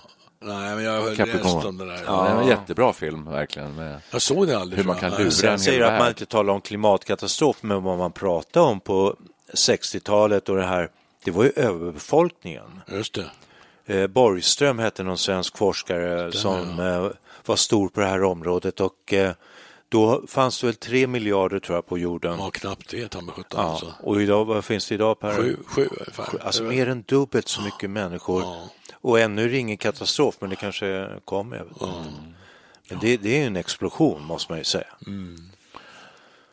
Nej, 0.44 0.74
men 0.74 0.84
jag 0.84 1.02
har 1.02 1.14
Capricorn. 1.14 1.54
läst 1.54 1.66
om 1.66 1.78
det 1.78 1.86
där. 1.86 2.00
Ja, 2.06 2.22
det 2.24 2.30
är 2.30 2.42
en 2.42 2.48
jättebra 2.48 2.92
film, 2.92 3.24
verkligen. 3.30 3.74
Med... 3.74 4.00
Jag 4.10 4.22
såg 4.22 4.46
det 4.46 4.58
aldrig. 4.58 4.78
Hur 4.78 4.86
man 4.86 4.96
kan 4.96 5.10
lura. 5.10 5.30
Sen 5.30 5.52
en 5.52 5.58
säger 5.58 5.78
hel 5.84 5.88
att 5.92 5.98
man 5.98 6.08
inte 6.08 6.26
talar 6.26 6.54
om 6.54 6.60
klimatkatastrof, 6.60 7.56
men 7.60 7.82
vad 7.82 7.98
man 7.98 8.12
pratar 8.12 8.60
om 8.60 8.80
på 8.80 9.16
60-talet 9.54 10.48
och 10.48 10.56
det 10.56 10.64
här, 10.66 10.88
det 11.24 11.30
var 11.30 11.44
ju 11.44 11.52
överbefolkningen. 11.56 12.80
Just 12.88 13.14
det. 13.14 13.30
Eh, 13.86 14.06
Borgström 14.06 14.78
hette 14.78 15.02
någon 15.02 15.18
svensk 15.18 15.56
forskare 15.56 16.32
som 16.32 16.80
eh, 16.80 17.10
var 17.46 17.56
stor 17.56 17.88
på 17.88 18.00
det 18.00 18.06
här 18.06 18.22
området 18.22 18.80
och 18.80 19.12
eh, 19.12 19.32
då 19.88 20.22
fanns 20.28 20.60
det 20.60 20.66
väl 20.66 20.76
tre 20.76 21.06
miljarder 21.06 21.60
tror 21.60 21.76
jag 21.76 21.86
på 21.86 21.98
jorden. 21.98 22.38
Ja, 22.38 22.50
knappt 22.50 22.90
det, 22.90 23.08
ta 23.08 23.20
mig 23.20 23.34
sjutton 23.34 23.60
Ja, 23.60 23.70
alltså. 23.70 23.94
och 24.00 24.22
idag, 24.22 24.44
vad 24.44 24.64
finns 24.64 24.88
det 24.88 24.94
idag 24.94 25.20
per? 25.20 25.36
Sju, 25.36 25.56
sju 25.66 25.88
ungefär. 25.90 26.46
Alltså 26.46 26.62
mer 26.62 26.88
än 26.88 27.02
dubbelt 27.02 27.48
så 27.48 27.62
mycket 27.62 27.90
människor. 27.90 28.42
Ja. 28.42 28.68
Och 28.92 29.20
ännu 29.20 29.44
är 29.44 29.48
det 29.48 29.58
ingen 29.58 29.76
katastrof, 29.76 30.36
men 30.40 30.50
det 30.50 30.56
kanske 30.56 31.08
kommer. 31.24 31.60
Inte. 31.60 31.86
Men 32.88 32.98
det, 32.98 33.16
det 33.16 33.36
är 33.36 33.40
ju 33.40 33.46
en 33.46 33.56
explosion 33.56 34.22
måste 34.24 34.52
man 34.52 34.58
ju 34.58 34.64
säga. 34.64 34.86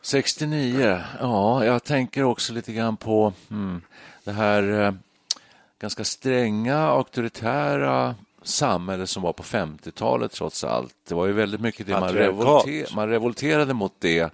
69, 0.02 1.00
ja, 1.20 1.64
jag 1.64 1.84
tänker 1.84 2.22
också 2.22 2.52
lite 2.52 2.72
grann 2.72 2.96
på 2.96 3.32
hmm, 3.48 3.82
det 4.30 4.34
här 4.36 4.82
eh, 4.86 4.92
ganska 5.80 6.04
stränga, 6.04 6.78
auktoritära 6.78 8.14
samhälle 8.42 9.06
som 9.06 9.22
var 9.22 9.32
på 9.32 9.42
50-talet 9.42 10.32
trots 10.32 10.64
allt. 10.64 10.94
Det 11.08 11.14
var 11.14 11.26
ju 11.26 11.32
väldigt 11.32 11.60
mycket 11.60 11.86
det 11.86 11.92
man, 11.92 12.02
Patriarkat. 12.02 12.38
revolte- 12.66 12.94
man 12.94 13.08
revolterade 13.08 13.74
mot 13.74 13.92
det 13.98 14.32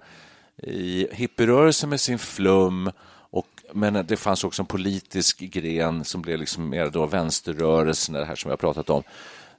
i 0.63 1.07
hippierörelsen 1.11 1.89
med 1.89 1.99
sin 2.01 2.19
flum 2.19 2.91
och, 3.07 3.47
men 3.73 4.05
det 4.07 4.17
fanns 4.17 4.43
också 4.43 4.61
en 4.61 4.65
politisk 4.65 5.39
gren 5.39 6.03
som 6.05 6.21
blev 6.21 6.39
liksom 6.39 6.69
mer 6.69 6.89
då 6.89 7.05
vänsterrörelsen, 7.05 8.15
det 8.15 8.25
här 8.25 8.35
som 8.35 8.49
jag 8.49 8.59
pratat 8.59 8.89
om. 8.89 9.03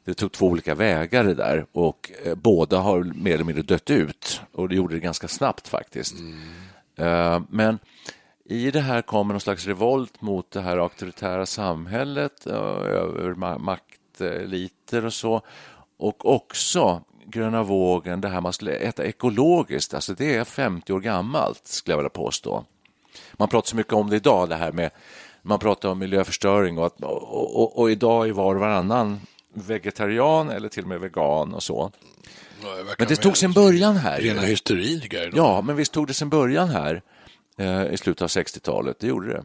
Det 0.05 0.15
tog 0.15 0.33
två 0.33 0.47
olika 0.47 0.75
vägar 0.75 1.25
det 1.25 1.35
där 1.35 1.67
och 1.73 2.11
eh, 2.25 2.35
båda 2.35 2.79
har 2.79 3.03
mer 3.03 3.35
eller 3.35 3.45
mindre 3.45 3.63
dött 3.63 3.91
ut 3.91 4.41
och 4.53 4.69
det 4.69 4.75
gjorde 4.75 4.95
det 4.95 5.01
ganska 5.01 5.29
snabbt 5.29 5.69
faktiskt. 5.69 6.15
Eh, 6.97 7.41
men 7.51 7.79
i 8.51 8.71
det 8.71 8.81
här 8.81 9.03
kommer 9.03 9.35
någon 9.35 9.41
slags 9.41 9.67
revolt 9.67 10.21
mot 10.23 10.51
det 10.51 10.61
här 10.61 10.77
auktoritära 10.79 11.47
samhället, 11.47 12.47
eh, 12.47 12.55
över 12.55 13.35
ma- 13.35 13.59
makteliter 13.59 15.05
och 15.05 15.13
så. 15.13 15.43
Och 15.99 16.27
också 16.35 17.03
gröna 17.27 17.63
vågen, 17.63 18.21
det 18.21 18.29
här 18.29 18.41
man 18.41 18.53
skulle 18.53 18.73
äta 18.73 19.05
ekologiskt, 19.05 19.95
alltså 19.95 20.15
det 20.15 20.35
är 20.37 20.45
50 20.45 20.93
år 20.93 21.01
gammalt 21.01 21.67
skulle 21.67 21.93
jag 21.93 21.99
vilja 21.99 22.11
påstå. 22.11 22.65
Man 23.33 23.49
pratar 23.49 23.69
så 23.69 23.77
mycket 23.77 23.93
om 23.93 24.11
det 24.11 24.17
idag, 24.17 24.49
det 24.49 24.57
här 24.57 24.73
med 24.73 24.91
man 25.43 25.59
pratar 25.59 25.89
om 25.89 25.99
miljöförstöring 25.99 26.79
och, 26.79 26.87
att, 26.87 27.03
och, 27.03 27.57
och, 27.63 27.79
och 27.79 27.91
idag 27.91 28.29
är 28.29 28.33
var 28.33 28.55
och 28.55 28.61
varannan 28.61 29.21
vegetarian 29.55 30.51
eller 30.51 30.69
till 30.69 30.83
och 30.83 30.89
med 30.89 31.01
vegan 31.01 31.55
och 31.55 31.63
så. 31.63 31.93
Ja, 32.63 32.69
Men 32.99 33.09
det 33.09 33.17
tog 33.17 33.37
sin 33.37 33.53
början 33.53 33.97
här. 33.97 34.21
Rena 34.21 34.41
hysterin. 34.41 35.01
Ja, 35.37 35.61
men 35.61 35.77
visst 35.77 35.93
tog 35.93 36.07
det 36.07 36.15
sin 36.15 36.29
början 36.29 36.69
här 36.69 37.03
i 37.93 37.97
slutet 37.97 38.23
av 38.23 38.29
60-talet. 38.29 38.99
Det 39.01 39.07
gjorde 39.07 39.29
det. 39.33 39.45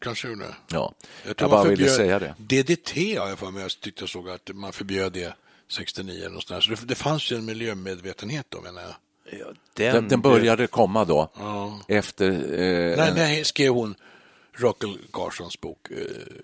Kanske 0.00 0.28
gjorde 0.28 0.44
det. 0.44 0.54
Ja, 0.70 0.94
Jag, 1.26 1.34
jag, 1.38 1.50
bara 1.50 1.64
ville 1.64 1.88
säga 1.88 2.18
det. 2.18 2.34
DDT 2.38 2.96
har 3.18 3.28
jag 3.28 3.38
för 3.38 3.50
mig, 3.50 3.62
jag 3.62 3.70
tyckte 3.80 4.02
jag 4.02 4.08
såg 4.08 4.30
att 4.30 4.50
man 4.54 4.72
förbjöd 4.72 5.12
det 5.12 5.34
69 5.68 6.18
eller 6.20 6.30
något. 6.30 6.64
Så 6.64 6.70
det, 6.70 6.84
det 6.84 6.94
fanns 6.94 7.32
ju 7.32 7.36
en 7.36 7.44
miljömedvetenhet 7.44 8.46
då 8.48 8.60
menar 8.60 8.82
jag. 8.82 8.94
Den, 9.74 10.08
den 10.08 10.20
började 10.20 10.66
komma 10.66 11.04
då 11.04 11.28
Ja. 11.38 11.80
efter... 11.88 12.30
Eh, 12.30 12.96
När, 12.96 13.08
en- 13.08 13.14
när 13.14 13.44
skrev 13.44 13.72
hon 13.72 13.94
Rockel 14.52 14.98
Carssons 15.12 15.60
bok? 15.60 15.78
Eh, 15.90 15.96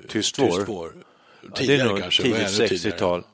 Tyst 0.08 0.38
vår. 0.38 0.46
Tyst 0.56 0.68
vår. 0.68 0.92
Ja, 1.42 1.48
Tidigare 1.56 1.78
det 1.82 1.84
är 1.84 1.88
nog 1.88 2.00
kanske, 2.00 2.22
tidigt 2.22 2.38
var 2.40 2.46
ännu 2.48 2.68
tidigare. 2.68 2.96
60-tal. 2.96 3.24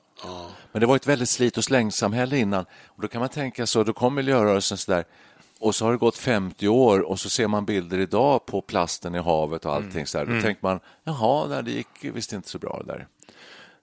Men 0.72 0.80
det 0.80 0.86
var 0.86 0.97
ett 0.97 1.07
väldigt 1.07 1.28
slit 1.28 1.59
och 1.59 1.64
slängsamhälle 1.64 2.38
innan. 2.38 2.64
Och 2.86 3.03
då 3.03 3.09
kan 3.09 3.20
man 3.20 3.28
tänka 3.28 3.66
så, 3.66 3.84
då 3.84 3.93
kom 3.93 4.14
miljörörelsen 4.14 4.78
så 4.78 4.93
där 4.93 5.05
och 5.61 5.75
så 5.75 5.85
har 5.85 5.93
det 5.93 5.99
gått 5.99 6.17
50 6.17 6.69
år 6.69 7.01
och 7.01 7.21
så 7.21 7.29
ser 7.31 7.49
man 7.49 7.65
bilder 7.65 7.99
idag 7.99 8.47
på 8.47 8.61
plasten 8.61 9.15
i 9.15 9.19
havet 9.19 9.65
och 9.65 9.75
allting 9.75 10.07
så 10.07 10.19
där. 10.19 10.27
Då 10.27 10.41
tänker 10.43 10.63
man, 10.63 10.81
jaha, 11.05 11.47
nej, 11.47 11.63
det 11.63 11.71
gick 11.71 11.87
visst 12.15 12.33
inte 12.33 12.49
så 12.49 12.59
bra 12.59 12.83
det 12.85 12.93
där. 12.93 13.07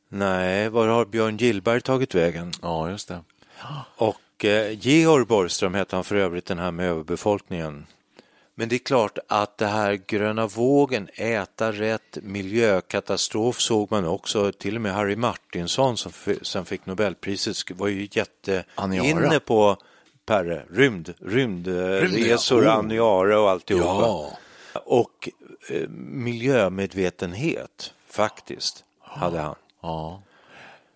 Nej, 0.10 0.70
var 0.70 0.88
har 0.88 1.06
Björn 1.06 1.38
Gillberg 1.38 1.82
tagit 1.82 2.16
vägen? 2.16 2.52
Ja, 2.62 2.90
just 2.90 3.08
det. 3.08 3.20
Och 3.98 4.46
eh, 4.46 4.80
Georg 4.80 5.26
Borgström 5.26 5.74
hette 5.74 5.96
han 5.96 6.04
för 6.04 6.16
övrigt, 6.16 6.46
den 6.46 6.60
här 6.60 6.72
med 6.72 6.90
överbefolkningen. 6.90 7.86
Men 8.56 8.70
det 8.70 8.76
är 8.76 8.80
klart 8.80 9.18
att 9.28 9.58
det 9.58 9.68
här 9.68 9.94
gröna 10.08 10.48
vågen, 10.48 11.10
äta 11.16 11.72
rätt, 11.72 12.18
miljökatastrof 12.22 13.60
såg 13.60 13.92
man 13.92 14.06
också. 14.06 14.52
Till 14.52 14.76
och 14.76 14.82
med 14.82 14.94
Harry 14.94 15.16
Martinsson 15.16 15.98
som 15.98 16.12
sen 16.42 16.66
fick 16.66 16.86
Nobelpriset 16.86 17.72
var 17.72 17.88
ju 17.88 18.08
jätte 18.12 18.64
Aniara. 18.76 19.08
inne 19.08 19.40
på 19.40 19.78
Perre, 20.28 20.64
rymd, 20.74 21.14
rymdresor, 21.20 22.64
ja. 22.64 22.72
Oh. 22.74 22.78
Aniara 22.80 23.40
och 23.40 23.50
alltihopa. 23.50 23.86
Ja. 23.86 24.32
Och 24.86 25.30
eh, 25.70 25.88
miljömedvetenhet 26.78 27.94
faktiskt 28.10 28.84
hade 29.02 29.40
han. 29.40 29.56
Ja. 29.82 30.22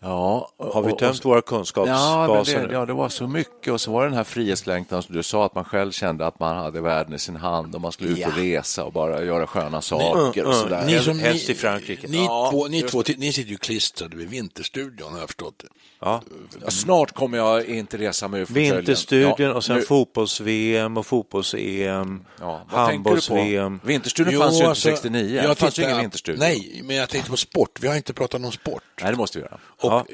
Ja, 0.04 0.52
Har 0.58 0.82
vi 0.84 0.92
och- 0.94 1.00
tömt 1.00 1.20
och- 1.20 1.26
våra 1.26 1.36
Ja, 1.36 1.42
men 1.42 1.58
kunskapsbaser 1.58 2.60
det, 2.62 2.68
nu? 2.68 2.74
ja, 2.74 2.86
det 2.86 2.94
var 2.94 3.10
så 3.10 3.28
mycket 3.28 3.74
och 3.74 3.82
så 3.82 3.92
var 3.92 4.02
det 4.04 4.08
den 4.10 4.18
här 4.18 4.24
frihetslängtan 4.24 5.04
som 5.04 5.16
du 5.16 5.24
sa 5.24 5.46
att 5.46 5.56
man 5.56 5.66
själv 5.66 5.92
kände 5.92 6.28
att 6.28 6.40
man 6.40 6.58
hade 6.58 6.82
världen 6.82 7.14
i 7.14 7.20
sin 7.20 7.36
hand 7.36 7.76
och 7.76 7.82
man 7.82 7.92
skulle 7.92 8.10
ut 8.10 8.28
och 8.28 8.36
resa 8.38 8.84
och 8.84 8.94
bara 8.94 9.24
göra 9.24 9.48
sköna 9.48 9.82
saker 9.82 10.46
och 10.46 10.56
sådär. 10.56 10.84
Ni 10.86 11.00
som, 11.00 11.20
Helst 11.20 11.48
ni, 11.48 11.54
i 11.54 11.58
Frankrike. 11.58 12.08
Ni, 12.08 12.18
Ja, 12.26 12.48
två, 12.52 12.68
ni, 12.68 12.82
två, 12.82 13.04
ni 13.18 13.34
sitter 13.34 13.52
ju 13.52 13.58
klistrade 13.58 14.18
vid 14.18 14.30
Vinterstudion 14.30 15.12
har 15.14 15.20
jag 15.20 15.28
förstått 15.30 15.56
det. 15.58 15.68
Ja. 16.04 16.22
Ja, 16.64 16.72
Snart 16.72 17.12
kommer 17.12 17.38
jag 17.38 17.66
inte 17.66 17.98
resa 17.98 18.28
mig 18.28 18.42
ur 18.42 18.46
fåtöljen. 18.46 18.76
Vinterstudion 18.76 19.34
Ja, 19.38 19.54
och 19.54 19.64
sen 19.64 19.76
nu- 19.76 19.82
fotbolls-VM 19.82 20.98
och 20.98 21.06
fotbolls-EM, 21.06 22.26
Ja, 22.40 22.66
vad 22.72 22.88
tänker 22.90 22.98
du 22.98 23.04
på? 23.04 23.36
handbolls-VM. 23.36 23.80
Vinterstudion 23.84 24.34
Jo, 24.34 24.40
fanns 24.40 24.54
ju 24.54 24.58
inte 24.60 24.70
alltså, 24.70 24.90
69. 24.90 25.36
jag 25.36 25.50
Det 25.50 25.56
fanns 25.56 25.62
ju 25.80 25.82
tittar- 25.82 25.90
ingen 25.90 26.02
vinterstudion. 26.02 26.40
Nej, 26.40 26.82
men 26.84 26.96
jag 26.96 27.10
tänkte 27.10 27.32
på 27.32 27.38
sport. 27.38 27.80
Vi 27.82 27.88
har 27.88 27.96
inte 27.96 28.14
pratat 28.14 28.46
om 28.46 28.52
sport. 28.52 28.84
Nej, 29.02 29.12
det 29.12 29.18
måste 29.18 29.38
vi 29.38 29.44
göra. 29.44 29.58
Och 29.80 29.92
Ja. 29.92 30.06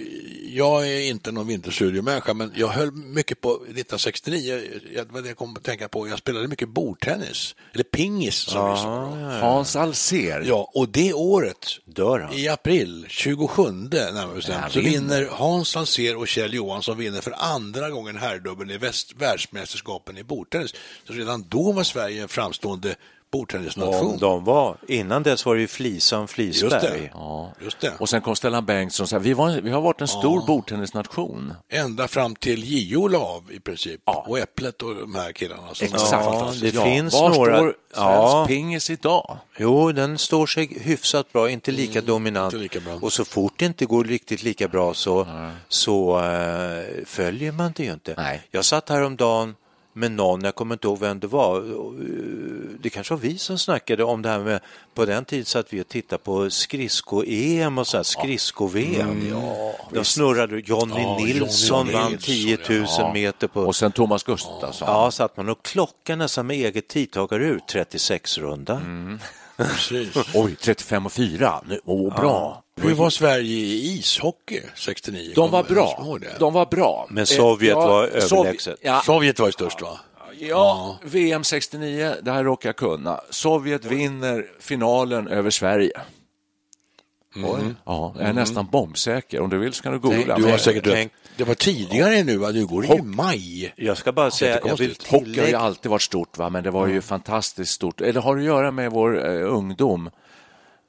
Jag 0.50 0.88
är 0.88 1.02
inte 1.10 1.32
någon 1.32 1.48
vinterstudiomänniska, 1.48 2.34
men 2.34 2.52
jag 2.56 2.68
höll 2.68 2.92
mycket 2.92 3.42
på 3.42 3.50
1969. 3.54 4.62
Jag, 4.96 5.06
vad 5.12 5.24
det 5.24 5.28
jag 5.30 5.38
kom 5.38 5.56
att 5.58 5.64
tänka 5.64 5.88
på. 5.88 6.08
Jag 6.08 6.18
spelade 6.20 6.48
mycket 6.48 6.70
bordtennis, 6.70 7.56
eller 7.74 7.84
pingis 7.84 8.36
som 8.36 8.72
vi 8.72 8.78
sa. 8.78 9.06
Hans 9.48 9.76
Alsér. 9.76 10.44
Ja, 10.48 10.72
och 10.74 10.90
det 10.90 11.14
året, 11.14 11.66
Dör 11.86 12.20
han? 12.20 12.34
i 12.34 12.48
april, 12.48 13.06
27 13.10 13.64
närmare 13.72 14.36
bestämt, 14.36 14.58
Ja, 14.64 14.70
så 14.70 14.80
vinner. 14.80 14.92
vinner 15.20 15.30
Hans 15.32 15.76
Alsér 15.78 16.16
och 16.16 16.28
Kjell 16.28 16.54
Johansson 16.54 16.98
vinner 16.98 17.22
för 17.22 17.34
andra 17.38 17.90
gången 17.90 18.18
herrdubbeln 18.18 18.72
i 18.72 18.78
väst, 18.78 19.14
världsmästerskapen 19.18 20.18
i 20.18 20.24
bordtennis. 20.24 20.76
Så 21.08 21.14
redan 21.14 21.46
då 21.50 21.72
var 21.72 21.84
Sverige 21.84 22.22
en 22.22 22.28
framstående 22.28 22.96
bordtennisnation. 23.32 24.12
Om 24.12 24.18
de 24.18 24.44
var. 24.44 24.78
Innan 24.88 25.24
dess 25.24 25.46
var 25.46 25.56
det 25.56 25.62
ju 25.62 25.68
Flisan 25.68 26.22
Just 26.22 26.34
Flisberg. 26.34 26.82
det. 26.82 27.10
Ja. 27.14 27.52
Just 27.62 27.80
det. 27.82 27.94
Och 28.00 28.10
sen 28.10 28.22
kom 28.22 28.36
Stellan 28.36 28.66
Bengtsson 28.66 29.04
och 29.04 29.10
sa 29.10 29.20
vi, 29.20 29.34
var, 29.34 29.62
vi 29.62 29.70
har 29.72 29.82
varit 29.82 30.02
en 30.02 30.08
stor 30.08 30.46
bordtennisnation. 30.48 31.54
Ända 31.72 32.08
fram 32.08 32.36
till 32.36 32.64
JO 32.92 33.08
la 33.08 33.20
av 33.20 33.52
i 33.52 33.60
princip. 33.60 34.02
Och 34.06 34.40
Äpplet 34.40 34.82
och 34.82 34.96
de 34.96 35.16
här 35.16 35.32
killarna. 35.32 35.74
Som 35.74 35.86
Exakt. 35.88 36.12
Ja, 36.12 36.54
det 36.62 36.72
finns 36.72 37.14
Var 37.14 37.30
några- 37.30 37.58
står 37.58 37.74
Ja. 37.96 38.46
pingis 38.48 38.90
idag? 38.90 39.38
Jo, 39.58 39.92
den 39.92 40.18
står 40.18 40.46
sig 40.48 40.78
hyfsat 40.82 41.34
bra, 41.34 41.50
inte 41.50 41.72
lika 41.72 42.02
dominant. 42.02 42.54
inte 42.54 42.64
lika 42.64 42.80
bra. 42.80 42.94
Och 43.02 43.14
så 43.14 43.26
fort 43.26 43.54
det 43.58 43.66
inte 43.66 43.86
går 43.86 44.04
riktigt 44.04 44.44
lika 44.44 44.68
bra 44.68 44.94
så, 44.94 45.28
så 45.68 46.20
eh, 46.20 46.84
följer 47.06 47.52
man 47.52 47.74
det 47.76 47.84
ju 47.84 47.94
inte. 47.94 48.14
Nej. 48.18 48.42
Jag 48.52 48.66
satt 48.66 48.90
häromdagen 48.90 49.56
med 49.98 50.12
någon, 50.12 50.42
jag 50.44 50.56
kommer 50.56 50.76
inte 50.76 50.88
ihåg 50.88 51.00
vem 51.00 51.20
det 51.20 51.28
var. 51.28 51.64
Det 52.80 52.90
kanske 52.90 53.14
var 53.14 53.22
vi 53.22 53.38
som 53.38 53.58
snackade 53.58 54.04
om 54.04 54.22
det 54.22 54.30
här 54.30 54.40
med, 54.40 54.60
på 54.94 55.06
den 55.06 55.26
tiden 55.26 55.46
satt 55.46 55.74
vi 55.74 55.82
och 55.82 55.88
tittade 55.88 56.24
på 56.24 56.50
skridsko-EM 56.50 57.78
och 57.78 57.88
så 57.88 57.98
här, 57.98 58.04
skridsko-VM. 58.04 59.34
De 59.92 60.06
snurrade, 60.06 60.60
Johnny 60.66 61.02
Ja, 61.02 61.18
Nilsson 61.20 61.78
Johnny 61.78 61.94
vann 61.94 62.12
Nilsson, 62.12 62.26
10 62.66 62.80
000 62.80 62.86
Ja. 62.98 63.14
meter 63.14 63.48
på... 63.48 63.62
Och 63.62 63.76
sen 63.76 63.92
Thomas 63.92 64.24
Gustafsson. 64.24 64.88
Ja, 64.88 65.12
satt 65.12 65.38
man 65.38 65.50
och 65.50 65.64
klockade 65.66 66.16
nästan 66.16 66.48
med 66.48 66.56
eget 66.58 66.88
tidtagare 66.88 67.46
ur 67.46 67.60
36-runda. 67.72 68.82
Precis. 69.58 70.16
Oj, 70.34 70.56
35 70.56 71.06
och 71.06 71.12
4. 71.12 71.62
Nu, 71.68 71.80
åh, 71.86 72.16
bra. 72.16 72.64
Hur 72.82 72.94
var 72.94 73.10
Sverige 73.10 73.58
i 73.58 73.98
ishockey 73.98 74.62
69? 74.76 75.32
De 75.36 75.52
var 75.52 75.64
bra. 75.64 76.06
De 76.40 76.54
var 76.54 76.66
bra. 76.66 77.08
Men 77.10 77.26
Sovjet 77.28 77.72
Eh, 77.78 77.80
var 77.88 78.08
Sov- 78.20 78.38
överlägset. 78.40 78.80
Ja, 78.82 79.02
Sovjet 79.06 79.40
var 79.40 79.52
störst 79.52 79.82
va? 79.82 80.00
ja, 80.40 80.98
VM 81.04 81.44
69, 81.44 82.14
det 82.24 82.32
här 82.32 82.44
råkar 82.44 82.70
jag 82.70 82.76
kunna. 82.76 83.22
Sovjet 83.30 83.86
vinner 83.86 84.46
finalen 84.60 85.28
över 85.28 85.50
Sverige. 85.50 85.92
Oj. 87.46 87.74
Ja, 87.86 88.14
jag 88.18 88.30
är 88.30 88.34
nästan 88.34 88.68
bombsäker. 88.72 89.40
Om 89.42 89.50
du 89.50 89.58
vill 89.58 89.74
så 89.74 89.84
kan 89.84 89.94
du 89.94 90.00
googla. 90.00 90.36
Du 90.36 90.42
Men- 90.42 90.52
har 90.52 90.58
säkert 90.58 90.84
tänk- 90.84 91.12
Det 91.38 91.44
var 91.44 91.56
tidigare 91.56 92.24
nu 92.24 92.38
va? 92.38 92.50
Nu 92.50 92.66
går 92.66 92.82
det 92.82 92.88
ju 92.88 92.94
i 92.96 93.02
maj. 93.02 93.74
Jag 93.76 93.98
ska 93.98 94.12
bara 94.12 94.32
säga, 94.32 94.60
jag 94.66 94.78
vill 94.78 94.90
Jättekonstigt. 94.90 95.12
Hockey 95.12 95.40
har 95.40 95.48
ju 95.48 95.56
alltid 95.56 95.92
varit 95.92 96.02
stort, 96.02 96.38
va? 96.38 96.50
men 96.50 96.64
det 96.64 96.72
var 96.72 96.88
ju 96.88 97.02
fantastiskt 97.02 97.72
stort. 97.72 98.02
Eller 98.02 98.22
har 98.22 98.36
det 98.36 98.42
att 98.42 98.46
göra 98.46 98.72
med 98.72 98.92
vår 98.92 99.26
eh, 99.28 99.54
ungdom 99.54 100.10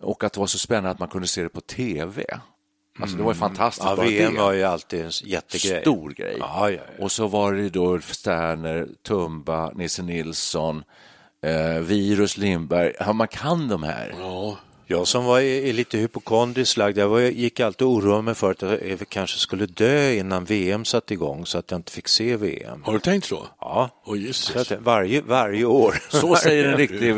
och 0.02 0.24
att 0.24 0.32
det 0.32 0.40
var 0.40 0.46
så 0.46 0.58
spännande 0.58 0.90
att 0.90 0.98
man 0.98 1.08
kunde 1.08 1.28
se 1.28 1.42
det 1.42 1.48
på 1.48 1.60
tv? 1.60 2.24
Alltså, 3.00 3.16
det 3.16 3.22
var 3.22 3.32
ju 3.32 3.38
fantastiskt. 3.38 3.86
Ja, 3.86 3.94
VM 3.94 4.34
det. 4.34 4.40
var 4.40 4.52
ju 4.52 4.64
alltid 4.64 5.00
en 5.04 5.10
jättegrej. 5.24 5.80
Stor 5.80 6.10
grej. 6.10 6.36
Ja, 6.40 6.70
ja, 6.70 6.80
ja. 6.98 7.04
Och 7.04 7.12
så 7.12 7.26
var 7.26 7.52
det 7.52 7.68
då 7.68 7.86
Ulf 7.94 8.12
Sterner, 8.14 8.88
Tumba, 9.06 9.70
Nisse 9.70 10.02
Nilsson, 10.02 10.82
eh, 11.46 11.80
Virus 11.80 12.36
Lindberg. 12.36 12.92
Ja, 13.00 13.12
man 13.12 13.28
kan 13.28 13.68
de 13.68 13.82
här. 13.82 14.14
Ja. 14.88 14.96
Jag 14.98 15.08
som 15.08 15.24
var 15.24 15.40
är 15.40 15.72
lite 15.72 15.98
hypokondriskt 15.98 16.76
lagd, 16.76 16.98
jag 16.98 17.32
gick 17.32 17.60
alltid 17.60 17.86
och 17.86 17.92
oroade 17.92 18.22
mig 18.22 18.34
för 18.34 18.50
att 18.50 18.62
jag 18.62 19.08
kanske 19.08 19.38
skulle 19.38 19.66
dö 19.66 20.12
innan 20.12 20.44
VM 20.44 20.84
satte 20.84 21.14
igång 21.14 21.46
så 21.46 21.58
att 21.58 21.70
jag 21.70 21.78
inte 21.78 21.92
fick 21.92 22.08
se 22.08 22.36
VM. 22.36 22.82
Har 22.84 22.92
du 22.92 22.98
tänkt 22.98 23.26
så? 23.26 23.46
Ja, 23.60 23.90
så 24.06 24.16
Jesus. 24.16 24.72
varje, 24.80 25.22
varje 25.22 25.64
år. 25.64 25.94
Så 26.08 26.36
säger 26.36 26.64
en 26.64 26.76
riktig 26.76 27.14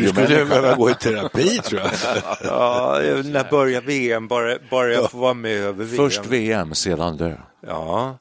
Du 0.00 0.08
skulle 0.08 0.44
behöva 0.44 0.74
gå 0.74 0.90
i 0.90 0.94
terapi 0.94 1.58
tror 1.58 1.80
jag. 1.80 1.90
Ja, 2.44 3.00
när 3.24 3.50
börjar 3.50 3.80
VM? 3.80 4.28
Bara, 4.28 4.56
bara 4.70 4.92
jag 4.92 5.10
får 5.10 5.18
vara 5.18 5.34
med 5.34 5.56
över 5.56 5.84
VM. 5.84 5.96
Först 5.96 6.26
VM, 6.26 6.74
sedan 6.74 7.16
dö. 7.16 7.36
Ja, 7.66 8.18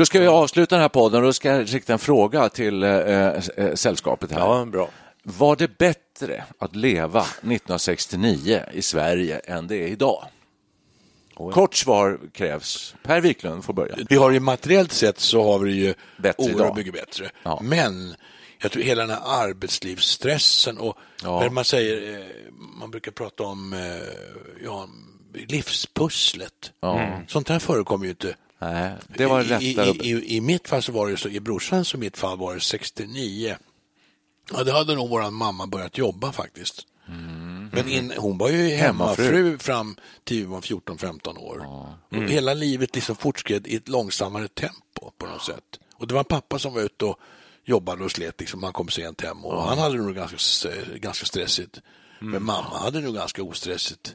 Då 0.00 0.06
ska 0.06 0.20
vi 0.20 0.26
avsluta 0.26 0.74
den 0.74 0.82
här 0.82 0.88
podden 0.88 1.20
och 1.20 1.26
då 1.26 1.32
ska 1.32 1.48
jag 1.48 1.74
rikta 1.74 1.92
en 1.92 1.98
fråga 1.98 2.48
till 2.48 2.82
eh, 2.82 2.90
eh, 2.90 3.74
sällskapet 3.74 4.32
här. 4.32 4.38
ja, 4.40 4.64
bra. 4.64 4.88
Var 5.22 5.56
det 5.56 5.78
bättre 5.78 6.44
att 6.58 6.76
leva 6.76 7.20
1969 7.20 8.62
i 8.72 8.82
Sverige 8.82 9.38
än 9.38 9.66
det 9.66 9.76
är 9.76 9.86
idag? 9.88 10.24
Kort 11.34 11.74
svar 11.74 12.20
krävs. 12.32 12.94
Per 13.02 13.20
Wiklund 13.20 13.64
får 13.64 13.72
börja. 13.72 13.96
Vi 14.08 14.16
har 14.16 14.30
ju 14.30 14.40
materiellt 14.40 14.92
sett 14.92 15.20
så 15.20 15.42
har 15.52 15.58
vi 15.58 15.72
ju 15.72 15.94
Bättre 16.16 16.42
oerhört 16.42 16.60
idag. 16.60 16.76
mycket 16.76 16.92
bättre. 16.92 17.30
Ja. 17.42 17.58
Men 17.62 18.14
jag 18.62 18.72
tror 18.72 18.82
hela 18.82 19.00
den 19.06 19.10
här 19.10 19.44
arbetslivsstressen 19.44 20.78
och 20.78 20.96
Ja. 21.22 21.50
man 21.50 21.64
säger, 21.64 22.18
eh, 22.20 22.26
man 22.80 22.90
brukar 22.90 23.12
prata 23.12 23.42
om 23.42 23.72
eh, 23.72 23.80
ja, 24.64 24.88
livspusslet. 25.48 26.72
Ja. 26.80 27.10
Sånt 27.28 27.48
här 27.48 27.58
förekommer 27.58 28.04
ju 28.04 28.10
inte. 28.10 28.34
Nej, 28.60 28.92
det 29.16 29.26
var 29.26 29.40
I, 29.40 29.44
lättare. 29.44 29.90
i, 29.90 30.10
i, 30.12 30.36
I 30.36 30.40
mitt 30.40 30.68
fall 30.68 30.82
så 30.82 30.92
var 30.92 31.10
det 31.10 31.16
så, 31.16 31.28
i 31.28 31.40
brorsans 31.40 31.94
och 31.94 32.00
mitt 32.00 32.16
fall 32.16 32.38
var 32.38 32.54
det 32.54 32.60
69. 32.60 33.56
Ja, 34.52 34.64
det 34.64 34.72
hade 34.72 34.94
nog 34.94 35.08
vår 35.10 35.30
mamma 35.30 35.66
börjat 35.66 35.98
jobba 35.98 36.32
faktiskt. 36.32 36.86
Men 37.72 37.88
in, 37.88 38.12
hon 38.16 38.38
var 38.38 38.48
ju 38.50 38.68
hemmafru, 38.68 39.22
Hemmafru. 39.24 39.58
fram 39.58 39.96
till 40.24 40.42
hon 40.42 40.52
var 40.52 40.60
14-15 40.60 41.38
år. 41.38 41.66
Och 42.10 42.22
hela 42.30 42.54
livet 42.54 42.94
liksom 42.94 43.16
fortskred 43.16 43.66
i 43.66 43.76
ett 43.76 43.88
långsammare 43.88 44.48
tempo 44.48 45.10
på 45.18 45.26
något 45.26 45.42
sätt. 45.44 45.64
Och 45.94 46.06
det 46.06 46.14
var 46.14 46.24
pappa 46.24 46.58
som 46.58 46.74
var 46.74 46.80
ute 46.82 47.04
och 47.04 47.18
jobbade 47.64 48.04
och 48.04 48.10
slet, 48.10 48.40
liksom, 48.40 48.62
han 48.62 48.72
kom 48.72 48.88
sent 48.88 49.20
hem 49.20 49.44
och 49.44 49.62
han 49.62 49.78
hade 49.78 49.96
nog 49.96 50.14
ganska, 50.14 50.68
ganska 50.94 51.26
stressigt. 51.26 51.80
Men 52.18 52.44
mamma 52.44 52.78
hade 52.78 53.00
nog 53.00 53.14
ganska 53.14 53.42
ostressigt. 53.42 54.14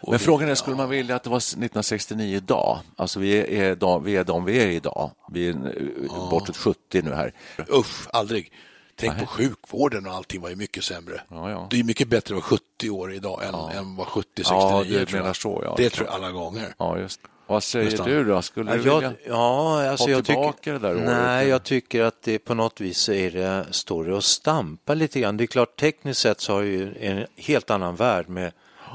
Och 0.00 0.10
Men 0.10 0.18
frågan 0.18 0.48
är, 0.48 0.54
skulle 0.54 0.76
man 0.76 0.88
vilja 0.88 1.16
att 1.16 1.22
det 1.22 1.30
var 1.30 1.36
1969 1.36 2.36
idag? 2.36 2.78
Alltså 2.96 3.20
vi 3.20 3.58
är, 3.58 3.74
de, 3.76 4.04
vi 4.04 4.16
är 4.16 4.24
de 4.24 4.44
vi 4.44 4.62
är 4.62 4.66
idag. 4.66 5.10
Vi 5.32 5.48
är 5.48 5.50
eh, 5.52 6.30
bortåt 6.30 6.56
70 6.56 7.02
nu 7.02 7.14
här. 7.14 7.34
Usch, 7.72 8.08
aldrig. 8.12 8.52
Tänk 8.96 9.18
på 9.18 9.26
sjukvården 9.26 10.06
och 10.06 10.12
allting 10.12 10.40
var 10.40 10.50
ju 10.50 10.56
mycket 10.56 10.84
sämre. 10.84 11.20
Ja, 11.28 11.50
ja. 11.50 11.66
Det 11.70 11.80
är 11.80 11.84
mycket 11.84 12.08
bättre 12.08 12.34
att 12.36 12.50
vara 12.50 12.58
70 12.78 12.90
år 12.90 13.12
idag 13.14 13.40
än, 13.44 13.54
än 13.54 13.96
var 13.96 14.04
70, 14.04 14.28
69. 14.36 14.58
Ja, 14.60 14.84
jag. 14.84 15.12
menar 15.12 15.32
så, 15.32 15.60
ja. 15.64 15.74
Det 15.76 15.90
tror 15.90 16.06
jag 16.06 16.14
alla 16.14 16.30
gånger. 16.30 16.74
Ja, 16.78 16.98
just. 16.98 17.20
Vad 17.46 17.62
säger 17.62 17.90
Nästan. 17.90 18.08
du 18.08 18.24
då? 18.24 18.42
Skulle 18.42 18.70
du 18.76 18.88
Ja, 18.88 18.98
vilja 18.98 19.14
jag, 19.26 19.36
ja, 19.36 19.90
alltså 19.90 20.04
ha 20.04 20.10
jag 20.10 20.24
tillbaka 20.24 20.52
tycker, 20.52 20.72
det 20.72 20.78
där 20.78 20.94
året? 20.94 21.04
Nej, 21.04 21.48
jag 21.48 21.62
tycker 21.62 22.02
att 22.02 22.22
det 22.22 22.38
på 22.38 22.54
något 22.54 22.80
vis 22.80 23.08
är 23.08 23.30
det, 23.30 23.66
står 23.70 24.04
det 24.04 24.14
och 24.14 24.24
stampar 24.24 24.94
lite 24.94 25.20
grann. 25.20 25.36
Det 25.36 25.44
är 25.44 25.46
klart, 25.46 25.80
tekniskt 25.80 26.20
sett 26.20 26.40
så 26.40 26.52
har 26.52 26.62
ju 26.62 26.94
en 27.00 27.26
helt 27.36 27.70
annan 27.70 27.96
värld 27.96 28.28
med 28.28 28.52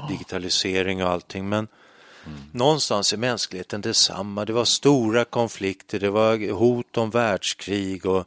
digitalisering 0.08 1.02
och 1.04 1.10
allting, 1.10 1.48
men 1.48 1.68
någonstans 2.52 3.12
är 3.12 3.16
mänskligheten 3.16 3.80
detsamma. 3.80 4.44
Det 4.44 4.52
var 4.52 4.64
stora 4.64 5.24
konflikter, 5.24 5.98
det 5.98 6.10
var 6.10 6.52
hot 6.52 6.98
om 6.98 7.10
världskrig 7.10 8.06
och, 8.06 8.24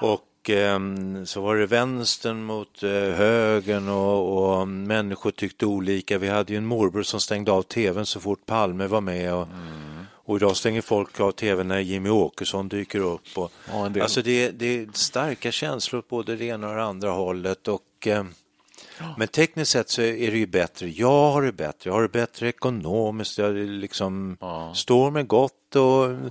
och 0.00 0.50
ehm, 0.50 1.26
så 1.26 1.40
var 1.40 1.56
det 1.56 1.66
vänstern 1.66 2.42
mot 2.42 2.82
eh, 2.82 2.90
högern 2.90 3.88
och, 3.88 4.58
och 4.60 4.68
människor 4.68 5.30
tyckte 5.30 5.66
olika. 5.66 6.18
Vi 6.18 6.28
hade 6.28 6.52
ju 6.52 6.56
en 6.56 6.66
morbror 6.66 7.02
som 7.02 7.20
stängde 7.20 7.52
av 7.52 7.62
tvn 7.62 8.06
så 8.06 8.20
fort 8.20 8.46
Palme 8.46 8.86
var 8.86 9.00
med 9.00 9.34
och, 9.34 9.48
och 10.28 10.36
idag 10.36 10.56
stänger 10.56 10.80
folk 10.80 11.20
av 11.20 11.32
tvn 11.32 11.68
när 11.68 11.78
Jimmy 11.78 12.08
Åkesson 12.08 12.68
dyker 12.68 13.00
upp. 13.00 13.38
Och, 13.38 13.52
Ja, 13.72 14.02
alltså 14.02 14.22
det, 14.22 14.50
det 14.50 14.66
är 14.66 14.88
starka 14.92 15.52
känslor 15.52 16.02
både 16.08 16.36
det 16.36 16.44
ena 16.44 16.68
och 16.68 16.76
det 16.76 16.82
andra 16.82 17.10
hållet. 17.10 17.68
Och, 17.68 18.06
eh, 18.06 18.24
men 19.16 19.28
tekniskt 19.28 19.70
sett 19.70 19.90
så 19.90 20.02
är 20.02 20.30
det 20.30 20.38
ju 20.38 20.46
bättre. 20.46 20.88
Jag 20.88 21.30
har 21.32 21.42
det 21.42 21.52
bättre. 21.52 21.90
Jag 21.90 21.94
har 21.94 22.02
det 22.02 22.08
bättre 22.08 22.48
ekonomiskt. 22.48 23.38
Jag 23.38 23.54
liksom 23.54 24.36
står 24.74 25.10
med 25.10 25.26
gott 25.26 25.76
och 25.76 26.30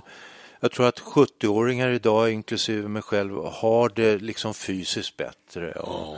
jag 0.60 0.72
tror 0.72 0.86
att 0.86 1.00
70-åringar 1.00 1.88
idag, 1.88 2.32
inklusive 2.32 2.88
mig 2.88 3.02
själv, 3.02 3.44
har 3.44 3.88
det 3.88 4.18
liksom 4.18 4.54
fysiskt 4.54 5.16
bättre. 5.16 5.72
Och, 5.72 6.16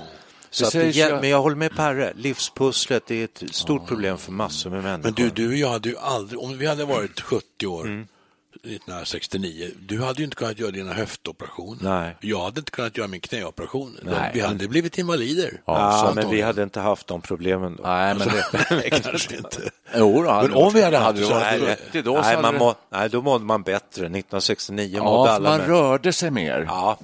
så 0.51 0.71
Det 0.71 0.89
att 0.89 0.95
det, 0.95 1.21
men 1.21 1.31
jag 1.31 1.43
håller 1.43 1.57
med 1.57 1.77
Perre, 1.77 2.13
livspusslet 2.17 3.11
är 3.11 3.25
ett 3.25 3.43
stort 3.51 3.87
problem 3.87 4.19
för 4.19 4.33
massor 4.33 4.71
med 4.71 4.83
människor. 4.83 5.03
Men 5.03 5.13
du, 5.15 5.31
du 5.31 5.49
och 5.49 5.55
jag 5.55 5.69
hade 5.69 5.89
ju 5.89 5.97
aldrig, 5.97 6.41
om 6.41 6.59
vi 6.59 6.67
hade 6.67 6.85
varit 6.85 7.21
70 7.21 7.67
år 7.67 7.85
Mm. 7.85 8.07
1969, 8.55 9.71
du 9.81 10.03
hade 10.03 10.19
ju 10.19 10.25
inte 10.25 10.37
kunnat 10.37 10.59
göra 10.59 10.71
dina 10.71 10.93
höftoperationer. 10.93 11.79
Nej. 12.01 12.17
Jag 12.21 12.41
hade 12.45 12.59
inte 12.59 12.71
kunnat 12.71 12.97
göra 12.97 13.09
min 13.09 13.21
knäoperation. 13.21 13.97
Nej. 14.03 14.31
Vi 14.35 14.41
hade 14.41 14.69
blivit 14.69 14.99
invalider. 14.99 15.61
ja, 15.65 16.07
Så 16.09 16.15
men 16.15 16.31
vi 16.31 16.41
hade 16.43 16.63
inte 16.63 16.81
haft 16.81 17.07
de 17.07 17.21
problemen 17.21 17.77
då. 17.77 17.83
Nej, 17.83 18.15
men 18.15 18.29
det... 18.29 18.91
Kanske 19.03 19.37
inte. 19.37 19.71
Jo, 19.97 20.23
då, 20.23 20.43
Men 20.43 20.55
om 20.55 20.73
vi 20.73 20.83
hade 20.83 20.99
haft 20.99 21.15
det 21.17 21.21
det 21.23 21.27
så 21.29 21.35
hade 21.35 21.77
70 21.77 22.03
då 22.03 22.15
så 22.15 22.21
nej, 22.21 22.31
hade 22.31 22.43
man 22.43 22.53
det- 22.55 22.59
må, 22.61 22.75
nej, 22.91 23.09
då 23.11 23.23
mådde 23.23 23.45
man 23.45 23.63
bättre. 23.63 24.05
1969 24.07 25.03
mådde 25.03 25.19
Ja, 25.21 25.27
för 25.27 25.33
alla 25.35 25.51
man 25.51 25.59
med. 25.59 25.69
rörde 25.69 26.13
sig 26.13 26.31
mer. 26.31 26.65
Ja, 26.69 26.99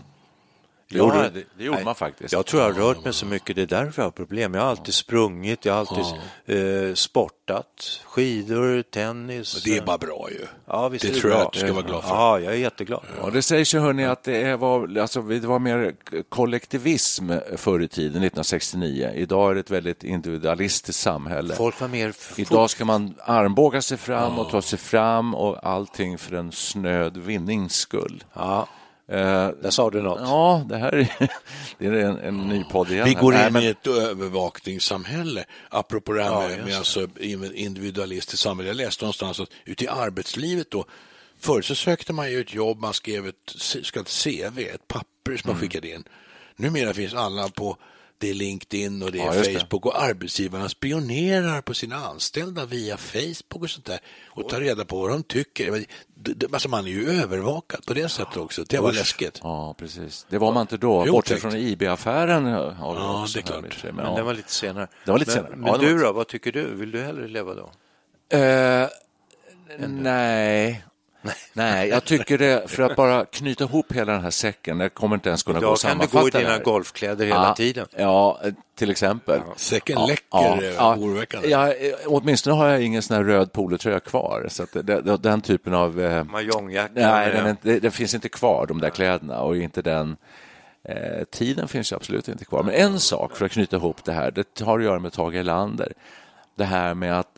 Det 0.89 0.99
gjorde, 0.99 1.17
Ja, 1.17 1.23
det, 1.23 1.43
det 1.59 1.65
gjorde 1.65 1.77
nej, 1.77 1.85
man 1.85 1.95
faktiskt. 1.95 2.33
Jag 2.33 2.47
tror 2.47 2.63
jag 2.63 2.73
har 2.73 2.81
rört 2.81 3.05
mig 3.05 3.13
så 3.13 3.27
mycket, 3.27 3.57
det 3.57 3.63
är 3.63 3.67
därför 3.67 4.03
jag 4.03 4.07
har 4.07 4.11
problem. 4.13 4.55
Jag 4.55 4.63
har 4.63 4.71
alltid 4.71 4.95
sprungit, 4.95 5.65
jag 5.65 5.73
har 5.73 5.81
alltid 5.81 6.05
eh, 6.89 6.95
sportat, 6.95 8.01
skidor, 8.05 8.83
tennis. 8.83 9.63
Det 9.65 9.77
är 9.77 9.83
bara 9.83 9.99
bra 9.99 10.29
ju. 10.31 10.47
ja, 10.67 10.89
visst 10.89 11.03
det 11.03 11.09
är 11.09 11.13
det 11.15 11.21
tror 11.21 11.33
jag 11.33 11.43
att 11.43 11.53
du 11.53 11.59
ska 11.59 11.73
vara 11.73 11.83
glad 11.83 12.05
för. 12.05 12.11
Ja, 12.11 12.41
jag 12.41 12.53
är 12.53 12.59
jätteglad. 12.59 13.01
Ja, 13.23 13.31
det 13.31 13.43
sägs 13.43 13.75
ju 13.75 13.79
hörni 13.79 14.05
att 14.05 14.23
det 14.25 14.57
var, 14.57 14.99
alltså, 14.99 15.23
det 15.23 15.47
var 15.47 15.59
mer 15.59 15.95
kollektivism 16.29 17.33
förr 17.57 17.83
i 17.83 17.89
tiden, 17.89 18.23
1969. 18.23 19.11
Idag 19.15 19.51
är 19.51 19.55
det 19.55 19.61
ett 19.61 19.71
väldigt 19.71 20.05
individualistiskt 20.05 21.03
samhälle. 21.03 21.55
Folk 21.55 21.81
var 21.81 21.89
mer... 21.89 22.15
Idag 22.37 22.71
ska 22.71 22.85
man 22.85 23.15
armbåga 23.25 23.83
sig 23.83 23.99
fram 23.99 24.39
och 24.39 24.51
ta 24.51 24.63
sig 24.63 24.79
fram 24.79 25.35
och 25.35 25.67
allting 25.67 26.19
för 26.19 26.37
en 26.37 26.53
snöd 26.53 27.17
vinnings 27.17 27.75
skull. 27.75 28.25
Ja, 28.33 28.69
Eh, 29.09 29.49
där 29.63 29.71
sa 29.71 29.91
du 29.91 30.03
något. 30.03 30.21
ja, 30.21 30.67
det 30.69 30.77
här 30.77 30.93
är, 30.95 31.09
det 31.79 31.87
är 31.87 31.93
en, 31.93 32.19
en 32.19 32.49
ny 32.49 32.65
podd 32.65 32.91
igen. 32.91 33.05
Vi 33.05 33.15
här. 33.15 33.21
går 33.21 33.33
Nej, 33.33 33.47
in 33.47 33.53
men- 33.53 33.63
i 33.63 33.67
ett 33.67 33.87
övervakningssamhälle, 33.87 35.45
apropå 35.69 36.13
det 36.13 36.23
här 36.23 36.31
Ja, 36.43 36.49
med, 36.49 36.65
med 36.65 36.77
alltså 36.77 37.09
individualistiskt 37.55 38.43
samhälle. 38.43 38.69
Jag 38.71 38.77
läste 38.77 39.05
någonstans 39.05 39.41
att 39.41 39.49
ute 39.65 39.85
i 39.85 39.89
arbetslivet 39.89 40.71
då, 40.71 40.85
förr 41.39 41.63
så 41.63 41.75
sökte 41.75 42.13
man 42.13 42.31
ju 42.31 42.41
ett 42.41 42.55
jobb, 42.55 42.79
man 42.81 42.95
skrev 42.95 43.27
ett, 43.27 43.35
ett 43.97 44.25
CV, 44.25 44.59
ett 44.59 44.89
papper 44.89 45.07
Mm. 45.29 45.39
som 45.39 45.51
man 45.51 45.61
skickade 45.61 45.91
in. 45.91 46.05
Numera 46.57 46.95
finns 46.95 47.15
alla 47.15 47.49
på 47.49 47.77
det 48.19 48.31
är 48.31 48.35
LinkedIn 48.35 49.03
och 49.03 49.13
det 49.13 49.19
är 49.21 49.25
Ja, 49.27 49.35
just 49.35 49.53
det. 49.53 49.61
Facebook 49.61 49.87
och 49.87 50.03
arbetsgivarna 50.03 50.69
spionerar 50.69 51.63
på 51.63 51.75
sina 51.75 51.97
anställda 51.97 52.67
via 52.67 52.97
Facebook 52.97 53.63
och 53.63 53.71
sånt 53.71 53.87
där 53.87 53.99
och 54.31 54.49
tar 54.49 54.61
reda 54.61 54.85
på 54.85 55.01
vad 55.01 55.11
de 55.11 55.23
tycker. 55.23 55.71
Men 55.71 55.85
Alltså 56.53 56.69
man 56.69 56.87
är 56.87 56.91
ju 56.91 57.11
övervakad 57.11 57.87
på 57.87 57.95
det 57.95 58.09
sättet 58.09 58.37
också. 58.37 58.65
Det 58.69 58.79
var 58.79 58.93
läskigt. 58.93 59.41
Ja, 59.43 59.75
precis. 59.79 60.27
Det 60.31 60.39
var 60.39 60.53
man 60.53 60.61
inte 60.61 60.77
då. 60.77 61.05
Jo, 61.07 61.13
Bortsett 61.13 61.41
från 61.41 61.57
IB-affären. 61.57 62.47
Ja, 62.47 63.27
det 63.35 63.39
är 63.39 63.43
klart. 63.43 63.75
sig, 63.75 63.93
Men 63.93 64.05
ja. 64.05 64.17
den 64.17 64.27
var 64.27 64.35
lite 64.35 64.53
senare. 64.53 64.89
Det 65.05 65.11
var 65.11 65.19
lite 65.19 65.31
men, 65.31 65.37
senare. 65.37 65.57
Men 65.57 65.67
Ja, 65.67 65.77
det 65.77 65.87
du 65.87 65.99
då, 65.99 66.13
vad 66.13 66.29
tycker 66.29 66.53
du? 66.53 66.75
Vill 66.75 66.91
du 66.91 67.03
hellre 67.03 67.29
leva 67.29 67.55
då? 67.55 67.71
Eh, 68.39 68.89
nej. 69.89 70.85
Nej, 71.53 71.89
jag 71.89 72.05
tycker 72.05 72.39
det, 72.39 72.71
för 72.71 72.83
att 72.83 72.97
bara 72.97 73.25
knyta 73.25 73.65
ihop 73.65 73.93
hela 73.93 74.13
den 74.13 74.23
här 74.23 74.31
säcken, 74.31 74.81
jag 74.81 74.95
kommer 74.95 75.17
inte 75.17 75.29
ens 75.29 75.43
kunna 75.43 75.59
gå 75.59 75.65
Idag 75.65 75.73
och 75.73 75.81
kan 75.81 75.99
du 75.99 76.07
sammanfatta 76.07 76.21
gå 76.21 76.29
i 76.29 76.31
det 76.31 76.39
dina 76.39 76.59
golfkläder 76.59 77.27
hela 77.27 77.49
ja, 77.49 77.55
tiden. 77.55 77.87
Ja, 77.97 78.41
till 78.75 78.91
exempel. 78.91 79.41
Säcken 79.57 79.97
Ja, 79.99 80.07
läcker 80.07 80.27
ja, 80.31 80.63
eh, 80.63 80.75
ja. 80.75 80.97
oroväckande. 80.97 81.49
Ja, 81.49 81.73
eh, 81.73 81.95
åtminstone 82.07 82.57
har 82.57 82.69
jag 82.69 82.83
ingen 82.83 83.03
sån 83.03 83.17
här 83.17 83.25
röd 83.25 83.53
polotröja 83.53 84.01
kvar. 84.01 84.47
Så 84.51 84.63
att 84.63 84.73
det, 84.73 84.83
det, 84.83 85.17
den 85.17 85.41
typen 85.41 85.75
av... 85.75 86.01
Eh, 86.01 86.25
Mahjongjacka. 86.25 86.93
nej, 86.95 87.33
den, 87.33 87.47
är 87.47 87.57
det, 87.63 87.81
det 87.81 87.91
finns 87.91 88.15
inte 88.15 88.29
kvar, 88.29 88.67
de 88.67 88.81
där 88.81 88.91
kläderna. 88.91 89.41
Och 89.41 89.57
inte 89.57 89.83
den... 89.83 90.17
Eh, 90.89 91.25
tiden 91.31 91.69
finns 91.69 91.93
ju 91.93 91.97
absolut 91.97 92.29
inte 92.29 92.45
kvar. 92.45 92.63
Men 92.63 92.75
en 92.75 93.01
sak, 93.01 93.37
för 93.37 93.45
att 93.45 93.53
knyta 93.53 93.77
ihop 93.77 94.05
det 94.05 94.13
här, 94.13 94.31
det 94.31 94.61
har 94.61 94.79
att 94.79 94.85
göra 94.85 94.99
med 94.99 95.13
Tage 95.13 95.35
Erlander. 95.35 95.93
Det 96.55 96.65
här 96.65 96.95
med 96.95 97.19
att 97.19 97.36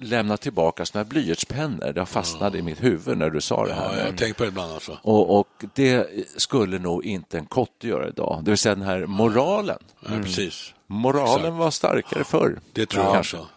lämna 0.00 0.36
tillbaka 0.36 0.86
såna 0.86 1.04
här 1.04 1.10
blyertspennor. 1.10 1.92
Det 1.92 2.00
har 2.00 2.06
fastnat 2.06 2.54
i 2.54 2.62
mitt 2.62 2.82
huvud 2.84 3.18
när 3.18 3.30
du 3.30 3.40
sa 3.40 3.66
det 3.66 3.74
här. 3.74 3.92
Ja, 3.92 3.98
jag 3.98 4.04
har 4.04 4.12
tänkt 4.12 4.36
på 4.36 4.42
det 4.42 4.48
ibland 4.48 4.72
alltså. 4.72 4.98
och, 5.02 5.38
och 5.38 5.64
det 5.74 6.06
skulle 6.36 6.78
nog 6.78 7.04
inte 7.04 7.38
en 7.38 7.46
kotte 7.46 7.88
göra 7.88 8.08
idag. 8.08 8.40
Det 8.44 8.50
vill 8.50 8.58
säga 8.58 8.74
den 8.74 8.84
här 8.84 9.06
moralen. 9.06 9.78
Ja, 10.00 10.08
precis. 10.22 10.74
Moralen 10.86 11.38
Exakt. 11.38 11.56
var 11.56 11.70
starkare 11.70 12.24
förr. 12.24 12.60
Det 12.72 12.86
tror 12.86 13.04
jag 13.04 13.14
kanske. 13.14 13.36
också. 13.36 13.48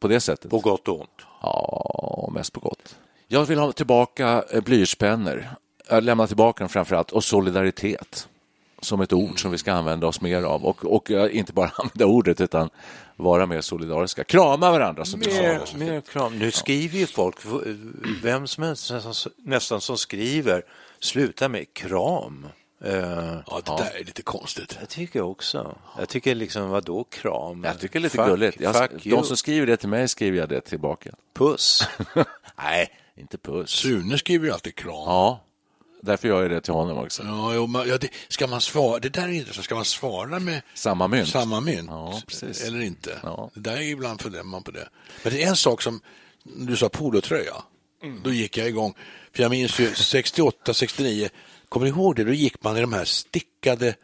På 0.00 0.08
det 0.08 0.20
sättet. 0.20 0.50
På 0.50 0.58
gott 0.58 0.88
och 0.88 1.00
ont. 1.00 1.20
Ja, 1.42 2.30
mest 2.34 2.52
på 2.52 2.60
gott. 2.60 2.96
Jag 3.28 3.44
vill 3.44 3.58
ha 3.58 3.72
tillbaka 3.72 4.44
eh, 4.50 4.60
blyertspennor. 4.60 5.48
Jag 5.88 6.04
lämnar 6.04 6.26
tillbaka 6.26 6.64
dem 6.64 6.68
framför 6.68 6.96
allt. 6.96 7.10
Och 7.10 7.24
solidaritet. 7.24 8.28
Som 8.82 9.00
ett 9.00 9.12
ord 9.12 9.42
som 9.42 9.50
vi 9.50 9.58
ska 9.58 9.72
använda 9.72 10.06
oss 10.06 10.20
mer 10.20 10.42
av. 10.42 10.64
Och, 10.64 10.84
och 10.84 11.10
eh, 11.10 11.36
inte 11.36 11.52
bara 11.52 11.72
använda 11.76 12.06
ordet 12.06 12.40
utan 12.40 12.70
vara 13.16 13.46
mer 13.46 13.60
solidariska. 13.60 14.24
Krama 14.24 14.70
varandra 14.70 15.04
som 15.04 15.20
du 15.20 15.30
sa. 15.30 15.42
Mer, 15.42 15.60
mer 15.76 16.00
kram. 16.00 16.38
Nu 16.38 16.50
skriver 16.50 16.98
ju 16.98 17.06
folk, 17.06 17.36
vem 18.22 18.46
som 18.46 18.64
helst 18.64 18.90
nästan, 18.92 19.32
nästan 19.36 19.80
som 19.80 19.98
skriver, 19.98 20.62
sluta 21.00 21.48
med 21.48 21.74
kram. 21.74 22.46
Eh, 22.84 22.92
Ja, 23.46 23.60
det 23.64 23.76
där 23.76 24.00
är 24.00 24.04
lite 24.04 24.22
konstigt. 24.22 24.76
jag 24.80 24.88
tycker 24.88 25.20
också. 25.22 25.76
Jag 25.98 26.08
tycker 26.08 26.34
liksom, 26.34 26.68
vadå 26.70 27.04
kram? 27.04 27.64
Jag 27.64 27.80
tycker 27.80 27.92
det 27.92 27.98
är 27.98 28.02
lite 28.02 28.16
Fuck- 28.18 28.26
gulligt. 28.28 28.60
Jag, 28.60 28.76
fuck 28.76 29.06
you. 29.06 29.16
de 29.16 29.24
som 29.24 29.36
skriver 29.36 29.66
det 29.66 29.76
till 29.76 29.88
mig 29.88 30.08
skriver 30.08 30.38
jag 30.38 30.48
det 30.48 30.60
tillbaka. 30.60 31.10
Puss. 31.34 31.88
Nej, 32.58 32.88
inte 33.16 33.38
puss. 33.38 33.70
Sune 33.70 34.18
skriver 34.18 34.46
ju 34.46 34.52
alltid 34.52 34.74
kram. 34.74 34.92
Ja, 34.94 35.40
därför 36.02 36.28
gör 36.28 36.42
jag 36.42 36.50
det 36.50 36.60
till 36.60 36.72
honom 36.72 36.98
också. 36.98 37.22
Ja, 37.22 37.54
jo, 37.54 37.66
man, 37.66 37.88
ja, 37.88 37.98
det, 37.98 38.08
ska 38.28 38.46
man 38.46 38.60
svara, 38.60 38.98
det 38.98 39.08
där 39.08 39.22
är 39.28 39.32
intressant, 39.32 39.64
ska 39.64 39.74
man 39.74 39.84
svara 39.84 40.38
med 40.38 40.62
Samma 40.74 41.08
mynt. 41.08 41.28
samma 41.28 41.60
mynt 41.60 41.88
Ja, 41.90 42.20
precis. 42.26 42.64
eller 42.64 42.80
inte? 42.80 43.18
Ja. 43.22 43.50
Det 43.54 43.60
där 43.60 43.76
är 43.76 43.80
ju 43.82 43.90
ibland 43.90 44.20
funderar 44.22 44.42
man 44.44 44.62
på 44.62 44.70
det. 44.70 44.88
Men 45.24 45.32
det 45.32 45.42
är 45.42 45.48
en 45.48 45.56
sak 45.56 45.82
som, 45.82 46.00
du 46.44 46.76
sa 46.76 46.88
polotröja, 46.88 47.54
Mm. 48.02 48.20
då 48.24 48.32
gick 48.32 48.56
jag 48.58 48.68
igång. 48.68 48.94
För 49.32 49.42
jag 49.42 49.50
minns 49.50 49.78
ju 49.80 49.90
68, 49.94 50.74
69, 50.74 51.28
kommer 51.68 51.86
du 51.86 51.90
ihåg 51.92 52.16
det? 52.16 52.24
Då 52.24 52.32
gick 52.32 52.62
man 52.64 52.76
i 52.76 52.80
de 52.80 52.92
här 52.92 53.04
stickade 53.04 53.94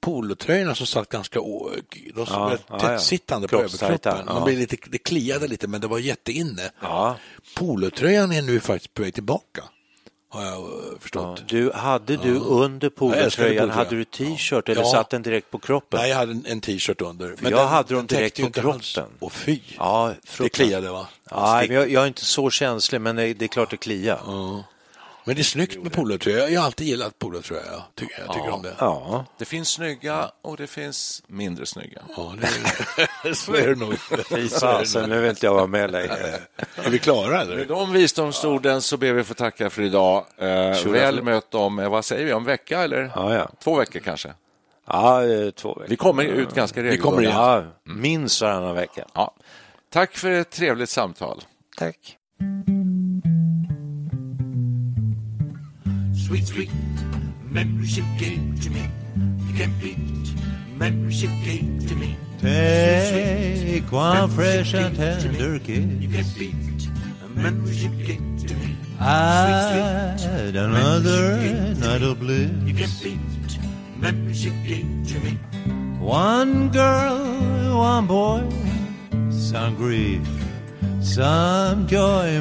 polotröjorna 0.00 0.74
som 0.74 0.86
satt 0.86 1.08
ganska 1.08 1.38
de 1.38 2.26
som 2.26 2.34
Ja, 2.34 2.38
var 2.38 2.50
ja, 2.50 2.58
ja. 2.68 2.78
tättsittande 2.80 3.48
på 3.48 3.58
Kroppstajta, 3.58 4.10
överkroppen. 4.10 4.24
ja. 4.28 4.34
Man 4.34 4.44
blev 4.44 4.58
lite, 4.58 4.76
det 4.86 4.98
kliade 4.98 5.46
lite, 5.48 5.66
men 5.68 5.80
det 5.80 5.86
var 5.86 5.98
jätteinne. 5.98 6.70
Ja. 6.80 7.16
Polotröjan 7.56 8.32
är 8.32 8.42
nu 8.42 8.60
faktiskt 8.60 8.94
på 8.94 9.02
väg 9.02 9.14
tillbaka, 9.14 9.64
har 10.34 10.44
jag 10.44 10.52
eh, 10.60 10.68
Ja, 10.92 10.96
förstått. 11.00 11.42
du, 11.48 11.72
hade 11.72 12.16
du 12.16 12.38
under 12.38 12.90
Ja, 13.00 13.14
älskade 13.14 13.48
polotröjan, 13.50 13.56
polotröja. 13.68 13.72
hade 13.72 13.96
du 13.96 14.04
t-shirt 14.04 14.68
eller 14.68 14.80
Ja. 14.82 14.90
satt 14.92 15.10
den 15.10 15.22
direkt 15.22 15.50
på 15.50 15.58
kroppen? 15.58 16.00
Nej, 16.00 16.10
jag 16.10 16.16
hade 16.16 16.32
en, 16.32 16.44
en 16.46 16.60
t-shirt 16.60 17.00
under. 17.00 17.36
För 17.36 17.50
jag 17.50 17.66
hade 17.66 17.94
dem 17.94 18.06
direkt 18.06 18.40
på 18.42 18.50
kroppen. 18.50 19.04
Och 19.18 19.32
fy, 19.32 19.60
Ja, 19.78 20.12
det 20.38 20.48
kliade 20.48 20.90
va? 20.90 21.06
Men 21.30 21.70
jag, 21.76 21.90
jag 21.90 22.02
är 22.02 22.06
inte 22.06 22.24
så 22.24 22.50
känslig, 22.50 23.00
men 23.00 23.16
det, 23.16 23.34
det 23.34 23.44
är 23.44 23.48
klart 23.48 23.70
det 23.70 23.76
kliar. 23.76 24.20
Men 25.26 25.34
det 25.36 25.42
är 25.42 25.44
snyggt 25.44 25.82
med 25.82 25.92
polotröja. 25.92 26.48
Jag 26.48 26.60
har 26.60 26.66
alltid 26.66 26.86
gillat 26.86 27.18
polotröja. 27.18 27.62
Jag 27.72 27.82
tycker, 27.94 28.22
jag 28.26 28.34
tycker 28.34 28.50
om 28.50 28.62
det. 28.62 28.74
Ja, 28.78 29.24
Det 29.38 29.44
finns 29.44 29.68
snygga 29.68 30.30
och 30.42 30.56
det 30.56 30.66
finns 30.66 31.22
mindre 31.26 31.66
snygga. 31.66 32.02
Ja, 32.16 32.34
det 32.40 32.46
är, 33.28 33.34
så 33.34 33.54
är 33.54 33.68
det 33.68 33.74
nog. 33.74 33.94
fy 34.28 34.48
fasen, 34.48 35.10
nu 35.10 35.20
vill 35.20 35.30
inte 35.30 35.46
jag 35.46 35.54
vara 35.54 35.66
med 35.66 35.90
längre. 35.90 36.40
Är 36.76 36.90
vi 36.90 36.98
klara 36.98 37.30
Med 37.30 37.40
eller? 37.40 37.64
de 37.64 37.92
visdomsorden 37.92 38.82
så 38.82 38.96
ber 38.96 39.12
vi 39.12 39.24
få 39.24 39.34
tacka 39.34 39.70
för 39.70 39.82
idag. 39.82 40.24
Eh, 40.38 40.86
väl 40.86 41.22
mött 41.22 41.54
om, 41.54 41.78
eh, 41.78 41.88
vad 41.90 42.04
säger 42.04 42.24
vi, 42.24 42.32
om 42.32 42.42
en 42.42 42.46
vecka 42.46 42.82
eller 42.82 43.12
Ja, 43.14 43.34
ja. 43.34 43.50
två 43.62 43.76
veckor 43.76 44.00
kanske? 44.00 44.32
Ja, 44.86 45.24
eh, 45.24 45.50
två 45.50 45.68
veckor. 45.74 45.86
Vi 45.88 45.96
kommer 45.96 46.24
ut 46.24 46.54
ganska 46.54 46.82
regelbundet. 46.82 47.02
kommer 47.02 47.22
igen. 47.22 47.36
Ja, 47.84 47.92
minst 47.94 48.42
varannan 48.42 48.74
vecka. 48.74 49.04
Ja. 49.14 49.34
Tack 49.92 50.16
för 50.16 50.30
ett 50.30 50.50
trevligt 50.50 50.90
samtal. 50.90 51.42
Tack. 51.76 52.16
Sweet, 56.24 56.46
sweet 56.46 56.70
membership 57.50 58.04
gave 58.16 58.58
to 58.62 58.70
me. 58.70 58.88
You 59.46 59.52
can't 59.52 59.78
beat 59.78 59.98
membership 60.74 61.28
gave 61.44 61.86
to 61.86 61.94
me. 61.96 62.16
Take 62.40 63.92
one 63.92 64.30
fresh 64.30 64.72
and 64.72 64.96
tender 64.96 65.58
kiss. 65.58 65.84
You 65.84 66.08
can't 66.08 66.38
beat 66.38 66.88
membership 67.28 67.92
gave 67.98 68.46
to 68.46 68.54
me. 68.54 68.74
Add 68.98 70.56
another 70.56 71.74
night 71.74 72.00
of 72.00 72.20
bliss. 72.20 72.50
You 72.64 72.72
can't 72.72 73.02
beat 73.02 73.58
membership 73.98 74.54
gave 74.66 75.06
to 75.08 75.20
me. 75.20 75.32
One 76.00 76.70
girl, 76.70 77.76
one 77.76 78.06
boy, 78.06 78.48
some 79.28 79.74
grief, 79.76 80.26
some 81.02 81.86
joy. 81.86 82.40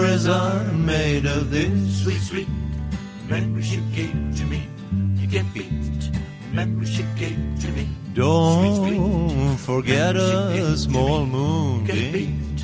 Memories 0.00 0.28
are 0.28 0.64
made 0.72 1.26
of 1.26 1.50
this. 1.50 2.02
Sweet, 2.02 2.22
sweet 2.22 2.48
membership 3.28 3.84
gave 3.94 4.16
to 4.38 4.44
me. 4.46 4.66
You 5.20 5.28
can't 5.28 5.52
beat 5.52 6.10
membership 6.52 7.04
gave 7.16 7.36
to 7.60 7.68
me. 7.72 7.86
Don't 8.14 9.58
forget 9.58 10.16
a 10.16 10.74
small 10.78 11.20
You 11.20 11.26
moonbeam 11.26 12.12
beat 12.12 12.60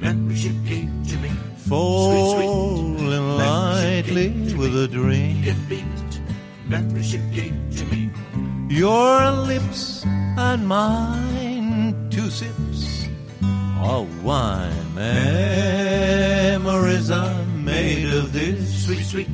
membership 0.00 0.56
gave 0.64 0.90
to 1.10 1.16
me. 1.18 1.30
falling 1.68 3.36
lightly 3.36 4.30
with 4.56 4.74
a 4.74 4.88
dream. 4.88 5.44
beat 5.68 6.20
membership 6.66 7.20
gave 7.34 7.58
to 7.76 7.84
me. 7.92 8.10
Your 8.70 9.30
lips 9.30 10.06
and 10.38 10.66
mine, 10.66 12.08
to 12.12 12.30
sips 12.30 12.67
of 13.80 14.24
wine. 14.24 14.94
Memories 14.94 16.30
are 17.10 17.44
made 17.44 18.12
of 18.12 18.32
this. 18.32 18.84
Sweet, 18.86 19.04
sweet 19.04 19.28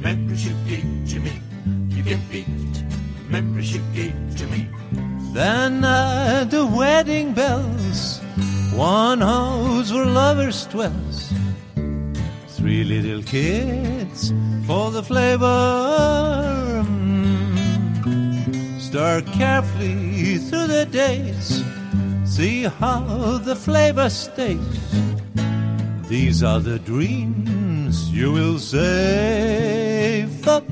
membership 0.00 0.56
gave 0.66 1.08
to 1.10 1.20
me. 1.20 1.32
You 1.88 2.02
can't 2.04 2.30
beat 2.30 2.46
membership 3.30 3.82
gave 3.94 4.36
to 4.36 4.46
me. 4.48 4.68
Then 5.32 5.84
at 5.84 6.50
the 6.50 6.66
wedding 6.66 7.32
bells, 7.32 8.20
one 8.74 9.20
house 9.20 9.92
where 9.92 10.06
lovers 10.06 10.66
dwells. 10.66 11.32
Three 12.48 12.82
little 12.84 13.22
kids 13.22 14.32
for 14.66 14.90
the 14.90 15.02
flavor. 15.02 16.84
Mm. 16.84 18.80
Stir 18.80 19.22
carefully 19.32 20.38
through 20.38 20.66
the 20.66 20.86
days. 20.86 21.62
See 22.30 22.62
how 22.62 23.38
the 23.38 23.56
flavor 23.56 24.08
stays. 24.08 24.60
These 26.08 26.44
are 26.44 26.60
the 26.60 26.78
dreams 26.78 28.08
you 28.10 28.30
will 28.30 28.60
save 28.60 30.46
up. 30.46 30.62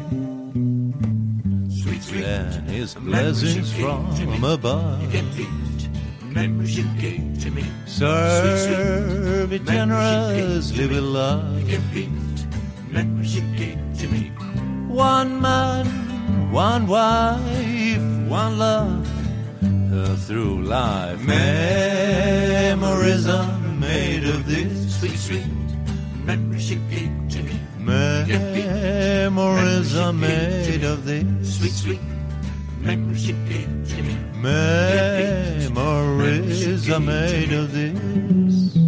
Sweet, 1.83 2.03
sweet. 2.03 2.25
His 2.71 2.95
blessings 2.95 3.73
from 3.73 4.45
above. 4.45 5.03
You 5.03 5.09
can 5.09 5.27
beat 5.35 5.89
membership 6.23 6.87
gate 7.01 7.41
to 7.41 7.51
me. 7.51 7.65
Serve 7.87 9.53
it 9.53 9.65
generously 9.65 10.87
with 10.87 11.03
love. 11.03 11.59
You 11.61 11.67
can 11.77 11.83
beat 11.93 12.47
membership 12.89 13.43
gate 13.57 13.83
to 13.99 14.07
me. 14.07 14.31
One 14.87 15.41
man, 15.43 15.87
one 16.53 16.87
wife, 16.87 18.31
one 18.31 18.59
love. 18.59 19.08
Uh, 19.99 20.15
through 20.15 20.63
life, 20.63 21.19
memories 21.27 23.27
are 23.27 23.59
made 23.81 24.23
of 24.23 24.47
this. 24.47 25.01
Sweet, 25.01 25.19
sweet. 25.19 25.45
Membership 26.25 26.79
gate 26.89 27.11
to 27.31 27.43
me. 27.43 27.59
Memories 27.81 29.27
are 29.97 30.13
made 30.13 30.85
of 30.85 31.05
this. 31.05 31.59
Sweet, 31.59 31.73
sweet. 31.73 32.01
Membership 32.79 33.35
gate 33.49 33.87
to 33.89 34.03
me. 34.05 34.15
Memories 35.67 36.89
are 36.89 37.01
made 37.01 37.53
of 37.53 37.73
this. 37.73 38.88